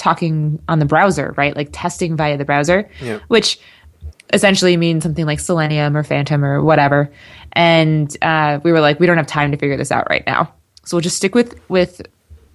talking 0.02 0.60
on 0.68 0.80
the 0.80 0.84
browser, 0.84 1.32
right? 1.36 1.54
Like 1.54 1.68
testing 1.72 2.16
via 2.16 2.36
the 2.36 2.44
browser, 2.44 2.90
Yeah. 3.00 3.20
which 3.28 3.58
essentially 4.32 4.76
means 4.76 5.02
something 5.04 5.26
like 5.26 5.38
Selenium 5.38 5.96
or 5.96 6.02
Phantom 6.02 6.44
or 6.44 6.62
whatever. 6.62 7.10
And 7.52 8.14
uh, 8.22 8.58
we 8.64 8.72
were 8.72 8.80
like, 8.80 8.98
we 8.98 9.06
don't 9.06 9.16
have 9.16 9.26
time 9.26 9.52
to 9.52 9.56
figure 9.58 9.76
this 9.76 9.92
out 9.92 10.08
right 10.10 10.24
now. 10.26 10.52
So 10.84 10.96
we'll 10.96 11.02
just 11.02 11.16
stick 11.16 11.34
with 11.34 11.54
with 11.68 12.02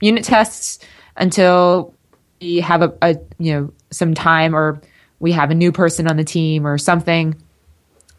unit 0.02 0.26
tests 0.26 0.80
until 1.16 1.94
we 2.42 2.58
have 2.60 2.82
a, 2.82 2.94
a 3.02 3.16
you 3.40 3.54
know 3.54 3.74
some 3.92 4.14
time 4.14 4.54
or 4.54 4.82
we 5.20 5.32
have 5.32 5.50
a 5.50 5.56
new 5.56 5.72
person 5.72 6.08
on 6.08 6.18
the 6.18 6.24
team 6.26 6.68
or 6.68 6.78
something, 6.78 7.34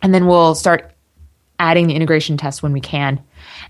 and 0.02 0.14
then 0.14 0.26
we'll 0.26 0.54
start 0.54 0.90
adding 1.60 1.88
the 1.88 1.94
integration 1.94 2.36
tests 2.38 2.62
when 2.62 2.72
we 2.72 2.80
can. 2.80 3.20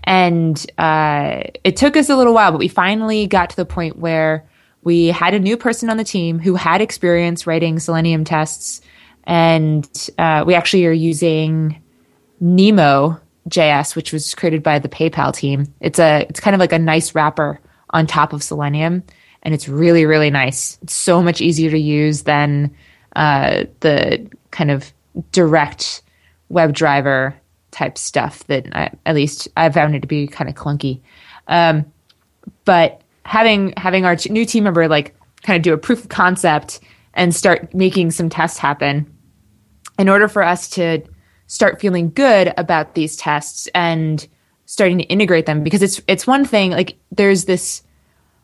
And 0.05 0.65
uh, 0.77 1.41
it 1.63 1.75
took 1.75 1.97
us 1.97 2.09
a 2.09 2.15
little 2.15 2.33
while, 2.33 2.51
but 2.51 2.59
we 2.59 2.67
finally 2.69 3.27
got 3.27 3.49
to 3.49 3.55
the 3.55 3.65
point 3.65 3.97
where 3.97 4.47
we 4.83 5.07
had 5.07 5.33
a 5.33 5.39
new 5.39 5.57
person 5.57 5.89
on 5.89 5.97
the 5.97 6.03
team 6.03 6.39
who 6.39 6.55
had 6.55 6.81
experience 6.81 7.45
writing 7.45 7.79
Selenium 7.79 8.23
tests, 8.23 8.81
and 9.25 10.09
uh, 10.17 10.43
we 10.45 10.55
actually 10.55 10.85
are 10.85 10.91
using 10.91 11.81
Nemo 12.39 13.19
JS, 13.49 13.95
which 13.95 14.13
was 14.13 14.33
created 14.35 14.63
by 14.63 14.79
the 14.79 14.89
PayPal 14.89 15.35
team. 15.35 15.73
It's 15.81 15.99
a 15.99 16.25
it's 16.29 16.39
kind 16.39 16.53
of 16.53 16.59
like 16.59 16.73
a 16.73 16.79
nice 16.79 17.13
wrapper 17.13 17.59
on 17.89 18.07
top 18.07 18.33
of 18.33 18.41
Selenium, 18.41 19.03
and 19.43 19.53
it's 19.53 19.67
really 19.67 20.05
really 20.05 20.29
nice. 20.29 20.77
It's 20.81 20.93
so 20.93 21.21
much 21.21 21.41
easier 21.41 21.71
to 21.71 21.79
use 21.79 22.23
than 22.23 22.73
uh, 23.15 23.65
the 23.81 24.29
kind 24.51 24.71
of 24.71 24.93
direct 25.31 26.01
WebDriver 26.51 27.33
type 27.71 27.97
stuff 27.97 28.45
that 28.47 28.67
I, 28.75 28.91
at 29.05 29.15
least 29.15 29.47
I 29.55 29.69
found 29.69 29.95
it 29.95 30.01
to 30.01 30.07
be 30.07 30.27
kind 30.27 30.49
of 30.49 30.55
clunky. 30.55 31.01
Um, 31.47 31.91
but 32.65 33.01
having 33.29 33.71
having 33.77 34.05
our 34.05 34.17
new 34.31 34.43
team 34.43 34.63
member 34.63 34.87
like 34.87 35.15
kind 35.43 35.55
of 35.55 35.61
do 35.61 35.71
a 35.71 35.77
proof 35.77 35.99
of 36.01 36.09
concept 36.09 36.79
and 37.13 37.35
start 37.35 37.71
making 37.75 38.09
some 38.09 38.27
tests 38.27 38.57
happen 38.57 39.05
in 39.99 40.09
order 40.09 40.27
for 40.27 40.41
us 40.41 40.67
to 40.67 40.99
start 41.45 41.79
feeling 41.79 42.09
good 42.09 42.51
about 42.57 42.95
these 42.95 43.15
tests 43.15 43.69
and 43.75 44.27
starting 44.65 44.97
to 44.97 45.03
integrate 45.03 45.45
them 45.45 45.63
because 45.63 45.83
it's 45.83 46.01
it's 46.07 46.25
one 46.25 46.43
thing 46.43 46.71
like 46.71 46.97
there's 47.11 47.45
this 47.45 47.83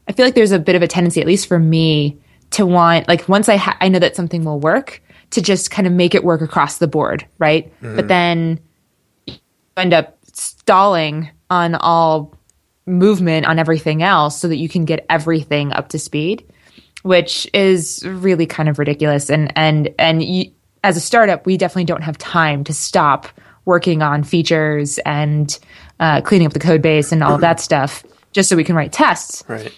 I 0.08 0.12
feel 0.12 0.24
like 0.24 0.36
there's 0.36 0.52
a 0.52 0.60
bit 0.60 0.76
of 0.76 0.84
a 0.84 0.88
tendency 0.88 1.20
at 1.20 1.26
least 1.26 1.48
for 1.48 1.58
me 1.58 2.20
to 2.52 2.64
want 2.64 3.08
like 3.08 3.28
once 3.28 3.50
I 3.50 3.56
ha- 3.56 3.78
I 3.82 3.90
know 3.90 3.98
that 3.98 4.16
something 4.16 4.44
will 4.44 4.60
work 4.60 5.02
to 5.32 5.42
just 5.42 5.72
kind 5.72 5.88
of 5.88 5.94
make 5.94 6.14
it 6.14 6.24
work 6.24 6.42
across 6.42 6.78
the 6.78 6.88
board, 6.88 7.26
right? 7.40 7.74
But 7.82 7.88
mm-hmm. 7.88 8.08
then 8.08 8.60
you 9.26 9.34
end 9.78 9.96
up 9.96 10.20
stalling 10.32 11.32
on 11.50 11.74
all 11.74 12.35
movement 12.86 13.46
on 13.46 13.58
everything 13.60 14.04
else 14.04 14.40
so 14.40 14.48
that 14.48 14.58
you 14.58 14.70
can 14.70 14.86
get 14.86 15.06
everything 15.10 15.72
up 15.74 15.90
to 15.90 16.00
speed 16.00 16.46
which 17.04 17.48
is 17.54 18.04
really 18.06 18.46
kind 18.48 18.68
of 18.70 18.80
ridiculous 18.80 19.30
and 19.30 19.52
and 19.56 19.94
and 20.00 20.24
you, 20.24 20.52
as 20.84 20.98
a 20.98 21.00
startup 21.00 21.46
we 21.46 21.58
definitely 21.58 21.86
don't 21.86 22.04
have 22.04 22.18
time 22.18 22.64
to 22.64 22.74
stop 22.74 23.28
working 23.66 24.02
on 24.02 24.24
features 24.24 24.98
and 25.00 25.60
uh, 26.00 26.22
cleaning 26.22 26.46
up 26.46 26.54
the 26.54 26.60
code 26.60 26.82
base 26.82 27.12
and 27.12 27.24
all 27.24 27.34
of 27.36 27.42
that 27.42 27.60
stuff 27.60 28.04
just 28.34 28.50
so 28.50 28.56
we 28.56 28.64
can 28.64 28.76
write 28.76 28.92
tests 28.92 29.44
Right. 29.48 29.74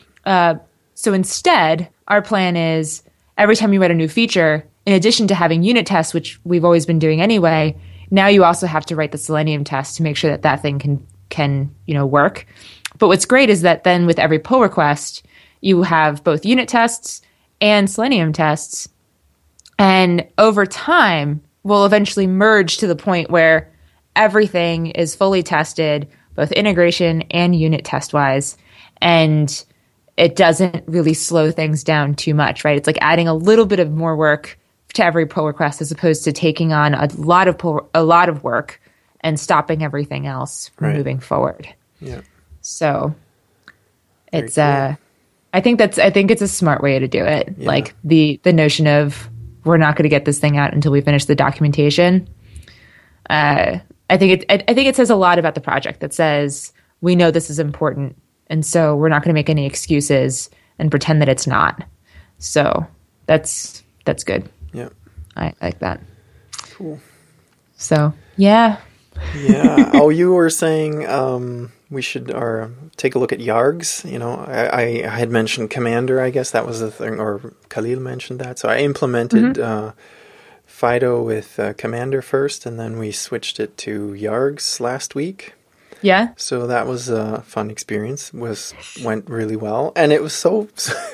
so 0.95 1.13
instead, 1.13 1.87
our 2.07 2.21
plan 2.21 2.55
is 2.57 3.03
every 3.37 3.55
time 3.55 3.71
you 3.71 3.79
write 3.81 3.91
a 3.91 3.95
new 3.95 4.07
feature, 4.07 4.65
in 4.85 4.93
addition 4.93 5.27
to 5.27 5.35
having 5.35 5.63
unit 5.63 5.85
tests, 5.85 6.13
which 6.13 6.39
we've 6.43 6.65
always 6.65 6.85
been 6.85 6.99
doing 6.99 7.21
anyway, 7.21 7.75
now 8.09 8.27
you 8.27 8.43
also 8.43 8.67
have 8.67 8.85
to 8.87 8.95
write 8.95 9.11
the 9.11 9.17
Selenium 9.17 9.63
test 9.63 9.97
to 9.97 10.03
make 10.03 10.17
sure 10.17 10.31
that 10.31 10.41
that 10.41 10.61
thing 10.61 10.79
can 10.79 11.05
can 11.29 11.73
you 11.85 11.93
know 11.93 12.05
work. 12.05 12.45
But 12.97 13.07
what's 13.07 13.25
great 13.25 13.49
is 13.49 13.61
that 13.61 13.83
then 13.83 14.05
with 14.05 14.19
every 14.19 14.39
pull 14.39 14.61
request, 14.61 15.25
you 15.61 15.83
have 15.83 16.23
both 16.23 16.45
unit 16.45 16.67
tests 16.67 17.21
and 17.61 17.89
Selenium 17.89 18.33
tests, 18.33 18.87
and 19.79 20.25
over 20.37 20.65
time, 20.65 21.41
we'll 21.63 21.85
eventually 21.85 22.27
merge 22.27 22.77
to 22.77 22.87
the 22.87 22.95
point 22.95 23.29
where 23.29 23.71
everything 24.15 24.87
is 24.87 25.15
fully 25.15 25.43
tested, 25.43 26.07
both 26.35 26.51
integration 26.51 27.23
and 27.31 27.55
unit 27.55 27.83
test 27.85 28.13
wise, 28.13 28.57
and 29.01 29.65
it 30.17 30.35
doesn't 30.35 30.83
really 30.87 31.13
slow 31.13 31.51
things 31.51 31.83
down 31.83 32.15
too 32.15 32.33
much, 32.33 32.63
right? 32.65 32.77
It's 32.77 32.87
like 32.87 32.97
adding 33.01 33.27
a 33.27 33.35
little 33.35 33.65
bit 33.65 33.79
of 33.79 33.91
more 33.91 34.15
work 34.15 34.57
to 34.93 35.05
every 35.05 35.27
pull 35.27 35.45
request 35.45 35.81
as 35.81 35.91
opposed 35.91 36.23
to 36.23 36.31
taking 36.31 36.73
on 36.73 36.95
a 36.95 37.07
lot 37.15 37.47
of 37.47 37.57
pull, 37.57 37.87
a 37.93 38.03
lot 38.03 38.29
of 38.29 38.43
work 38.43 38.81
and 39.21 39.39
stopping 39.39 39.83
everything 39.83 40.25
else 40.25 40.69
from 40.69 40.87
Right. 40.87 40.97
moving 40.97 41.19
forward. 41.19 41.67
Yeah. 41.99 42.21
So 42.67 43.15
Very 44.31 44.43
it's 44.45 44.55
cool. 44.55 44.63
uh 44.63 44.95
I 45.53 45.61
think 45.61 45.79
that's 45.79 45.97
I 45.97 46.09
think 46.09 46.31
it's 46.31 46.41
a 46.41 46.47
smart 46.47 46.83
way 46.83 46.99
to 46.99 47.07
do 47.07 47.23
it. 47.23 47.55
Yeah. 47.57 47.67
Like 47.67 47.95
the 48.03 48.39
the 48.43 48.53
notion 48.53 48.87
of 48.87 49.29
we're 49.63 49.77
not 49.77 49.95
going 49.95 50.03
to 50.03 50.09
get 50.09 50.25
this 50.25 50.39
thing 50.39 50.57
out 50.57 50.73
until 50.73 50.91
we 50.91 51.01
finish 51.01 51.25
the 51.25 51.35
documentation. 51.35 52.27
Uh 53.29 53.79
I 54.09 54.17
think 54.17 54.41
it 54.41 54.45
I, 54.49 54.63
I 54.67 54.73
think 54.73 54.87
it 54.87 54.95
says 54.95 55.09
a 55.09 55.15
lot 55.15 55.39
about 55.39 55.55
the 55.55 55.61
project 55.61 56.01
that 56.01 56.13
says 56.13 56.73
we 57.01 57.15
know 57.15 57.31
this 57.31 57.49
is 57.49 57.59
important 57.59 58.15
and 58.47 58.65
so 58.65 58.95
we're 58.95 59.09
not 59.09 59.23
going 59.23 59.29
to 59.29 59.37
make 59.37 59.49
any 59.49 59.65
excuses 59.65 60.49
and 60.79 60.89
pretend 60.89 61.21
that 61.21 61.29
it's 61.29 61.47
not. 61.47 61.83
So 62.39 62.85
that's 63.25 63.83
that's 64.05 64.23
good. 64.23 64.47
Yeah. 64.73 64.89
I 65.35 65.53
like 65.61 65.79
that. 65.79 66.01
Cool. 66.71 66.99
So, 67.75 68.13
yeah. 68.37 68.77
Yeah. 69.35 69.91
oh, 69.93 70.09
you 70.09 70.31
were 70.31 70.49
saying 70.49 71.05
um, 71.07 71.71
we 71.89 72.01
should 72.01 72.31
or 72.31 72.71
take 72.97 73.15
a 73.15 73.19
look 73.19 73.31
at 73.31 73.39
Yargs. 73.39 74.09
You 74.09 74.19
know, 74.19 74.35
I, 74.35 75.03
I 75.03 75.07
had 75.07 75.29
mentioned 75.29 75.69
Commander. 75.69 76.21
I 76.21 76.29
guess 76.29 76.51
that 76.51 76.65
was 76.65 76.79
the 76.79 76.91
thing, 76.91 77.19
or 77.19 77.53
Kahlil 77.69 77.99
mentioned 77.99 78.39
that. 78.39 78.59
So 78.59 78.69
I 78.69 78.79
implemented 78.79 79.59
uh, 79.59 79.93
Fido 80.65 81.21
with 81.21 81.59
uh, 81.59 81.73
Commander 81.73 82.21
first, 82.21 82.65
and 82.65 82.79
then 82.79 82.99
we 82.99 83.11
switched 83.11 83.59
it 83.59 83.77
to 83.77 84.09
Yargs 84.09 84.79
last 84.79 85.15
week. 85.15 85.53
Yeah. 86.01 86.29
So 86.37 86.67
that 86.67 86.85
was 86.85 87.09
a 87.09 87.41
fun 87.41 87.71
experience. 87.71 88.33
Was 88.33 88.73
went 89.03 89.29
really 89.29 89.55
well, 89.55 89.93
and 89.95 90.11
it 90.11 90.21
was 90.21 90.33
so. 90.33 90.67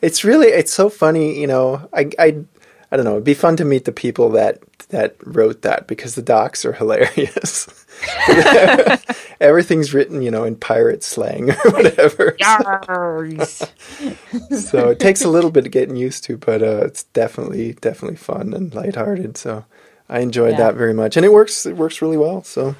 it's 0.00 0.24
really 0.24 0.48
it's 0.48 0.72
so 0.72 0.88
funny. 0.88 1.38
You 1.40 1.46
know, 1.46 1.88
I 1.92 2.10
I 2.18 2.44
I 2.90 2.96
don't 2.96 3.04
know. 3.04 3.12
It'd 3.12 3.24
be 3.24 3.34
fun 3.34 3.56
to 3.56 3.64
meet 3.64 3.84
the 3.84 3.92
people 3.92 4.30
that 4.30 4.60
that 4.88 5.16
wrote 5.24 5.62
that 5.62 5.86
because 5.86 6.14
the 6.14 6.22
docs 6.22 6.64
are 6.64 6.72
hilarious. 6.80 7.83
Everything's 9.40 9.92
written, 9.94 10.22
you 10.22 10.30
know, 10.30 10.44
in 10.44 10.56
pirate 10.56 11.02
slang 11.02 11.50
or 11.50 11.70
whatever. 11.70 12.32
Yars. 12.40 13.68
So 14.50 14.88
it 14.90 14.98
takes 14.98 15.22
a 15.22 15.28
little 15.28 15.50
bit 15.50 15.66
of 15.66 15.72
getting 15.72 15.96
used 15.96 16.24
to, 16.24 16.36
but 16.36 16.62
uh, 16.62 16.82
it's 16.84 17.04
definitely 17.04 17.74
definitely 17.74 18.16
fun 18.16 18.52
and 18.52 18.74
lighthearted. 18.74 19.36
So 19.36 19.64
I 20.08 20.20
enjoyed 20.20 20.52
Yeah. 20.52 20.58
that 20.58 20.74
very 20.74 20.92
much, 20.94 21.16
and 21.16 21.24
it 21.24 21.32
works. 21.32 21.66
It 21.66 21.76
works 21.76 22.02
really 22.02 22.16
well. 22.16 22.42
So 22.42 22.74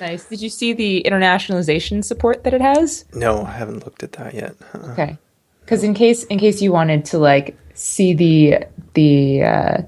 nice. 0.00 0.24
Did 0.24 0.42
you 0.42 0.48
see 0.48 0.72
the 0.72 1.02
internationalization 1.06 2.04
support 2.04 2.44
that 2.44 2.54
it 2.54 2.60
has? 2.60 3.04
no, 3.14 3.42
I 3.44 3.52
haven't 3.52 3.84
looked 3.84 4.02
at 4.02 4.12
that 4.12 4.34
yet. 4.34 4.56
Uh, 4.74 4.78
Okay. 4.92 5.18
Because 5.60 5.84
in 5.84 5.94
case 5.94 6.24
in 6.24 6.38
case 6.38 6.60
you 6.62 6.72
wanted 6.72 7.04
to 7.06 7.18
like 7.18 7.56
see 7.74 8.14
the 8.14 8.64
the 8.94 9.42
uh, 9.44 9.82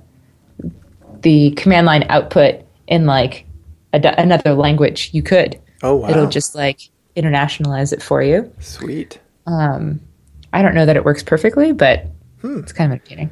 the 1.23 1.51
command 1.53 1.87
line 1.87 2.05
output 2.09 2.63
in 2.87 3.07
like 3.07 3.47
a, 3.93 4.15
another 4.21 4.55
language, 4.55 5.11
you 5.13 5.23
could. 5.23 5.59
Oh 5.83 5.97
wow! 5.97 6.11
It'll 6.11 6.29
just 6.29 6.55
like 6.55 6.81
internationalize 7.17 7.93
it 7.93 8.03
for 8.03 8.23
you. 8.23 8.53
sweet. 8.61 9.19
Um, 9.47 10.01
I 10.53 10.63
don't 10.63 10.75
know 10.75 10.87
that 10.87 10.97
it 10.97 11.05
works 11.05 11.23
perfectly, 11.23 11.73
but 11.73 12.07
Hmm. 12.41 12.61
it's 12.61 12.73
kind 12.73 12.93
of 12.93 12.99
entertaining. 12.99 13.31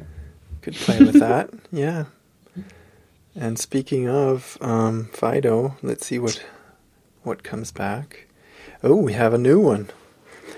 Could 0.61 0.75
play 0.75 0.99
with 0.99 1.19
that. 1.19 1.49
Yeah. 1.71 2.05
And 3.35 3.57
speaking 3.57 4.09
of 4.09 4.57
um, 4.61 5.09
Fido, 5.13 5.77
let's 5.81 6.05
see 6.05 6.19
what 6.19 6.43
what 7.23 7.43
comes 7.43 7.71
back. 7.71 8.27
Oh, 8.83 8.95
we 8.95 9.13
have 9.13 9.33
a 9.33 9.37
new 9.37 9.59
one. 9.59 9.89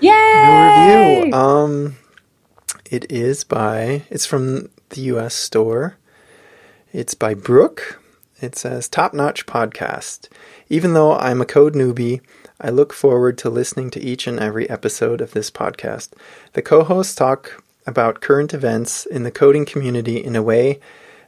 Yay! 0.00 0.10
New 0.86 1.20
review. 1.22 1.32
Um, 1.34 1.96
it 2.90 3.10
is 3.10 3.44
by. 3.44 4.02
It's 4.10 4.26
from 4.26 4.68
the 4.90 5.02
U.S. 5.02 5.34
store. 5.34 5.96
It's 6.92 7.14
by 7.14 7.34
Brooke. 7.34 8.01
It 8.42 8.56
says 8.56 8.88
top 8.88 9.14
notch 9.14 9.46
podcast. 9.46 10.28
Even 10.68 10.94
though 10.94 11.16
I'm 11.16 11.40
a 11.40 11.46
code 11.46 11.74
newbie, 11.74 12.20
I 12.60 12.70
look 12.70 12.92
forward 12.92 13.38
to 13.38 13.48
listening 13.48 13.88
to 13.90 14.02
each 14.02 14.26
and 14.26 14.40
every 14.40 14.68
episode 14.68 15.20
of 15.20 15.30
this 15.30 15.48
podcast. 15.48 16.08
The 16.54 16.62
co 16.62 16.82
hosts 16.82 17.14
talk 17.14 17.62
about 17.86 18.20
current 18.20 18.52
events 18.52 19.06
in 19.06 19.22
the 19.22 19.30
coding 19.30 19.64
community 19.64 20.16
in 20.16 20.34
a 20.34 20.42
way 20.42 20.80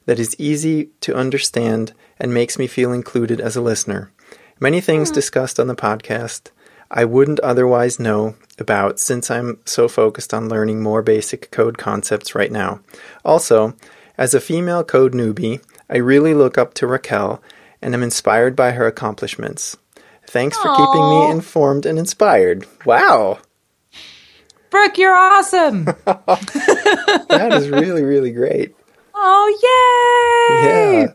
that 0.06 0.18
is 0.18 0.34
easy 0.40 0.90
to 1.02 1.14
understand 1.14 1.92
and 2.18 2.34
makes 2.34 2.58
me 2.58 2.66
feel 2.66 2.92
included 2.92 3.40
as 3.40 3.54
a 3.54 3.62
listener. 3.62 4.10
Many 4.58 4.80
things 4.80 5.10
hmm. 5.10 5.14
discussed 5.14 5.60
on 5.60 5.68
the 5.68 5.76
podcast 5.76 6.50
I 6.90 7.04
wouldn't 7.04 7.40
otherwise 7.40 8.00
know 8.00 8.34
about 8.58 8.98
since 8.98 9.30
I'm 9.30 9.58
so 9.64 9.86
focused 9.86 10.34
on 10.34 10.48
learning 10.48 10.82
more 10.82 11.02
basic 11.02 11.52
code 11.52 11.78
concepts 11.78 12.34
right 12.34 12.50
now. 12.50 12.80
Also, 13.24 13.74
as 14.18 14.34
a 14.34 14.40
female 14.40 14.84
code 14.84 15.12
newbie, 15.12 15.60
I 15.94 15.98
really 15.98 16.34
look 16.34 16.58
up 16.58 16.74
to 16.74 16.88
Raquel 16.88 17.40
and 17.80 17.94
am 17.94 18.02
inspired 18.02 18.56
by 18.56 18.72
her 18.72 18.84
accomplishments. 18.88 19.76
Thanks 20.26 20.58
for 20.58 20.74
keeping 20.74 21.08
me 21.08 21.30
informed 21.30 21.86
and 21.86 22.00
inspired. 22.00 22.66
Wow, 22.84 23.38
Brooke, 24.70 24.98
you're 24.98 25.14
awesome. 25.14 25.84
that 26.04 27.50
is 27.52 27.68
really, 27.68 28.02
really 28.02 28.32
great. 28.32 28.74
oh 29.14 30.58
yay! 30.58 31.02
Yeah. 31.02 31.12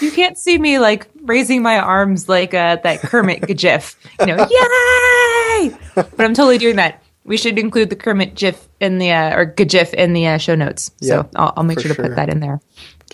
You 0.00 0.12
can't 0.12 0.38
see 0.38 0.56
me 0.56 0.78
like 0.78 1.08
raising 1.22 1.60
my 1.60 1.80
arms 1.80 2.28
like 2.28 2.54
uh, 2.54 2.76
that 2.84 3.00
Kermit 3.00 3.44
GIF. 3.56 3.96
You 4.20 4.26
know, 4.26 4.46
yay! 4.48 5.76
But 5.96 6.20
I'm 6.20 6.34
totally 6.34 6.58
doing 6.58 6.76
that. 6.76 7.02
We 7.24 7.36
should 7.36 7.58
include 7.58 7.90
the 7.90 7.96
Kermit 7.96 8.36
GIF 8.36 8.68
in 8.78 8.98
the 8.98 9.10
uh, 9.10 9.36
or 9.36 9.44
GIF 9.44 9.92
in 9.92 10.12
the 10.12 10.28
uh, 10.28 10.38
show 10.38 10.54
notes. 10.54 10.92
Yeah, 11.00 11.08
so 11.22 11.30
I'll, 11.34 11.52
I'll 11.56 11.64
make 11.64 11.80
sure 11.80 11.88
to 11.88 11.94
sure. 11.96 12.06
put 12.06 12.14
that 12.14 12.28
in 12.28 12.38
there. 12.38 12.60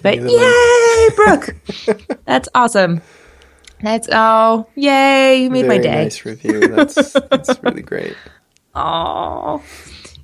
But 0.03 0.19
yay, 0.21 1.09
Brooke! 1.17 1.57
That's 2.25 2.49
awesome. 2.55 3.01
That's 3.83 4.09
oh 4.13 4.67
yay! 4.75 5.43
You 5.43 5.51
made 5.51 5.67
my 5.67 5.79
day. 5.79 6.05
nice 6.05 6.25
review. 6.25 6.69
That's 6.69 7.13
that's 7.13 7.51
really 7.63 7.83
great. 7.83 8.15
Oh, 8.75 9.63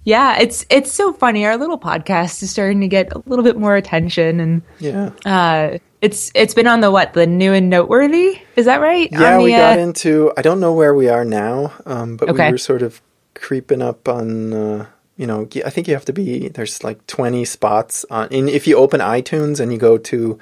yeah. 0.04 0.38
It's 0.40 0.66
it's 0.70 0.92
so 0.92 1.12
funny. 1.12 1.44
Our 1.46 1.56
little 1.56 1.78
podcast 1.78 2.42
is 2.42 2.50
starting 2.50 2.80
to 2.82 2.88
get 2.88 3.12
a 3.12 3.22
little 3.26 3.44
bit 3.44 3.56
more 3.56 3.76
attention, 3.76 4.40
and 4.40 4.62
Yeah. 4.78 5.10
uh, 5.24 5.78
it's 6.00 6.30
it's 6.34 6.54
been 6.54 6.66
on 6.66 6.80
the 6.80 6.90
what 6.90 7.12
the 7.14 7.26
new 7.26 7.52
and 7.52 7.70
noteworthy. 7.70 8.40
Is 8.56 8.66
that 8.66 8.80
right? 8.80 9.08
Yeah, 9.12 9.38
the, 9.38 9.42
we 9.44 9.50
got 9.52 9.78
uh, 9.78 9.82
into. 9.82 10.32
I 10.36 10.42
don't 10.42 10.60
know 10.60 10.72
where 10.72 10.94
we 10.94 11.08
are 11.08 11.24
now, 11.24 11.72
um, 11.86 12.16
but 12.16 12.28
Okay. 12.30 12.46
we 12.46 12.52
were 12.52 12.58
sort 12.58 12.82
of 12.82 13.00
creeping 13.34 13.80
up 13.82 14.08
on. 14.08 14.52
Uh, 14.52 14.86
you 15.22 15.28
know, 15.28 15.46
I 15.64 15.70
think 15.70 15.86
you 15.86 15.94
have 15.94 16.04
to 16.06 16.12
be. 16.12 16.48
There's 16.48 16.82
like 16.82 17.06
20 17.06 17.44
spots 17.44 18.04
on. 18.10 18.26
In, 18.32 18.48
if 18.48 18.66
you 18.66 18.76
open 18.76 18.98
iTunes 19.00 19.60
and 19.60 19.72
you 19.72 19.78
go 19.78 19.96
to 19.96 20.40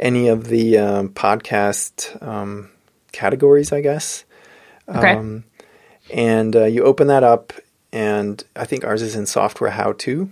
any 0.00 0.26
of 0.26 0.48
the 0.48 0.76
um, 0.78 1.10
podcast 1.10 2.20
um, 2.20 2.68
categories, 3.12 3.70
I 3.72 3.80
guess, 3.80 4.24
Okay. 4.88 5.12
um, 5.12 5.44
and 6.10 6.56
uh, 6.56 6.64
you 6.64 6.82
open 6.82 7.06
that 7.06 7.22
up, 7.22 7.52
and 7.92 8.42
I 8.56 8.64
think 8.64 8.84
ours 8.84 9.02
is 9.02 9.14
in 9.14 9.24
software 9.26 9.70
how 9.70 9.92
to. 9.98 10.28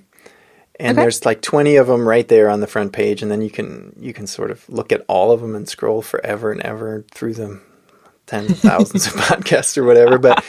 And 0.81 0.99
Okay. 0.99 1.03
there's 1.03 1.25
like 1.25 1.41
20 1.43 1.77
of 1.77 1.87
them 1.87 2.09
right 2.09 2.27
there 2.27 2.51
on 2.51 2.59
the 2.59 2.67
front 2.67 2.93
page, 2.93 3.23
and 3.23 3.31
then 3.31 3.41
you 3.41 3.51
can 3.51 3.95
you 4.01 4.13
can 4.13 4.27
sort 4.27 4.51
of 4.51 4.69
look 4.69 4.91
at 4.91 5.05
all 5.07 5.31
of 5.31 5.41
them 5.43 5.55
and 5.55 5.69
scroll 5.69 6.03
forever 6.03 6.51
and 6.51 6.61
ever 6.63 7.05
through 7.13 7.35
them 7.35 7.63
tens 8.27 8.51
of 8.51 8.59
thousands 8.59 9.07
of 9.07 9.13
podcasts 9.29 9.79
or 9.79 9.85
whatever. 9.85 10.19
But 10.19 10.43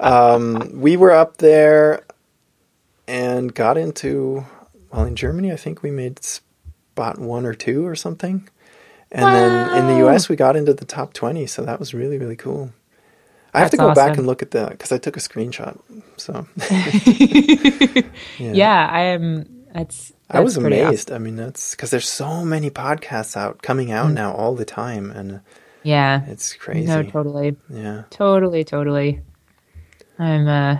um, 0.00 0.70
we 0.80 0.96
were 0.96 1.12
up 1.12 1.36
there 1.36 2.04
and 3.10 3.52
got 3.54 3.76
into 3.76 4.44
well 4.92 5.04
in 5.04 5.16
Germany. 5.16 5.52
I 5.52 5.56
think 5.56 5.82
we 5.82 5.90
made 5.90 6.22
spot 6.24 7.18
one 7.18 7.44
or 7.44 7.54
two 7.54 7.86
or 7.86 7.96
something, 7.96 8.48
and 9.12 9.24
then 9.34 9.78
in 9.78 9.86
the 9.88 9.96
U.S. 10.04 10.28
we 10.28 10.36
got 10.36 10.56
into 10.56 10.72
the 10.74 10.84
top 10.84 11.12
twenty. 11.12 11.46
So 11.46 11.62
that 11.64 11.78
was 11.78 11.92
really 11.92 12.18
really 12.18 12.36
cool. 12.36 12.70
I 13.52 13.58
have 13.58 13.70
to 13.72 13.76
That's 13.76 13.88
go 13.88 13.94
back 13.94 14.16
and 14.16 14.26
look 14.28 14.42
at 14.42 14.52
that 14.52 14.70
because 14.70 14.92
I 14.92 14.98
took 14.98 15.16
a 15.16 15.20
screenshot. 15.20 15.76
So 16.16 16.46
yeah. 18.38 18.88
I 18.90 19.00
am. 19.06 19.64
That's. 19.74 20.12
I 20.30 20.40
was 20.40 20.54
that's 20.54 20.62
pretty 20.62 20.76
awesome. 20.76 20.88
amazed. 20.88 21.12
I 21.12 21.18
mean, 21.18 21.34
that's 21.36 21.72
because 21.72 21.90
there's 21.90 22.08
so 22.08 22.44
many 22.44 22.70
podcasts 22.70 23.36
out 23.36 23.62
coming 23.62 23.90
out 23.90 24.12
now 24.12 24.32
all 24.32 24.54
the 24.54 24.64
time, 24.64 25.10
and 25.10 25.40
Yeah. 25.82 26.22
it's 26.28 26.52
crazy. 26.54 26.86
No, 26.86 27.02
totally, 27.02 27.56
yeah, 27.68 28.04
totally, 28.10 28.62
totally. 28.64 29.22
I'm. 30.18 30.46
uh 30.46 30.78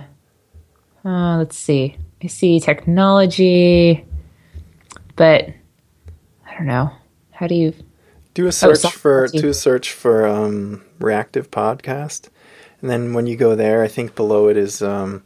Oh, 1.03 1.35
let's 1.39 1.57
see. 1.57 1.97
I 2.23 2.27
see 2.27 2.59
technology, 2.59 4.05
but 5.15 5.49
I 6.47 6.53
don't 6.57 6.67
know. 6.67 6.91
How 7.31 7.47
do 7.47 7.55
you? 7.55 7.73
do 8.33 8.47
a 8.47 8.51
search 8.51 8.77
for 8.79 9.27
software. 9.27 9.27
do 9.27 9.49
a 9.49 9.53
search 9.53 9.91
for 9.91 10.25
um, 10.25 10.83
reactive 10.99 11.51
podcast, 11.51 12.29
and 12.81 12.89
then 12.89 13.13
when 13.13 13.27
you 13.27 13.35
go 13.35 13.55
there, 13.55 13.83
I 13.83 13.87
think 13.89 14.15
below 14.15 14.47
it 14.47 14.55
is 14.57 14.81
um, 14.81 15.23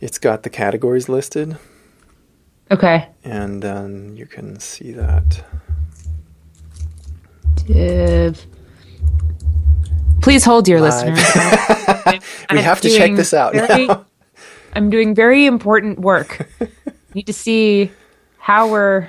it's 0.00 0.18
got 0.18 0.42
the 0.44 0.50
categories 0.50 1.08
listed, 1.08 1.56
Okay. 2.70 3.08
and 3.24 3.62
then 3.62 4.16
you 4.16 4.26
can 4.26 4.60
see 4.60 4.92
that. 4.92 5.44
Div. 7.66 8.46
Please 10.20 10.44
hold, 10.44 10.64
dear 10.66 10.80
Live. 10.80 11.04
listeners. 11.06 12.22
We 12.52 12.58
I'm 12.58 12.64
have 12.64 12.80
to 12.82 12.90
check 12.90 13.14
this 13.16 13.32
out 13.32 13.54
very- 13.54 13.86
now. 13.86 14.04
I'm 14.74 14.90
doing 14.90 15.14
very 15.14 15.46
important 15.46 15.98
work. 16.00 16.48
Need 17.14 17.26
to 17.26 17.32
see 17.32 17.90
how 18.38 18.70
we're 18.70 19.08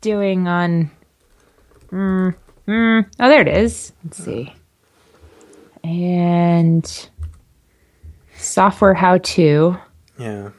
doing 0.00 0.46
on? 0.46 0.90
Mm, 1.90 2.34
mm, 2.68 3.06
oh, 3.20 3.28
there 3.28 3.40
it 3.42 3.48
is. 3.48 3.92
Let's 4.04 4.22
see. 4.24 4.52
And 5.82 7.08
software 8.36 8.94
how 8.94 9.18
to, 9.18 9.76
Yeah. 10.18 10.50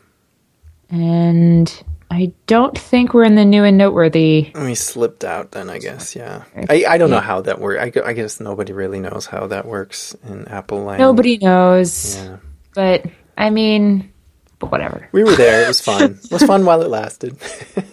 and 0.90 1.84
I 2.10 2.32
don't 2.48 2.78
think 2.78 3.14
we're 3.14 3.26
in 3.26 3.36
the 3.36 3.44
new 3.44 3.64
and 3.66 3.78
noteworthy. 3.78 4.52
We 4.56 4.76
slipped 4.76 5.26
out 5.26 5.52
then, 5.52 5.70
I 5.70 5.80
guess. 5.80 6.16
Yeah. 6.16 6.44
I, 6.70 6.86
I 6.88 6.98
don't 6.98 7.10
know 7.10 7.20
how 7.20 7.42
that 7.42 7.60
works. 7.60 7.82
I, 7.98 8.08
I 8.10 8.14
guess 8.14 8.40
nobody 8.40 8.72
really 8.72 9.00
knows 9.02 9.26
how 9.26 9.48
that 9.48 9.66
works 9.66 10.16
in 10.28 10.48
Apple 10.48 10.84
land. 10.84 11.00
Nobody 11.00 11.38
knows, 11.38 12.16
Yeah. 12.16 12.38
but 12.74 13.06
I 13.38 13.50
mean, 13.52 14.12
but 14.60 14.72
whatever. 14.72 15.08
We 15.12 15.24
were 15.24 15.36
there. 15.36 15.64
It 15.64 15.68
was 15.68 15.80
fun. 15.82 16.20
It 16.24 16.32
was 16.32 16.44
fun 16.44 16.66
while 16.66 16.82
it 16.82 16.90
lasted. 16.90 17.38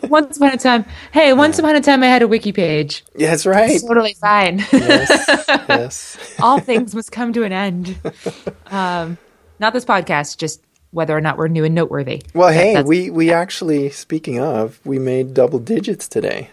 Once 0.08 0.38
upon 0.38 0.52
a 0.54 0.56
time, 0.56 0.84
hey, 1.12 1.32
once 1.34 1.58
upon 1.58 1.76
a 1.76 1.80
time, 1.80 2.02
I 2.02 2.06
had 2.06 2.22
a 2.22 2.28
wiki 2.28 2.52
page. 2.52 3.04
yeah, 3.14 3.30
that's 3.30 3.44
right. 3.46 3.80
Totally 3.80 4.14
fine. 4.14 4.58
Yes. 4.72 5.44
yes. 5.68 6.34
All 6.42 6.58
things 6.60 6.94
must 6.94 7.12
come 7.12 7.32
to 7.34 7.42
an 7.44 7.52
end. 7.52 7.96
Um, 8.68 9.18
not 9.60 9.72
this 9.74 9.84
podcast, 9.84 10.38
just 10.38 10.62
whether 10.90 11.14
or 11.16 11.20
not 11.20 11.36
we're 11.36 11.48
new 11.48 11.64
and 11.64 11.74
noteworthy. 11.74 12.22
Well, 12.34 12.50
hey, 12.52 12.72
that's- 12.74 12.86
we, 12.88 13.10
we 13.10 13.30
actually, 13.32 13.90
speaking 13.90 14.40
of, 14.40 14.80
we 14.84 14.98
made 14.98 15.34
double 15.34 15.58
digits 15.58 16.08
today. 16.08 16.50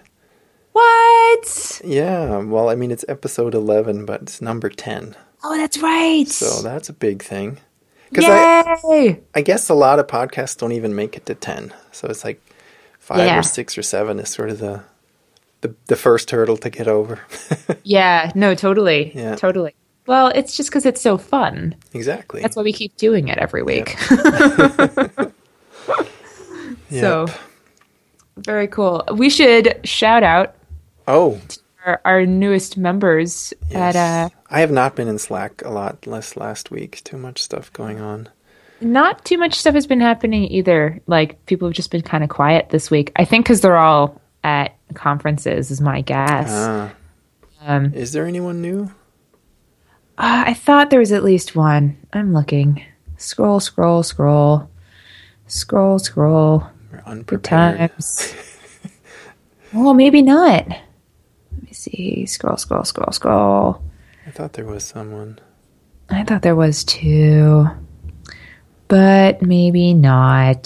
What? 0.73 1.81
Yeah. 1.83 2.37
Well, 2.39 2.69
I 2.69 2.75
mean, 2.75 2.91
it's 2.91 3.05
episode 3.07 3.53
11, 3.53 4.05
but 4.05 4.21
it's 4.23 4.41
number 4.41 4.69
10. 4.69 5.15
Oh, 5.43 5.55
that's 5.57 5.77
right. 5.79 6.27
So 6.27 6.61
that's 6.61 6.89
a 6.89 6.93
big 6.93 7.21
thing. 7.23 7.59
Because 8.11 8.25
I, 8.29 8.77
Yay! 8.89 9.19
I 9.33 9.41
guess 9.41 9.69
a 9.69 9.73
lot 9.73 9.97
of 9.99 10.07
podcasts 10.07 10.57
don't 10.57 10.73
even 10.73 10.93
make 10.95 11.15
it 11.17 11.25
to 11.27 11.35
10. 11.35 11.73
So 11.91 12.07
it's 12.09 12.23
like 12.23 12.41
five 12.99 13.19
Yeah. 13.19 13.39
or 13.39 13.43
six 13.43 13.77
or 13.77 13.81
seven 13.83 14.19
is 14.19 14.29
sort 14.29 14.49
of 14.49 14.59
the, 14.59 14.83
the, 15.61 15.73
the 15.87 15.95
first 15.95 16.29
hurdle 16.31 16.57
to 16.57 16.69
get 16.69 16.87
over. 16.87 17.19
yeah, 17.83 18.31
no, 18.35 18.53
totally. 18.53 19.11
Yeah. 19.15 19.35
Totally. 19.35 19.73
Well, 20.07 20.27
it's 20.29 20.57
just 20.57 20.69
because 20.69 20.85
it's 20.85 20.99
so 21.01 21.17
fun. 21.17 21.75
exactly. 21.93 22.41
That's 22.41 22.55
why 22.55 22.63
we 22.63 22.73
keep 22.73 22.97
doing 22.97 23.27
it 23.29 23.37
every 23.37 23.63
week. 23.63 23.95
So, 26.89 27.25
very 28.37 28.67
cool. 28.67 29.03
We 29.15 29.29
should 29.29 29.79
shout 29.87 30.23
out 30.23 30.55
oh, 31.07 31.39
our, 31.85 32.01
our 32.05 32.25
newest 32.25 32.77
members 32.77 33.53
yes. 33.69 33.95
at 33.95 33.95
uh, 33.95 34.29
I 34.49 34.59
have 34.59 34.71
not 34.71 34.95
been 34.95 35.07
in 35.07 35.19
Slack 35.19 35.61
a 35.63 35.69
lot 35.69 36.05
less 36.07 36.35
last 36.35 36.71
week. 36.71 37.01
Too 37.03 37.17
much 37.17 37.41
stuff 37.41 37.71
going 37.73 37.99
on. 37.99 38.29
not 38.81 39.23
too 39.25 39.37
much 39.37 39.55
stuff 39.55 39.73
has 39.73 39.87
been 39.87 40.01
happening 40.01 40.45
either. 40.45 41.01
Like 41.07 41.45
people 41.45 41.67
have 41.67 41.75
just 41.75 41.91
been 41.91 42.01
kind 42.01 42.23
of 42.23 42.29
quiet 42.29 42.69
this 42.69 42.91
week. 42.91 43.11
I 43.15 43.25
think 43.25 43.45
because 43.45 43.61
they're 43.61 43.77
all 43.77 44.21
at 44.43 44.75
conferences, 44.93 45.71
is 45.71 45.81
my 45.81 46.01
guess. 46.01 46.49
Ah. 46.49 46.93
Um, 47.63 47.93
Is 47.93 48.11
there 48.11 48.25
anyone 48.25 48.61
new? 48.61 48.91
Uh, 50.17 50.43
I 50.47 50.53
thought 50.53 50.89
there 50.89 50.99
was 50.99 51.11
at 51.11 51.23
least 51.23 51.55
one. 51.55 51.97
I'm 52.11 52.33
looking. 52.33 52.83
Scroll, 53.17 53.59
scroll, 53.59 54.03
scroll, 54.03 54.69
scroll, 55.47 55.99
scroll. 55.99 56.67
We're 56.91 57.21
Good 57.23 57.43
times. 57.43 58.35
well, 59.73 59.93
maybe 59.93 60.21
not. 60.21 60.67
See. 61.81 62.25
Scroll, 62.27 62.57
scroll, 62.57 62.83
scroll, 62.83 63.11
scroll. 63.11 63.81
I 64.27 64.29
thought 64.29 64.53
there 64.53 64.65
was 64.65 64.83
someone. 64.83 65.39
I 66.11 66.23
thought 66.23 66.43
there 66.43 66.55
was 66.55 66.83
two, 66.83 67.65
but 68.87 69.41
maybe 69.41 69.93
not. 69.95 70.63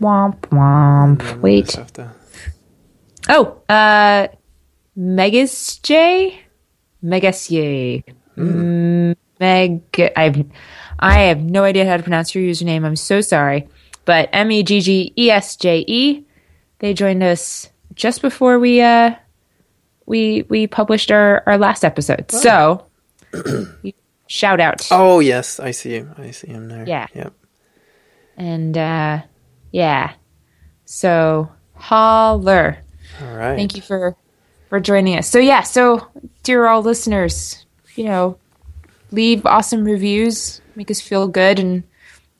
Womp 0.00 0.38
womp. 0.50 1.40
Wait. 1.40 1.68
to- 1.70 2.12
Oh, 3.28 3.60
uh, 3.68 4.28
Megas 4.96 5.78
J, 5.78 6.40
Megasier, 7.02 8.04
Mm, 8.36 9.16
Meg. 9.40 9.82
I've 10.16 10.44
I 10.98 11.20
have 11.30 11.42
no 11.42 11.64
idea 11.64 11.86
how 11.88 11.96
to 11.96 12.02
pronounce 12.02 12.34
your 12.34 12.44
username. 12.44 12.84
I'm 12.84 12.94
so 12.96 13.20
sorry, 13.20 13.66
but 14.04 14.28
M 14.32 14.50
E 14.52 14.62
G 14.62 14.80
G 14.80 15.12
E 15.16 15.30
S 15.30 15.56
J 15.56 15.84
E. 15.88 16.24
They 16.78 16.94
joined 16.94 17.22
us 17.22 17.68
just 17.94 18.22
before 18.22 18.58
we 18.58 18.80
uh 18.80 19.14
we 20.06 20.44
we 20.48 20.66
published 20.66 21.10
our 21.10 21.42
our 21.46 21.58
last 21.58 21.84
episode. 21.84 22.30
So 22.30 22.84
shout 24.26 24.60
out 24.60 24.86
Oh 24.90 25.20
yes, 25.20 25.60
I 25.60 25.70
see 25.70 25.96
him. 25.96 26.14
I 26.18 26.30
see 26.30 26.48
him 26.48 26.68
there. 26.68 26.86
Yeah. 26.86 27.06
Yep. 27.14 27.32
and 28.36 28.76
uh 28.76 29.22
yeah. 29.70 30.12
So 30.84 31.50
holler. 31.74 32.78
All 33.20 33.34
right. 33.34 33.56
Thank 33.56 33.76
you 33.76 33.82
for 33.82 34.16
for 34.68 34.80
joining 34.80 35.18
us. 35.18 35.28
So 35.28 35.38
yeah, 35.38 35.62
so 35.62 36.08
dear 36.42 36.66
all 36.66 36.82
listeners, 36.82 37.66
you 37.94 38.04
know, 38.04 38.38
leave 39.10 39.44
awesome 39.46 39.84
reviews, 39.84 40.60
make 40.76 40.90
us 40.90 41.00
feel 41.00 41.28
good, 41.28 41.58
and 41.58 41.82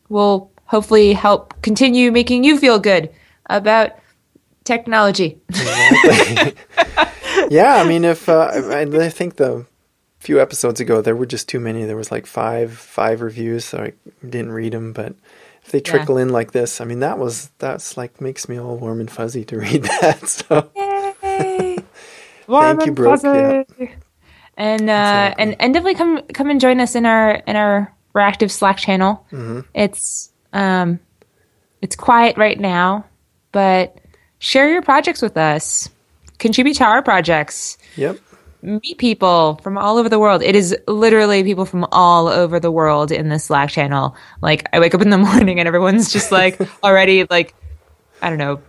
we'll 0.09 0.51
hopefully 0.65 1.13
help 1.13 1.61
continue 1.63 2.11
making 2.11 2.45
you 2.45 2.59
feel 2.59 2.79
good 2.79 3.11
about 3.47 3.93
technology. 4.65 5.39
yeah, 7.51 7.77
I 7.77 7.89
mean, 7.89 8.05
if 8.05 8.29
uh, 8.29 8.51
I, 8.53 8.81
I 8.83 9.09
think 9.09 9.37
the 9.37 9.67
few 10.23 10.41
episodes 10.41 10.79
ago 10.79 11.01
there 11.01 11.17
were 11.17 11.27
just 11.27 11.49
too 11.49 11.59
many. 11.59 11.85
There 11.85 11.97
was 11.97 12.13
like 12.13 12.27
five 12.27 12.73
five 12.73 13.21
reviews, 13.21 13.65
so 13.65 13.79
I 13.79 13.93
didn't 14.25 14.53
read 14.53 14.73
them. 14.73 14.93
But 14.93 15.15
if 15.65 15.73
they 15.73 15.81
trickle 15.81 16.17
in 16.17 16.29
like 16.29 16.53
this, 16.53 16.81
I 16.81 16.85
mean, 16.85 17.01
that 17.01 17.19
was 17.19 17.51
that's 17.59 17.97
like 17.97 18.21
makes 18.21 18.49
me 18.49 18.59
all 18.59 18.77
warm 18.77 19.01
and 19.01 19.11
fuzzy 19.11 19.45
to 19.47 19.59
read 19.59 19.83
that. 20.01 20.29
So! 20.29 20.71
Thank 22.47 22.87
you, 22.87 22.93
Brooke. 22.93 23.23
Yeah. 23.23 23.65
And 24.57 24.89
uh, 24.89 25.35
and 25.39 25.57
and 25.59 25.75
definitely 25.75 25.95
come 25.95 26.23
come 26.33 26.51
and 26.51 26.61
join 26.61 26.81
us 26.81 26.95
in 26.95 27.05
our 27.05 27.33
in 27.47 27.57
our 27.57 27.93
reactive 28.13 28.53
Slack 28.53 28.77
channel. 28.77 29.27
Mm-hmm. 29.33 29.61
It's 29.75 30.31
um, 30.53 31.01
it's 31.81 31.97
quiet 31.97 32.37
right 32.37 32.59
now, 32.61 33.07
but 33.51 33.99
share 34.39 34.71
your 34.71 34.83
projects 34.83 35.23
with 35.23 35.37
us. 35.37 35.89
Contribute 36.43 36.75
to 36.75 36.85
our 36.85 37.03
projects. 37.05 37.79
yep, 37.95 38.19
Meet 38.63 38.99
people 38.99 39.61
from 39.63 39.79
all 39.79 39.97
over 39.97 40.09
the 40.09 40.19
world. 40.19 40.43
It 40.43 40.57
is 40.57 40.77
literally 40.89 41.45
people 41.45 41.65
from 41.65 41.87
all 41.93 42.27
over 42.27 42.59
the 42.59 42.71
world 42.71 43.13
in 43.13 43.29
this 43.29 43.45
Slack 43.45 43.71
channel. 43.71 44.17
Like 44.41 44.69
I 44.73 44.81
wake 44.81 44.93
up 44.93 45.03
in 45.03 45.11
the 45.11 45.19
morning 45.31 45.61
and 45.61 45.69
everyone's 45.69 46.13
just 46.13 46.33
like 46.33 46.61
already 46.83 47.27
like 47.31 47.55
I 48.21 48.29
don't 48.29 48.39
know. 48.39 48.61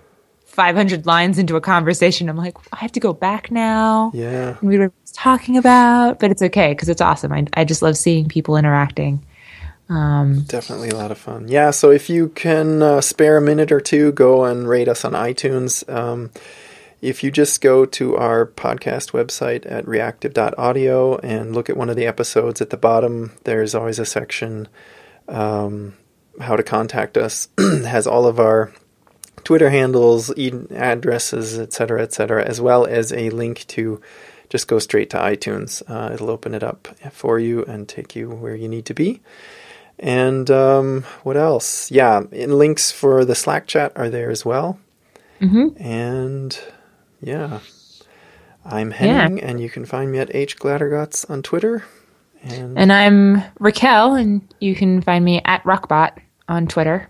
500 0.46 1.08
lines 1.08 1.40
into 1.40 1.56
a 1.56 1.62
conversation. 1.62 2.30
I'm 2.30 2.38
like, 2.38 2.56
I 2.72 2.76
have 2.78 2.92
to 2.92 3.00
go 3.00 3.12
back 3.12 3.50
now 3.50 4.12
yeah. 4.14 4.56
we 4.62 4.78
were 4.78 4.94
talking 5.12 5.58
about, 5.58 6.20
but 6.20 6.30
it's 6.30 6.44
okay 6.44 6.74
because 6.74 6.90
it's 6.90 7.02
awesome. 7.02 7.32
I, 7.34 7.48
I 7.56 7.66
just 7.66 7.82
love 7.82 7.98
seeing 7.98 8.28
people 8.28 8.56
interacting. 8.56 9.26
Um, 9.90 10.44
Definitely 10.44 10.90
a 10.90 10.96
lot 10.96 11.10
of 11.10 11.18
fun. 11.18 11.48
Yeah, 11.48 11.72
so 11.72 11.90
if 11.90 12.08
you 12.08 12.30
can 12.30 12.84
uh, 12.84 13.02
spare 13.02 13.38
a 13.38 13.42
minute 13.42 13.72
or 13.72 13.82
two, 13.82 14.12
go 14.12 14.46
and 14.46 14.70
rate 14.70 14.88
us 14.88 15.04
on 15.04 15.14
iTunes. 15.14 15.90
Um, 15.92 16.30
if 17.04 17.22
you 17.22 17.32
just 17.32 17.60
go 17.60 17.86
to 17.86 18.16
our 18.16 18.46
podcast 18.46 19.12
website 19.12 19.70
at 19.70 19.86
reactive.audio 19.86 21.18
and 21.18 21.54
look 21.54 21.70
at 21.70 21.76
one 21.76 21.90
of 21.90 21.98
the 21.98 22.06
episodes 22.08 22.62
at 22.62 22.70
the 22.70 22.78
bottom, 22.78 23.34
there's 23.44 23.76
always 23.76 24.00
a 24.00 24.06
section 24.06 24.70
um, 25.28 25.96
how 26.40 26.56
to 26.56 26.64
contact 26.64 27.18
us. 27.18 27.50
It 27.58 27.84
has 27.86 28.08
all 28.08 28.26
of 28.26 28.40
our 28.40 28.72
Twitter 29.44 29.70
handles, 29.70 30.32
e- 30.38 30.54
addresses, 30.74 31.60
etc., 31.60 32.04
etc., 32.04 32.46
as 32.46 32.62
well 32.62 32.86
as 32.86 33.12
a 33.12 33.30
link 33.32 33.68
to 33.68 34.00
just 34.48 34.70
go 34.70 34.80
straight 34.80 35.10
to 35.10 35.18
iTunes. 35.18 35.84
Uh, 35.86 36.14
it'll 36.14 36.30
open 36.30 36.54
it 36.54 36.64
up 36.64 36.88
for 37.12 37.38
you 37.38 37.66
and 37.66 37.90
take 37.90 38.16
you 38.16 38.30
where 38.30 38.56
you 38.56 38.70
need 38.70 38.86
to 38.86 38.94
be. 38.94 39.20
And 40.00 40.50
um, 40.50 41.04
what 41.24 41.36
else? 41.36 41.92
Yeah, 41.92 42.22
links 42.32 42.92
for 42.92 43.26
the 43.26 43.36
Slack 43.36 43.68
chat 43.68 43.92
are 43.98 44.10
there 44.10 44.32
as 44.32 44.46
well. 44.46 44.80
Mhm. 45.42 45.76
And 45.82 46.58
yeah, 47.24 47.60
I'm 48.66 48.92
Henning, 48.92 49.42
and 49.42 49.60
you 49.60 49.70
can 49.70 49.86
find 49.86 50.12
me 50.12 50.20
at 50.20 50.34
H 50.36 50.58
Glattergotz 50.58 51.30
on 51.30 51.42
Twitter. 51.44 51.84
And 52.44 52.78
and 52.78 52.92
I'm 52.92 53.42
Raquel, 53.60 54.16
and 54.16 54.42
you 54.60 54.76
can 54.76 55.02
find 55.02 55.24
me 55.24 55.42
at 55.46 55.64
Rockbot 55.64 56.18
on 56.50 56.68
Twitter. 56.68 57.10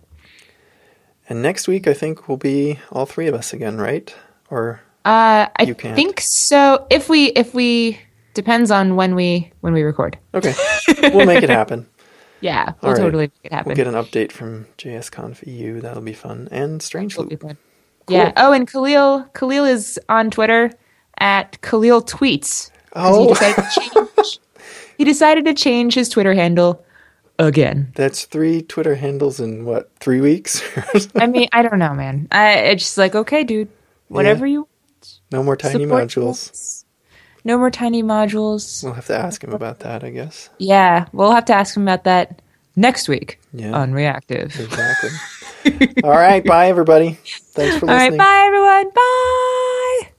and 1.27 1.41
next 1.41 1.67
week 1.67 1.87
I 1.87 1.93
think 1.93 2.27
we'll 2.27 2.37
be 2.37 2.79
all 2.91 3.05
three 3.05 3.27
of 3.27 3.33
us 3.33 3.53
again, 3.53 3.77
right? 3.77 4.13
Or 4.49 4.81
Uh, 5.05 5.47
I 5.57 5.73
think 5.73 6.19
so. 6.21 6.85
If 6.91 7.09
we, 7.09 7.25
if 7.31 7.53
we, 7.53 7.99
depends 8.35 8.69
on 8.71 8.95
when 8.95 9.15
we 9.15 9.51
when 9.61 9.73
we 9.73 9.81
record. 9.81 10.17
okay, 10.35 10.53
we'll 11.13 11.25
make 11.25 11.43
it 11.43 11.49
happen. 11.49 11.87
Yeah, 12.41 12.73
we'll 12.81 12.89
All 12.91 12.95
right. 12.97 13.01
totally 13.01 13.23
make 13.23 13.31
it 13.45 13.53
happen. 13.53 13.69
We'll 13.69 13.75
get 13.77 13.87
an 13.87 13.93
update 13.95 14.31
from 14.33 14.67
JSConf 14.77 15.47
EU. 15.47 15.79
That'll 15.81 16.01
be 16.03 16.13
fun. 16.13 16.47
And 16.51 16.81
Strange 16.81 17.15
be 17.15 17.23
Loop. 17.23 17.57
Cool. 18.05 18.17
Yeah. 18.17 18.33
Oh, 18.37 18.51
and 18.51 18.67
Kahlil 18.69 19.31
Kahlil 19.33 19.69
is 19.69 19.99
on 20.09 20.29
Twitter 20.29 20.71
at 21.19 21.59
Kahlil 21.61 22.05
tweets. 22.05 22.69
Oh. 22.95 23.23
He 23.23 23.33
decided, 23.33 23.65
change, 23.71 24.39
he 24.97 25.03
decided 25.03 25.45
to 25.45 25.53
change 25.53 25.95
his 25.95 26.09
Twitter 26.09 26.33
handle 26.33 26.83
again. 27.39 27.91
That's 27.95 28.25
three 28.25 28.61
Twitter 28.61 28.95
handles 28.95 29.39
in 29.39 29.65
what 29.65 29.91
three 29.99 30.21
weeks? 30.21 30.61
I 31.15 31.27
mean, 31.27 31.47
I 31.51 31.61
don't 31.61 31.79
know, 31.79 31.93
man. 31.93 32.27
I 32.31 32.53
it's 32.53 32.83
just 32.83 32.97
like 32.97 33.15
okay, 33.15 33.43
dude, 33.43 33.69
whatever 34.07 34.45
yeah. 34.45 34.53
you. 34.53 34.59
Want. 34.59 35.19
No 35.31 35.43
more 35.43 35.55
tiny 35.55 35.85
Support 35.85 36.09
modules. 36.09 36.83
No 37.45 37.57
more 37.57 37.71
tiny 37.71 38.03
modules. 38.03 38.83
We'll 38.83 38.93
have 38.93 39.07
to 39.07 39.17
ask 39.17 39.43
him 39.43 39.51
about 39.51 39.79
that, 39.79 40.03
I 40.03 40.11
guess. 40.11 40.49
Yeah, 40.59 41.07
we'll 41.11 41.31
have 41.31 41.45
to 41.45 41.53
ask 41.53 41.75
him 41.75 41.83
about 41.83 42.05
that 42.05 42.41
next 42.75 43.09
week 43.09 43.39
yeah. 43.51 43.73
on 43.73 43.93
Reactive. 43.93 44.57
Exactly. 44.59 45.09
All 46.03 46.11
right. 46.11 46.45
Bye, 46.45 46.67
everybody. 46.67 47.19
Thanks 47.53 47.77
for 47.77 47.87
listening. 47.87 47.89
All 47.89 47.95
right. 47.95 48.17
Bye, 48.17 48.43
everyone. 48.47 48.91
Bye. 48.93 50.12